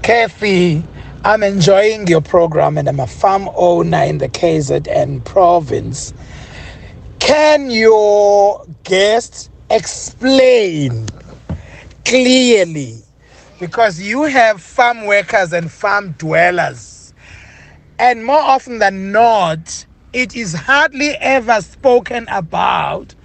Kathy, 0.02 0.84
I'm 1.24 1.44
enjoying 1.44 2.08
your 2.08 2.22
program, 2.22 2.78
and 2.78 2.88
I'm 2.88 3.00
a 3.00 3.08
farm 3.08 3.50
owner 3.56 4.04
in 4.04 4.18
the 4.18 4.30
KZN 4.30 5.26
province. 5.26 6.14
Can 7.20 7.70
your 7.70 8.66
guest 8.84 9.52
explain? 9.70 11.06
Clearly 12.06 13.04
because 13.60 14.02
you 14.02 14.24
have 14.24 14.62
farm 14.62 15.06
workers 15.08 15.54
and 15.54 15.72
farm 15.72 16.14
dwellers. 16.18 17.14
And 18.00 18.26
more 18.26 18.40
often 18.42 18.80
than 18.80 19.12
not, 19.12 19.86
it 20.14 20.36
is 20.36 20.54
hardly 20.54 21.12
ever 21.20 21.62
spoken 21.62 22.28
about 22.30 23.16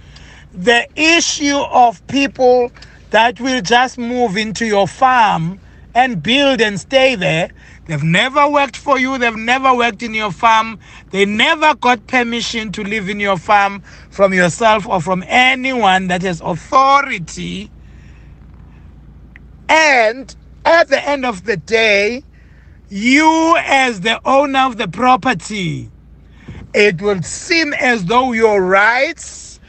the 0.53 0.87
issue 0.95 1.57
of 1.57 2.05
people 2.07 2.71
that 3.11 3.39
will 3.41 3.61
just 3.61 3.97
move 3.97 4.37
into 4.37 4.65
your 4.65 4.87
farm 4.87 5.59
and 5.95 6.23
build 6.23 6.61
and 6.61 6.79
stay 6.79 7.15
there. 7.15 7.51
They've 7.87 8.03
never 8.03 8.49
worked 8.49 8.77
for 8.77 8.99
you, 8.99 9.17
they've 9.17 9.35
never 9.35 9.73
worked 9.75 10.03
in 10.03 10.13
your 10.13 10.31
farm, 10.31 10.79
they 11.11 11.25
never 11.25 11.75
got 11.75 12.07
permission 12.07 12.71
to 12.73 12.83
live 12.83 13.09
in 13.09 13.19
your 13.19 13.37
farm 13.37 13.83
from 14.11 14.33
yourself 14.33 14.87
or 14.87 15.01
from 15.01 15.23
anyone 15.27 16.07
that 16.07 16.23
has 16.23 16.41
authority 16.41 17.71
and 19.69 20.35
at 20.65 20.87
the 20.89 21.07
end 21.07 21.25
of 21.25 21.45
the 21.45 21.57
day, 21.57 22.23
you, 22.89 23.57
as 23.65 24.01
the 24.01 24.19
owner 24.25 24.59
of 24.59 24.77
the 24.77 24.87
property, 24.87 25.89
it 26.73 27.01
will 27.01 27.21
seem 27.23 27.73
as 27.73 28.05
though 28.05 28.31
your 28.33 28.61
rights 28.63 29.59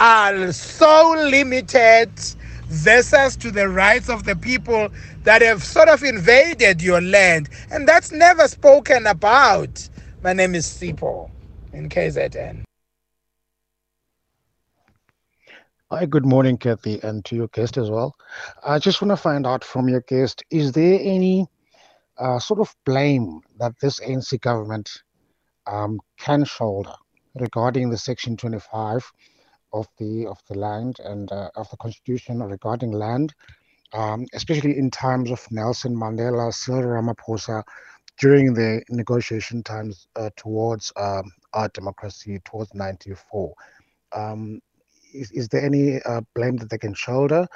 are 0.00 0.52
so 0.52 1.14
limited 1.28 2.10
versus 2.68 3.36
to 3.36 3.50
the 3.50 3.68
rights 3.68 4.08
of 4.08 4.24
the 4.24 4.34
people 4.36 4.88
that 5.22 5.42
have 5.42 5.62
sort 5.62 5.88
of 5.88 6.02
invaded 6.02 6.82
your 6.82 7.00
land. 7.00 7.48
And 7.70 7.86
that's 7.86 8.12
never 8.12 8.48
spoken 8.48 9.06
about. 9.06 9.88
My 10.22 10.32
name 10.32 10.54
is 10.54 10.66
Sipo 10.66 11.30
in 11.72 11.88
KZN. 11.88 12.64
Hi, 15.96 16.06
good 16.06 16.26
morning, 16.26 16.58
Kathy, 16.58 16.98
and 17.04 17.24
to 17.26 17.36
your 17.36 17.46
guest 17.46 17.76
as 17.76 17.88
well. 17.88 18.16
I 18.66 18.80
just 18.80 19.00
want 19.00 19.12
to 19.12 19.16
find 19.16 19.46
out 19.46 19.62
from 19.62 19.88
your 19.88 20.00
guest 20.00 20.42
is 20.50 20.72
there 20.72 20.98
any 21.00 21.46
uh, 22.18 22.40
sort 22.40 22.58
of 22.58 22.74
blame 22.84 23.42
that 23.60 23.78
this 23.80 24.00
ANC 24.00 24.40
government 24.40 24.90
um, 25.68 26.00
can 26.18 26.44
shoulder 26.44 26.94
regarding 27.36 27.90
the 27.90 27.96
Section 27.96 28.36
25 28.36 29.08
of 29.72 29.86
the 30.00 30.26
of 30.26 30.40
the 30.48 30.58
land 30.58 30.96
and 30.98 31.30
uh, 31.30 31.50
of 31.54 31.70
the 31.70 31.76
Constitution 31.76 32.42
regarding 32.42 32.90
land, 32.90 33.32
um, 33.92 34.26
especially 34.32 34.76
in 34.76 34.90
times 34.90 35.30
of 35.30 35.46
Nelson 35.52 35.94
Mandela, 35.94 36.52
Cyril 36.52 37.00
Ramaphosa, 37.00 37.62
during 38.18 38.52
the 38.52 38.82
negotiation 38.90 39.62
times 39.62 40.08
uh, 40.16 40.30
towards 40.34 40.92
um, 40.96 41.30
our 41.52 41.68
democracy 41.68 42.40
towards 42.44 42.74
94. 42.74 43.54
Um, 44.12 44.60
is, 45.14 45.30
is 45.32 45.48
there 45.48 45.64
any 45.64 46.00
uh, 46.02 46.20
blame 46.34 46.56
that 46.58 46.70
they 46.70 46.78
can 46.78 46.94
shoulder 46.94 47.46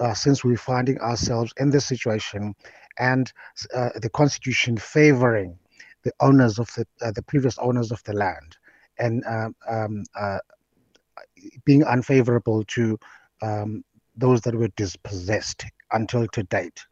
uh, 0.00 0.14
since 0.14 0.44
we're 0.44 0.56
finding 0.56 0.98
ourselves 0.98 1.52
in 1.58 1.70
this 1.70 1.86
situation 1.86 2.54
and 2.98 3.32
uh, 3.74 3.90
the 4.00 4.10
constitution 4.10 4.76
favoring 4.76 5.58
the 6.02 6.12
owners 6.20 6.58
of 6.58 6.68
the 6.74 6.86
uh, 7.02 7.10
the 7.12 7.22
previous 7.22 7.58
owners 7.58 7.90
of 7.90 8.02
the 8.04 8.12
land 8.12 8.56
and 8.98 9.24
um, 9.26 9.54
um, 9.68 10.04
uh, 10.18 10.38
being 11.64 11.84
unfavorable 11.84 12.64
to 12.64 12.98
um, 13.42 13.84
those 14.16 14.40
that 14.42 14.54
were 14.54 14.68
dispossessed 14.76 15.64
until 15.92 16.26
to 16.28 16.42
date. 16.44 16.84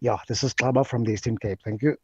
Yeah, 0.00 0.16
this 0.28 0.42
is 0.42 0.54
Klaba 0.54 0.86
from 0.86 1.04
the 1.04 1.12
Eastern 1.12 1.38
Cape. 1.38 1.60
Thank 1.64 1.82
you. 1.82 1.96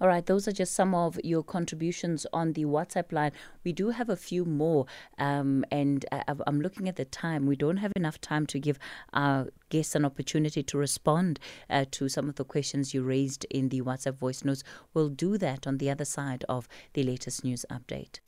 All 0.00 0.08
right, 0.08 0.24
those 0.24 0.46
are 0.48 0.52
just 0.52 0.74
some 0.74 0.94
of 0.94 1.18
your 1.22 1.42
contributions 1.42 2.26
on 2.32 2.52
the 2.52 2.64
WhatsApp 2.64 3.12
line. 3.12 3.32
We 3.64 3.72
do 3.72 3.90
have 3.90 4.08
a 4.08 4.16
few 4.16 4.44
more, 4.44 4.86
um, 5.18 5.64
and 5.70 6.04
I, 6.12 6.22
am 6.46 6.60
looking 6.60 6.88
at 6.88 6.96
the 6.96 7.04
time. 7.04 7.46
We 7.46 7.56
don't 7.56 7.78
have 7.78 7.92
enough 7.96 8.20
time 8.20 8.46
to 8.46 8.58
give 8.58 8.78
our 9.12 9.48
guests 9.70 9.94
an 9.94 10.04
opportunity 10.04 10.62
to 10.62 10.78
respond 10.78 11.38
uh, 11.70 11.84
to 11.92 12.08
some 12.08 12.28
of 12.28 12.36
the 12.36 12.44
questions 12.44 12.94
you 12.94 13.02
raised 13.02 13.44
in 13.50 13.68
the 13.68 13.82
WhatsApp 13.82 14.18
voice 14.18 14.44
notes. 14.44 14.62
We'll 14.92 15.08
do 15.08 15.38
that 15.38 15.66
on 15.66 15.78
the 15.78 15.90
other 15.90 16.04
side 16.04 16.44
of 16.48 16.68
the 16.92 17.02
latest 17.02 17.44
news 17.44 17.64
update. 17.70 18.20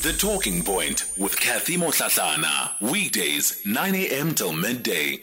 The 0.00 0.12
Talking 0.14 0.62
Point 0.64 1.12
with 1.18 1.38
Kathy 1.38 1.76
Motlatlana. 1.76 2.80
Weekdays, 2.80 3.64
9 3.66 3.94
a.m. 3.94 4.34
till 4.34 4.52
midday. 4.52 5.22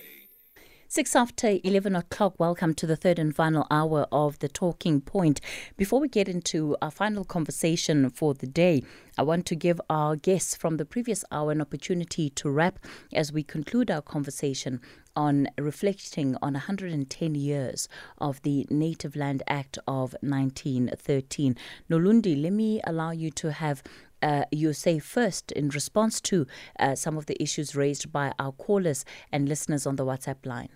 Six 0.92 1.16
after 1.16 1.60
11 1.64 1.96
o'clock, 1.96 2.40
welcome 2.40 2.74
to 2.74 2.88
the 2.88 2.96
third 2.96 3.20
and 3.20 3.36
final 3.36 3.68
hour 3.70 4.08
of 4.12 4.40
the 4.40 4.48
Talking 4.48 5.02
Point. 5.02 5.40
Before 5.78 6.00
we 6.00 6.08
get 6.08 6.28
into 6.28 6.76
our 6.82 6.90
final 6.90 7.24
conversation 7.24 8.10
for 8.10 8.34
the 8.34 8.48
day, 8.48 8.82
I 9.16 9.22
want 9.22 9.46
to 9.46 9.56
give 9.56 9.80
our 9.88 10.16
guests 10.16 10.56
from 10.56 10.78
the 10.78 10.86
previous 10.86 11.24
hour 11.32 11.52
an 11.52 11.62
opportunity 11.62 12.32
to 12.32 12.50
wrap 12.50 12.80
as 13.14 13.32
we 13.32 13.44
conclude 13.44 13.92
our 13.92 14.02
conversation 14.02 14.82
on 15.16 15.48
reflecting 15.60 16.36
on 16.42 16.54
110 16.54 17.36
years 17.36 17.88
of 18.18 18.42
the 18.42 18.66
Native 18.72 19.16
Land 19.16 19.44
Act 19.48 19.78
of 19.88 20.16
1913. 20.22 21.56
Nolundi, 21.88 22.42
let 22.42 22.54
me 22.54 22.82
allow 22.88 23.12
you 23.12 23.30
to 23.30 23.52
have 23.52 23.84
uh, 24.22 24.44
you 24.52 24.74
say 24.74 25.00
first 25.00 25.52
in 25.52 25.70
response 25.70 26.22
to 26.22 26.46
uh, 26.80 26.96
some 26.96 27.18
of 27.18 27.26
the 27.26 27.42
issues 27.42 27.76
raised 27.76 28.12
by 28.12 28.34
our 28.40 28.52
callers 28.52 29.06
and 29.32 29.48
listeners 29.48 29.86
on 29.86 29.96
the 29.96 30.06
WhatsApp 30.06 30.46
line. 30.46 30.70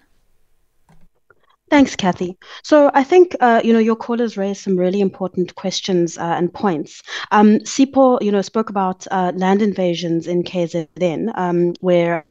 Thanks, 1.69 1.95
Kathy. 1.95 2.37
So 2.61 2.91
I 2.93 3.03
think 3.03 3.35
uh, 3.39 3.61
you 3.63 3.73
know 3.73 3.79
your 3.79 3.95
callers 3.95 4.37
raised 4.37 4.61
some 4.61 4.77
really 4.77 5.01
important 5.01 5.55
questions 5.55 6.17
uh, 6.19 6.35
and 6.37 6.53
points. 6.53 7.01
Um, 7.31 7.59
Sipo, 7.59 8.21
you 8.21 8.31
know, 8.31 8.43
spoke 8.43 8.69
about 8.69 9.07
uh, 9.09 9.31
land 9.35 9.61
invasions 9.61 10.27
in 10.27 10.43
KZN, 10.43 11.31
um, 11.35 11.73
where 11.79 12.25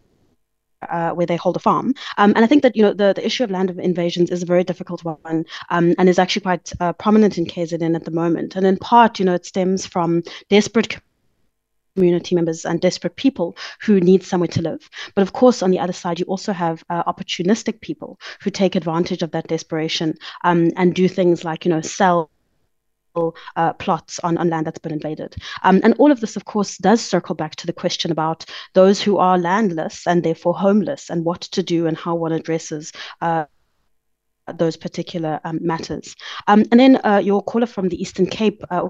uh, 0.91 1.11
where 1.11 1.27
they 1.27 1.37
hold 1.37 1.57
a 1.57 1.61
farm. 1.61 1.95
Um, 2.19 2.33
and 2.35 2.45
I 2.45 2.49
think 2.49 2.63
that 2.63 2.77
you 2.77 2.83
know 2.83 2.93
the, 2.93 3.13
the 3.15 3.25
issue 3.25 3.45
of 3.45 3.51
land 3.51 3.71
invasions 3.71 4.31
is 4.31 4.43
a 4.43 4.47
very 4.47 4.65
difficult 4.65 5.05
one 5.05 5.45
um, 5.71 5.95
and 5.99 6.09
is 6.09 6.19
actually 6.19 6.43
quite 6.43 6.73
uh, 6.81 6.93
prominent 6.93 7.39
in 7.39 7.47
KZN 7.47 7.95
at 7.95 8.05
the 8.05 8.11
moment. 8.11 8.57
And 8.57 8.67
in 8.67 8.77
part, 8.77 9.19
you 9.19 9.25
know, 9.25 9.35
it 9.35 9.47
stems 9.47 9.87
from 9.87 10.23
desperate 10.49 10.99
community 11.95 12.35
members 12.35 12.65
and 12.65 12.81
desperate 12.81 13.17
people 13.17 13.57
who 13.81 14.01
need 14.01 14.23
somewhere 14.23 14.49
to 14.49 14.63
live. 14.63 14.89
But 15.15 15.23
of 15.23 15.33
course, 15.33 15.63
on 15.63 15.71
the 15.71 15.79
other 15.79 15.93
side, 15.93 16.19
you 16.19 16.27
also 16.27 16.53
have 16.53 16.85
uh, 16.91 17.05
opportunistic 17.05 17.81
people 17.81 18.19
who 18.41 18.51
take 18.51 18.75
advantage 18.75 19.23
of 19.23 19.33
that 19.33 19.49
desperation 19.49 20.15
um, 20.45 20.71
and 20.77 20.95
do 20.95 21.09
things 21.09 21.45
like, 21.45 21.65
you 21.65 21.71
know, 21.71 21.81
sell 21.81 22.31
uh, 23.57 23.73
plots 23.75 24.19
on, 24.21 24.39
on 24.39 24.49
land 24.49 24.67
that's 24.67 24.79
been 24.79 24.93
invaded. 24.93 25.37
Um, 25.63 25.81
and 25.83 25.95
all 25.99 26.11
of 26.11 26.21
this, 26.21 26.37
of 26.37 26.45
course, 26.45 26.79
does 26.79 27.01
circle 27.01 27.35
back 27.35 27.57
to 27.57 27.67
the 27.67 27.73
question 27.73 28.11
about 28.11 28.45
those 28.75 29.01
who 29.01 29.19
are 29.19 29.39
landless 29.39 30.07
and 30.07 30.23
therefore 30.23 30.55
homeless 30.55 31.11
and 31.11 31.25
what 31.25 31.43
to 31.43 31.63
do 31.63 31.87
and 31.87 31.97
how 31.97 32.15
one 32.15 32.33
addresses 32.33 32.93
uh, 33.21 33.45
those 34.55 34.77
particular 34.77 35.41
um, 35.45 35.59
matters. 35.63 36.15
Um, 36.49 36.65
and 36.71 36.81
then 36.81 37.01
uh, 37.05 37.21
your 37.23 37.43
caller 37.43 37.67
from 37.67 37.89
the 37.89 38.01
Eastern 38.01 38.27
Cape, 38.27 38.63
uh, 38.71 38.89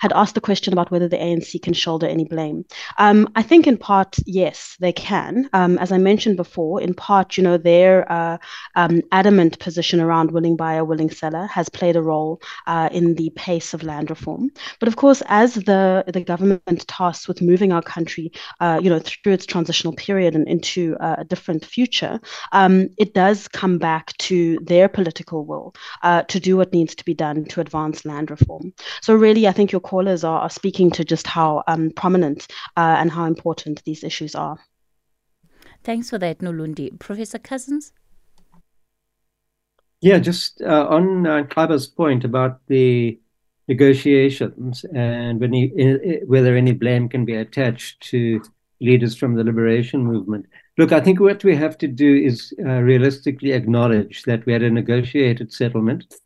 had 0.00 0.12
asked 0.12 0.34
the 0.34 0.40
question 0.40 0.72
about 0.72 0.90
whether 0.90 1.08
the 1.08 1.16
ANC 1.16 1.62
can 1.62 1.72
shoulder 1.72 2.06
any 2.06 2.24
blame. 2.24 2.64
Um, 2.98 3.28
I 3.36 3.42
think 3.42 3.66
in 3.66 3.76
part, 3.76 4.16
yes, 4.26 4.76
they 4.80 4.92
can. 4.92 5.48
Um, 5.52 5.78
as 5.78 5.92
I 5.92 5.98
mentioned 5.98 6.36
before, 6.36 6.80
in 6.80 6.94
part, 6.94 7.36
you 7.36 7.42
know, 7.42 7.56
their 7.56 8.10
uh, 8.10 8.38
um, 8.74 9.02
adamant 9.12 9.58
position 9.58 10.00
around 10.00 10.30
willing 10.30 10.56
buyer, 10.56 10.84
willing 10.84 11.10
seller 11.10 11.46
has 11.46 11.68
played 11.68 11.96
a 11.96 12.02
role 12.02 12.40
uh, 12.66 12.88
in 12.92 13.14
the 13.14 13.30
pace 13.30 13.74
of 13.74 13.82
land 13.82 14.10
reform. 14.10 14.50
But 14.80 14.88
of 14.88 14.96
course, 14.96 15.22
as 15.28 15.54
the, 15.54 16.04
the 16.06 16.22
government 16.22 16.86
tasked 16.88 17.28
with 17.28 17.42
moving 17.42 17.72
our 17.72 17.82
country, 17.82 18.32
uh, 18.60 18.80
you 18.82 18.90
know, 18.90 19.00
through 19.00 19.32
its 19.32 19.46
transitional 19.46 19.94
period 19.94 20.34
and 20.34 20.48
into 20.48 20.96
uh, 21.00 21.16
a 21.18 21.24
different 21.24 21.64
future, 21.64 22.20
um, 22.52 22.88
it 22.98 23.14
does 23.14 23.48
come 23.48 23.78
back 23.78 24.16
to 24.18 24.58
their 24.62 24.73
their 24.74 24.88
political 24.88 25.44
will 25.44 25.72
uh, 26.02 26.22
to 26.22 26.40
do 26.40 26.56
what 26.56 26.72
needs 26.72 26.94
to 26.96 27.04
be 27.04 27.14
done 27.14 27.44
to 27.44 27.60
advance 27.60 28.04
land 28.04 28.28
reform. 28.30 28.72
So, 29.02 29.14
really, 29.14 29.46
I 29.46 29.52
think 29.52 29.70
your 29.70 29.80
callers 29.80 30.24
are, 30.24 30.40
are 30.40 30.50
speaking 30.50 30.90
to 30.92 31.04
just 31.04 31.26
how 31.28 31.62
um, 31.68 31.90
prominent 31.90 32.48
uh, 32.76 32.96
and 32.98 33.10
how 33.10 33.26
important 33.26 33.84
these 33.84 34.02
issues 34.02 34.34
are. 34.34 34.58
Thanks 35.84 36.10
for 36.10 36.18
that, 36.18 36.38
Nolundi. 36.38 36.98
Professor 36.98 37.38
Cousins? 37.38 37.92
Yeah, 40.00 40.18
just 40.18 40.60
uh, 40.60 40.86
on 40.88 41.26
uh, 41.26 41.44
Klaba's 41.44 41.86
point 41.86 42.24
about 42.24 42.60
the 42.66 43.18
negotiations 43.68 44.84
and 44.94 45.42
any, 45.42 45.68
whether 46.26 46.56
any 46.56 46.72
blame 46.72 47.08
can 47.08 47.24
be 47.24 47.36
attached 47.36 48.00
to 48.10 48.42
leaders 48.80 49.16
from 49.16 49.34
the 49.34 49.44
liberation 49.44 50.04
movement. 50.04 50.46
Look, 50.76 50.90
I 50.90 51.00
think 51.00 51.20
what 51.20 51.44
we 51.44 51.54
have 51.54 51.78
to 51.78 51.88
do 51.88 52.16
is 52.16 52.52
uh, 52.58 52.80
realistically 52.80 53.52
acknowledge 53.52 54.24
that 54.24 54.44
we 54.44 54.52
had 54.52 54.62
a 54.62 54.70
negotiated 54.70 55.52
settlement. 55.52 56.16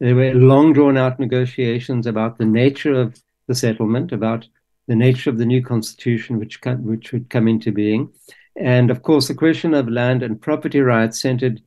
There 0.00 0.14
were 0.14 0.32
long 0.32 0.72
drawn 0.72 0.96
out 0.96 1.18
negotiations 1.18 2.06
about 2.06 2.38
the 2.38 2.46
nature 2.46 2.94
of 2.94 3.20
the 3.48 3.54
settlement, 3.54 4.12
about 4.12 4.46
the 4.86 4.96
nature 4.96 5.28
of 5.28 5.36
the 5.36 5.44
new 5.44 5.62
constitution 5.62 6.38
which, 6.38 6.58
which 6.64 7.12
would 7.12 7.28
come 7.28 7.48
into 7.48 7.70
being. 7.70 8.10
And 8.56 8.90
of 8.90 9.02
course, 9.02 9.28
the 9.28 9.34
question 9.34 9.74
of 9.74 9.88
land 9.88 10.22
and 10.22 10.40
property 10.40 10.80
rights 10.80 11.20
centered 11.20 11.60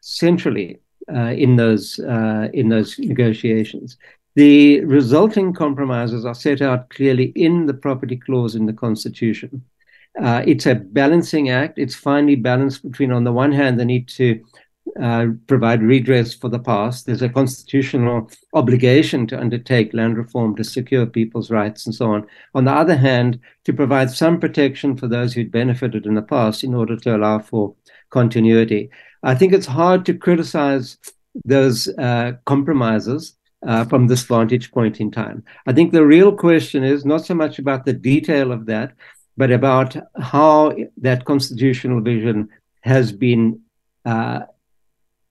centrally 0.00 0.80
uh, 1.12 1.32
in 1.32 1.56
those 1.56 1.98
uh, 2.00 2.48
in 2.52 2.68
those 2.68 2.98
negotiations. 2.98 3.96
The 4.34 4.80
resulting 4.84 5.52
compromises 5.52 6.24
are 6.24 6.34
set 6.34 6.62
out 6.62 6.90
clearly 6.90 7.32
in 7.34 7.66
the 7.66 7.74
property 7.74 8.16
clause 8.16 8.54
in 8.54 8.66
the 8.66 8.72
Constitution. 8.72 9.64
Uh, 10.20 10.42
it's 10.46 10.66
a 10.66 10.74
balancing 10.74 11.48
act. 11.50 11.78
It's 11.78 11.94
finely 11.94 12.36
balanced 12.36 12.82
between, 12.82 13.12
on 13.12 13.24
the 13.24 13.32
one 13.32 13.52
hand, 13.52 13.78
the 13.78 13.84
need 13.84 14.08
to 14.08 14.42
uh, 15.00 15.26
provide 15.46 15.82
redress 15.82 16.34
for 16.34 16.48
the 16.48 16.58
past. 16.58 17.06
There's 17.06 17.22
a 17.22 17.28
constitutional 17.28 18.30
obligation 18.54 19.26
to 19.28 19.38
undertake 19.38 19.94
land 19.94 20.16
reform 20.16 20.56
to 20.56 20.64
secure 20.64 21.06
people's 21.06 21.50
rights 21.50 21.86
and 21.86 21.94
so 21.94 22.10
on. 22.10 22.26
On 22.54 22.64
the 22.64 22.72
other 22.72 22.96
hand, 22.96 23.38
to 23.64 23.72
provide 23.72 24.10
some 24.10 24.40
protection 24.40 24.96
for 24.96 25.06
those 25.06 25.34
who'd 25.34 25.52
benefited 25.52 26.06
in 26.06 26.14
the 26.14 26.22
past 26.22 26.64
in 26.64 26.74
order 26.74 26.96
to 26.96 27.14
allow 27.14 27.38
for 27.38 27.74
continuity. 28.10 28.90
I 29.22 29.34
think 29.34 29.52
it's 29.52 29.66
hard 29.66 30.06
to 30.06 30.14
criticize 30.14 30.96
those 31.44 31.88
uh, 31.98 32.32
compromises 32.46 33.36
uh, 33.66 33.84
from 33.84 34.06
this 34.06 34.22
vantage 34.22 34.70
point 34.70 35.00
in 35.00 35.10
time. 35.10 35.44
I 35.66 35.72
think 35.72 35.92
the 35.92 36.06
real 36.06 36.34
question 36.34 36.84
is 36.84 37.04
not 37.04 37.26
so 37.26 37.34
much 37.34 37.58
about 37.58 37.84
the 37.84 37.92
detail 37.92 38.52
of 38.52 38.66
that, 38.66 38.94
but 39.38 39.52
about 39.52 39.96
how 40.20 40.76
that 40.96 41.24
constitutional 41.24 42.00
vision 42.00 42.48
has 42.80 43.12
been 43.12 43.60
uh, 44.04 44.40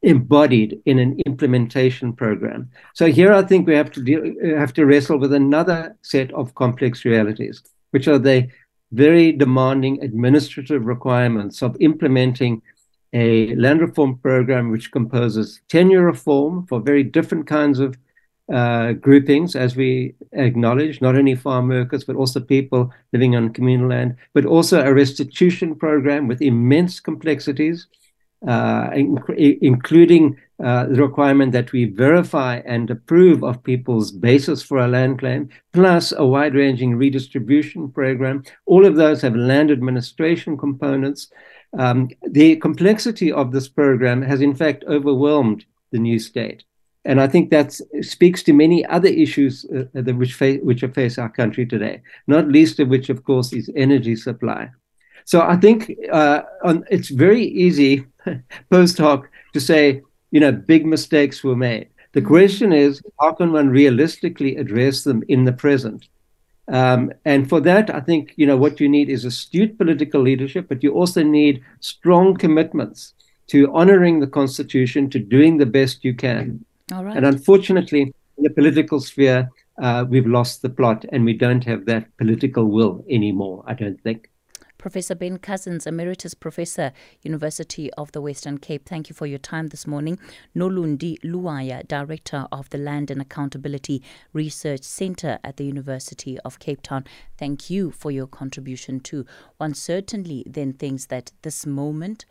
embodied 0.02 0.80
in 0.86 0.98
an 0.98 1.20
implementation 1.26 2.14
program. 2.14 2.72
So 2.94 3.08
here, 3.08 3.34
I 3.34 3.44
think 3.44 3.68
we 3.68 3.76
have 3.76 3.92
to 3.92 4.02
deal, 4.02 4.24
have 4.58 4.74
to 4.74 4.86
wrestle 4.86 5.20
with 5.20 5.34
another 5.34 5.98
set 6.04 6.32
of 6.34 6.56
complex 6.56 7.04
realities, 7.04 7.62
which 7.92 8.08
are 8.08 8.18
the 8.18 8.48
very 8.94 9.34
demanding 9.34 10.02
administrative 10.02 10.86
requirements 10.86 11.62
of 11.62 11.76
implementing 11.82 12.62
a 13.12 13.54
land 13.56 13.82
reform 13.82 14.18
program 14.20 14.72
which 14.72 14.92
composes 14.92 15.60
tenure 15.68 16.04
reform 16.04 16.66
for 16.68 16.80
very 16.80 17.04
different 17.04 17.46
kinds 17.46 17.80
of 17.80 17.98
uh, 18.54 18.94
groupings, 18.94 19.56
as 19.56 19.76
we 19.76 20.16
acknowledge, 20.32 21.02
not 21.02 21.16
only 21.16 21.36
farm 21.36 21.68
workers, 21.68 22.04
but 22.04 22.16
also 22.16 22.40
people 22.40 22.94
living 23.12 23.36
on 23.36 23.54
communal 23.54 23.90
land, 23.90 24.16
but 24.34 24.46
also 24.46 24.82
a 24.82 24.94
restitution 24.94 25.76
program 25.76 26.28
with 26.28 26.42
immense 26.42 27.00
complexities, 27.00 27.88
uh, 28.48 28.90
in- 28.94 29.22
including 29.62 30.38
uh, 30.64 30.86
the 30.86 31.02
requirement 31.02 31.52
that 31.52 31.72
we 31.72 31.86
verify 31.86 32.62
and 32.66 32.90
approve 32.90 33.44
of 33.44 33.62
people's 33.64 34.12
basis 34.12 34.64
for 34.64 34.80
a 34.80 34.88
land 34.88 35.20
claim, 35.20 35.50
plus 35.74 36.14
a 36.18 36.26
wide 36.26 36.56
ranging 36.56 36.96
redistribution 36.96 37.92
program. 37.92 38.44
All 38.66 38.86
of 38.86 38.96
those 38.96 39.22
have 39.22 39.36
land 39.36 39.72
administration 39.72 40.58
components. 40.58 41.30
Um, 41.78 42.10
the 42.28 42.56
complexity 42.56 43.32
of 43.32 43.52
this 43.52 43.68
program 43.68 44.22
has, 44.22 44.42
in 44.42 44.56
fact, 44.56 44.84
overwhelmed 44.88 45.66
the 45.92 46.00
new 46.00 46.18
state. 46.18 46.64
And 47.06 47.22
I 47.22 47.28
think 47.28 47.52
that 47.52 47.80
speaks 48.02 48.44
to 48.44 48.54
many 48.54 48.86
other 48.86 49.08
issues 49.08 49.66
uh, 49.74 49.86
that 49.94 50.18
which, 50.18 50.34
face, 50.34 50.60
which 50.62 50.84
face 50.94 51.18
our 51.18 51.30
country 51.30 51.66
today, 51.66 52.02
not 52.28 52.50
least 52.50 52.80
of 52.80 52.90
which, 52.90 53.10
of 53.10 53.24
course, 53.24 53.54
is 53.54 53.72
energy 53.76 54.16
supply. 54.16 54.70
So 55.26 55.42
I 55.42 55.58
think 55.58 55.94
uh, 56.12 56.42
on, 56.64 56.86
it's 56.90 57.10
very 57.10 57.44
easy 57.44 58.06
post 58.70 58.98
hoc 58.98 59.30
to 59.54 59.60
say, 59.60 60.02
you 60.32 60.40
know, 60.40 60.52
big 60.52 60.86
mistakes 60.86 61.44
were 61.44 61.56
made. 61.56 61.90
The 62.14 62.22
mm-hmm. 62.22 62.30
question 62.30 62.74
is, 62.74 63.02
how 63.20 63.34
can 63.34 63.52
one 63.52 63.70
realistically 63.70 64.56
address 64.58 65.04
them 65.04 65.24
in 65.28 65.46
the 65.46 65.54
present? 65.54 66.08
Um, 66.70 67.14
and 67.24 67.48
for 67.48 67.62
that, 67.62 67.94
I 67.94 68.02
think 68.02 68.34
you 68.36 68.46
know 68.46 68.58
what 68.58 68.80
you 68.80 68.90
need 68.90 69.10
is 69.10 69.24
astute 69.24 69.78
political 69.78 70.22
leadership, 70.22 70.68
but 70.68 70.84
you 70.84 70.94
also 70.94 71.24
need 71.24 71.64
strong 71.80 72.36
commitments 72.36 73.14
to 73.48 73.74
honoring 73.74 74.20
the 74.20 74.28
Constitution, 74.28 75.10
to 75.10 75.20
doing 75.20 75.58
the 75.58 75.66
best 75.66 76.04
you 76.04 76.14
can. 76.14 76.66
All 76.94 77.04
right. 77.04 77.18
And 77.18 77.26
unfortunately, 77.26 78.02
in 78.02 78.44
the 78.44 78.50
political 78.50 79.00
sphere, 79.00 79.50
uh, 79.82 80.06
we've 80.08 80.26
lost 80.26 80.62
the 80.62 80.70
plot, 80.70 81.06
and 81.12 81.26
we 81.26 81.34
don't 81.34 81.64
have 81.66 81.86
that 81.86 82.16
political 82.18 82.66
will 82.66 83.04
anymore. 83.10 83.64
I 83.68 83.74
don't 83.74 84.02
think. 84.02 84.30
Professor 84.78 85.16
Ben 85.16 85.38
Cousins, 85.38 85.88
Emeritus 85.88 86.34
Professor, 86.36 86.94
University 87.24 87.92
of 87.94 88.12
the 88.12 88.22
Western 88.22 88.60
Cape. 88.60 88.88
Thank 88.88 89.10
you 89.10 89.16
for 89.16 89.26
your 89.26 89.40
time 89.40 89.68
this 89.68 89.88
morning. 89.88 90.20
Nolundi 90.56 91.20
Luwaya, 91.26 91.86
Director 91.88 92.48
of 92.52 92.70
the 92.70 92.78
Land 92.78 93.10
and 93.10 93.20
Accountability 93.20 94.04
Research 94.34 94.84
Centre 94.84 95.40
at 95.44 95.58
the 95.58 95.66
University 95.66 96.40
of 96.46 96.60
Cape 96.60 96.84
Town. 96.84 97.06
Thank 97.38 97.70
you 97.70 97.92
for 97.92 98.12
your 98.12 98.28
contribution 98.28 99.00
too. 99.00 99.26
One 99.58 99.74
certainly 99.74 100.44
then 100.48 100.74
thinks 100.74 101.06
that 101.08 101.32
this 101.42 101.66
moment 101.66 102.26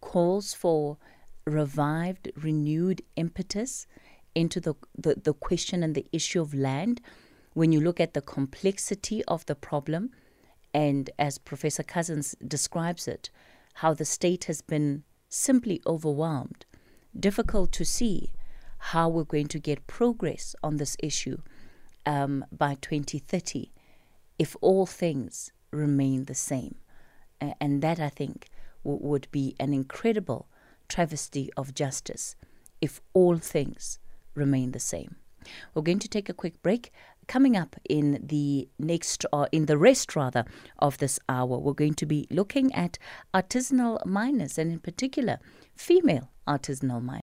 calls 0.00 0.54
for 0.54 0.98
revived, 1.46 2.30
renewed 2.36 3.02
impetus 3.16 3.86
into 4.34 4.60
the, 4.60 4.74
the, 4.96 5.16
the 5.16 5.34
question 5.34 5.82
and 5.82 5.94
the 5.94 6.06
issue 6.12 6.40
of 6.40 6.54
land. 6.54 7.00
When 7.54 7.72
you 7.72 7.80
look 7.80 8.00
at 8.00 8.14
the 8.14 8.22
complexity 8.22 9.24
of 9.26 9.44
the 9.46 9.54
problem, 9.54 10.10
and 10.72 11.10
as 11.18 11.38
Professor 11.38 11.82
Cousins 11.82 12.34
describes 12.46 13.06
it, 13.06 13.30
how 13.74 13.94
the 13.94 14.04
state 14.04 14.44
has 14.44 14.62
been 14.62 15.04
simply 15.28 15.80
overwhelmed. 15.86 16.66
Difficult 17.18 17.72
to 17.72 17.84
see 17.84 18.32
how 18.78 19.08
we're 19.08 19.24
going 19.24 19.48
to 19.48 19.58
get 19.58 19.86
progress 19.86 20.54
on 20.62 20.76
this 20.76 20.96
issue 20.98 21.38
um, 22.04 22.44
by 22.50 22.74
2030 22.80 23.70
if 24.38 24.56
all 24.60 24.86
things 24.86 25.52
remain 25.70 26.24
the 26.24 26.34
same. 26.34 26.76
And 27.60 27.82
that, 27.82 28.00
I 28.00 28.08
think, 28.08 28.48
w- 28.84 29.04
would 29.04 29.28
be 29.30 29.54
an 29.58 29.72
incredible 29.72 30.48
travesty 30.88 31.50
of 31.56 31.74
justice 31.74 32.36
if 32.80 33.00
all 33.14 33.38
things 33.38 33.98
remain 34.34 34.72
the 34.72 34.80
same. 34.80 35.16
We're 35.74 35.82
going 35.82 35.98
to 36.00 36.08
take 36.08 36.28
a 36.28 36.34
quick 36.34 36.62
break. 36.62 36.92
Coming 37.28 37.56
up 37.56 37.76
in 37.88 38.20
the 38.22 38.68
next, 38.78 39.24
or 39.32 39.48
in 39.52 39.66
the 39.66 39.78
rest 39.78 40.16
rather, 40.16 40.44
of 40.78 40.98
this 40.98 41.18
hour, 41.28 41.58
we're 41.58 41.72
going 41.72 41.94
to 41.94 42.06
be 42.06 42.26
looking 42.30 42.74
at 42.74 42.98
artisanal 43.32 44.04
miners 44.04 44.58
and, 44.58 44.72
in 44.72 44.80
particular, 44.80 45.38
female 45.76 46.30
artisanal 46.46 47.02
miners. 47.02 47.20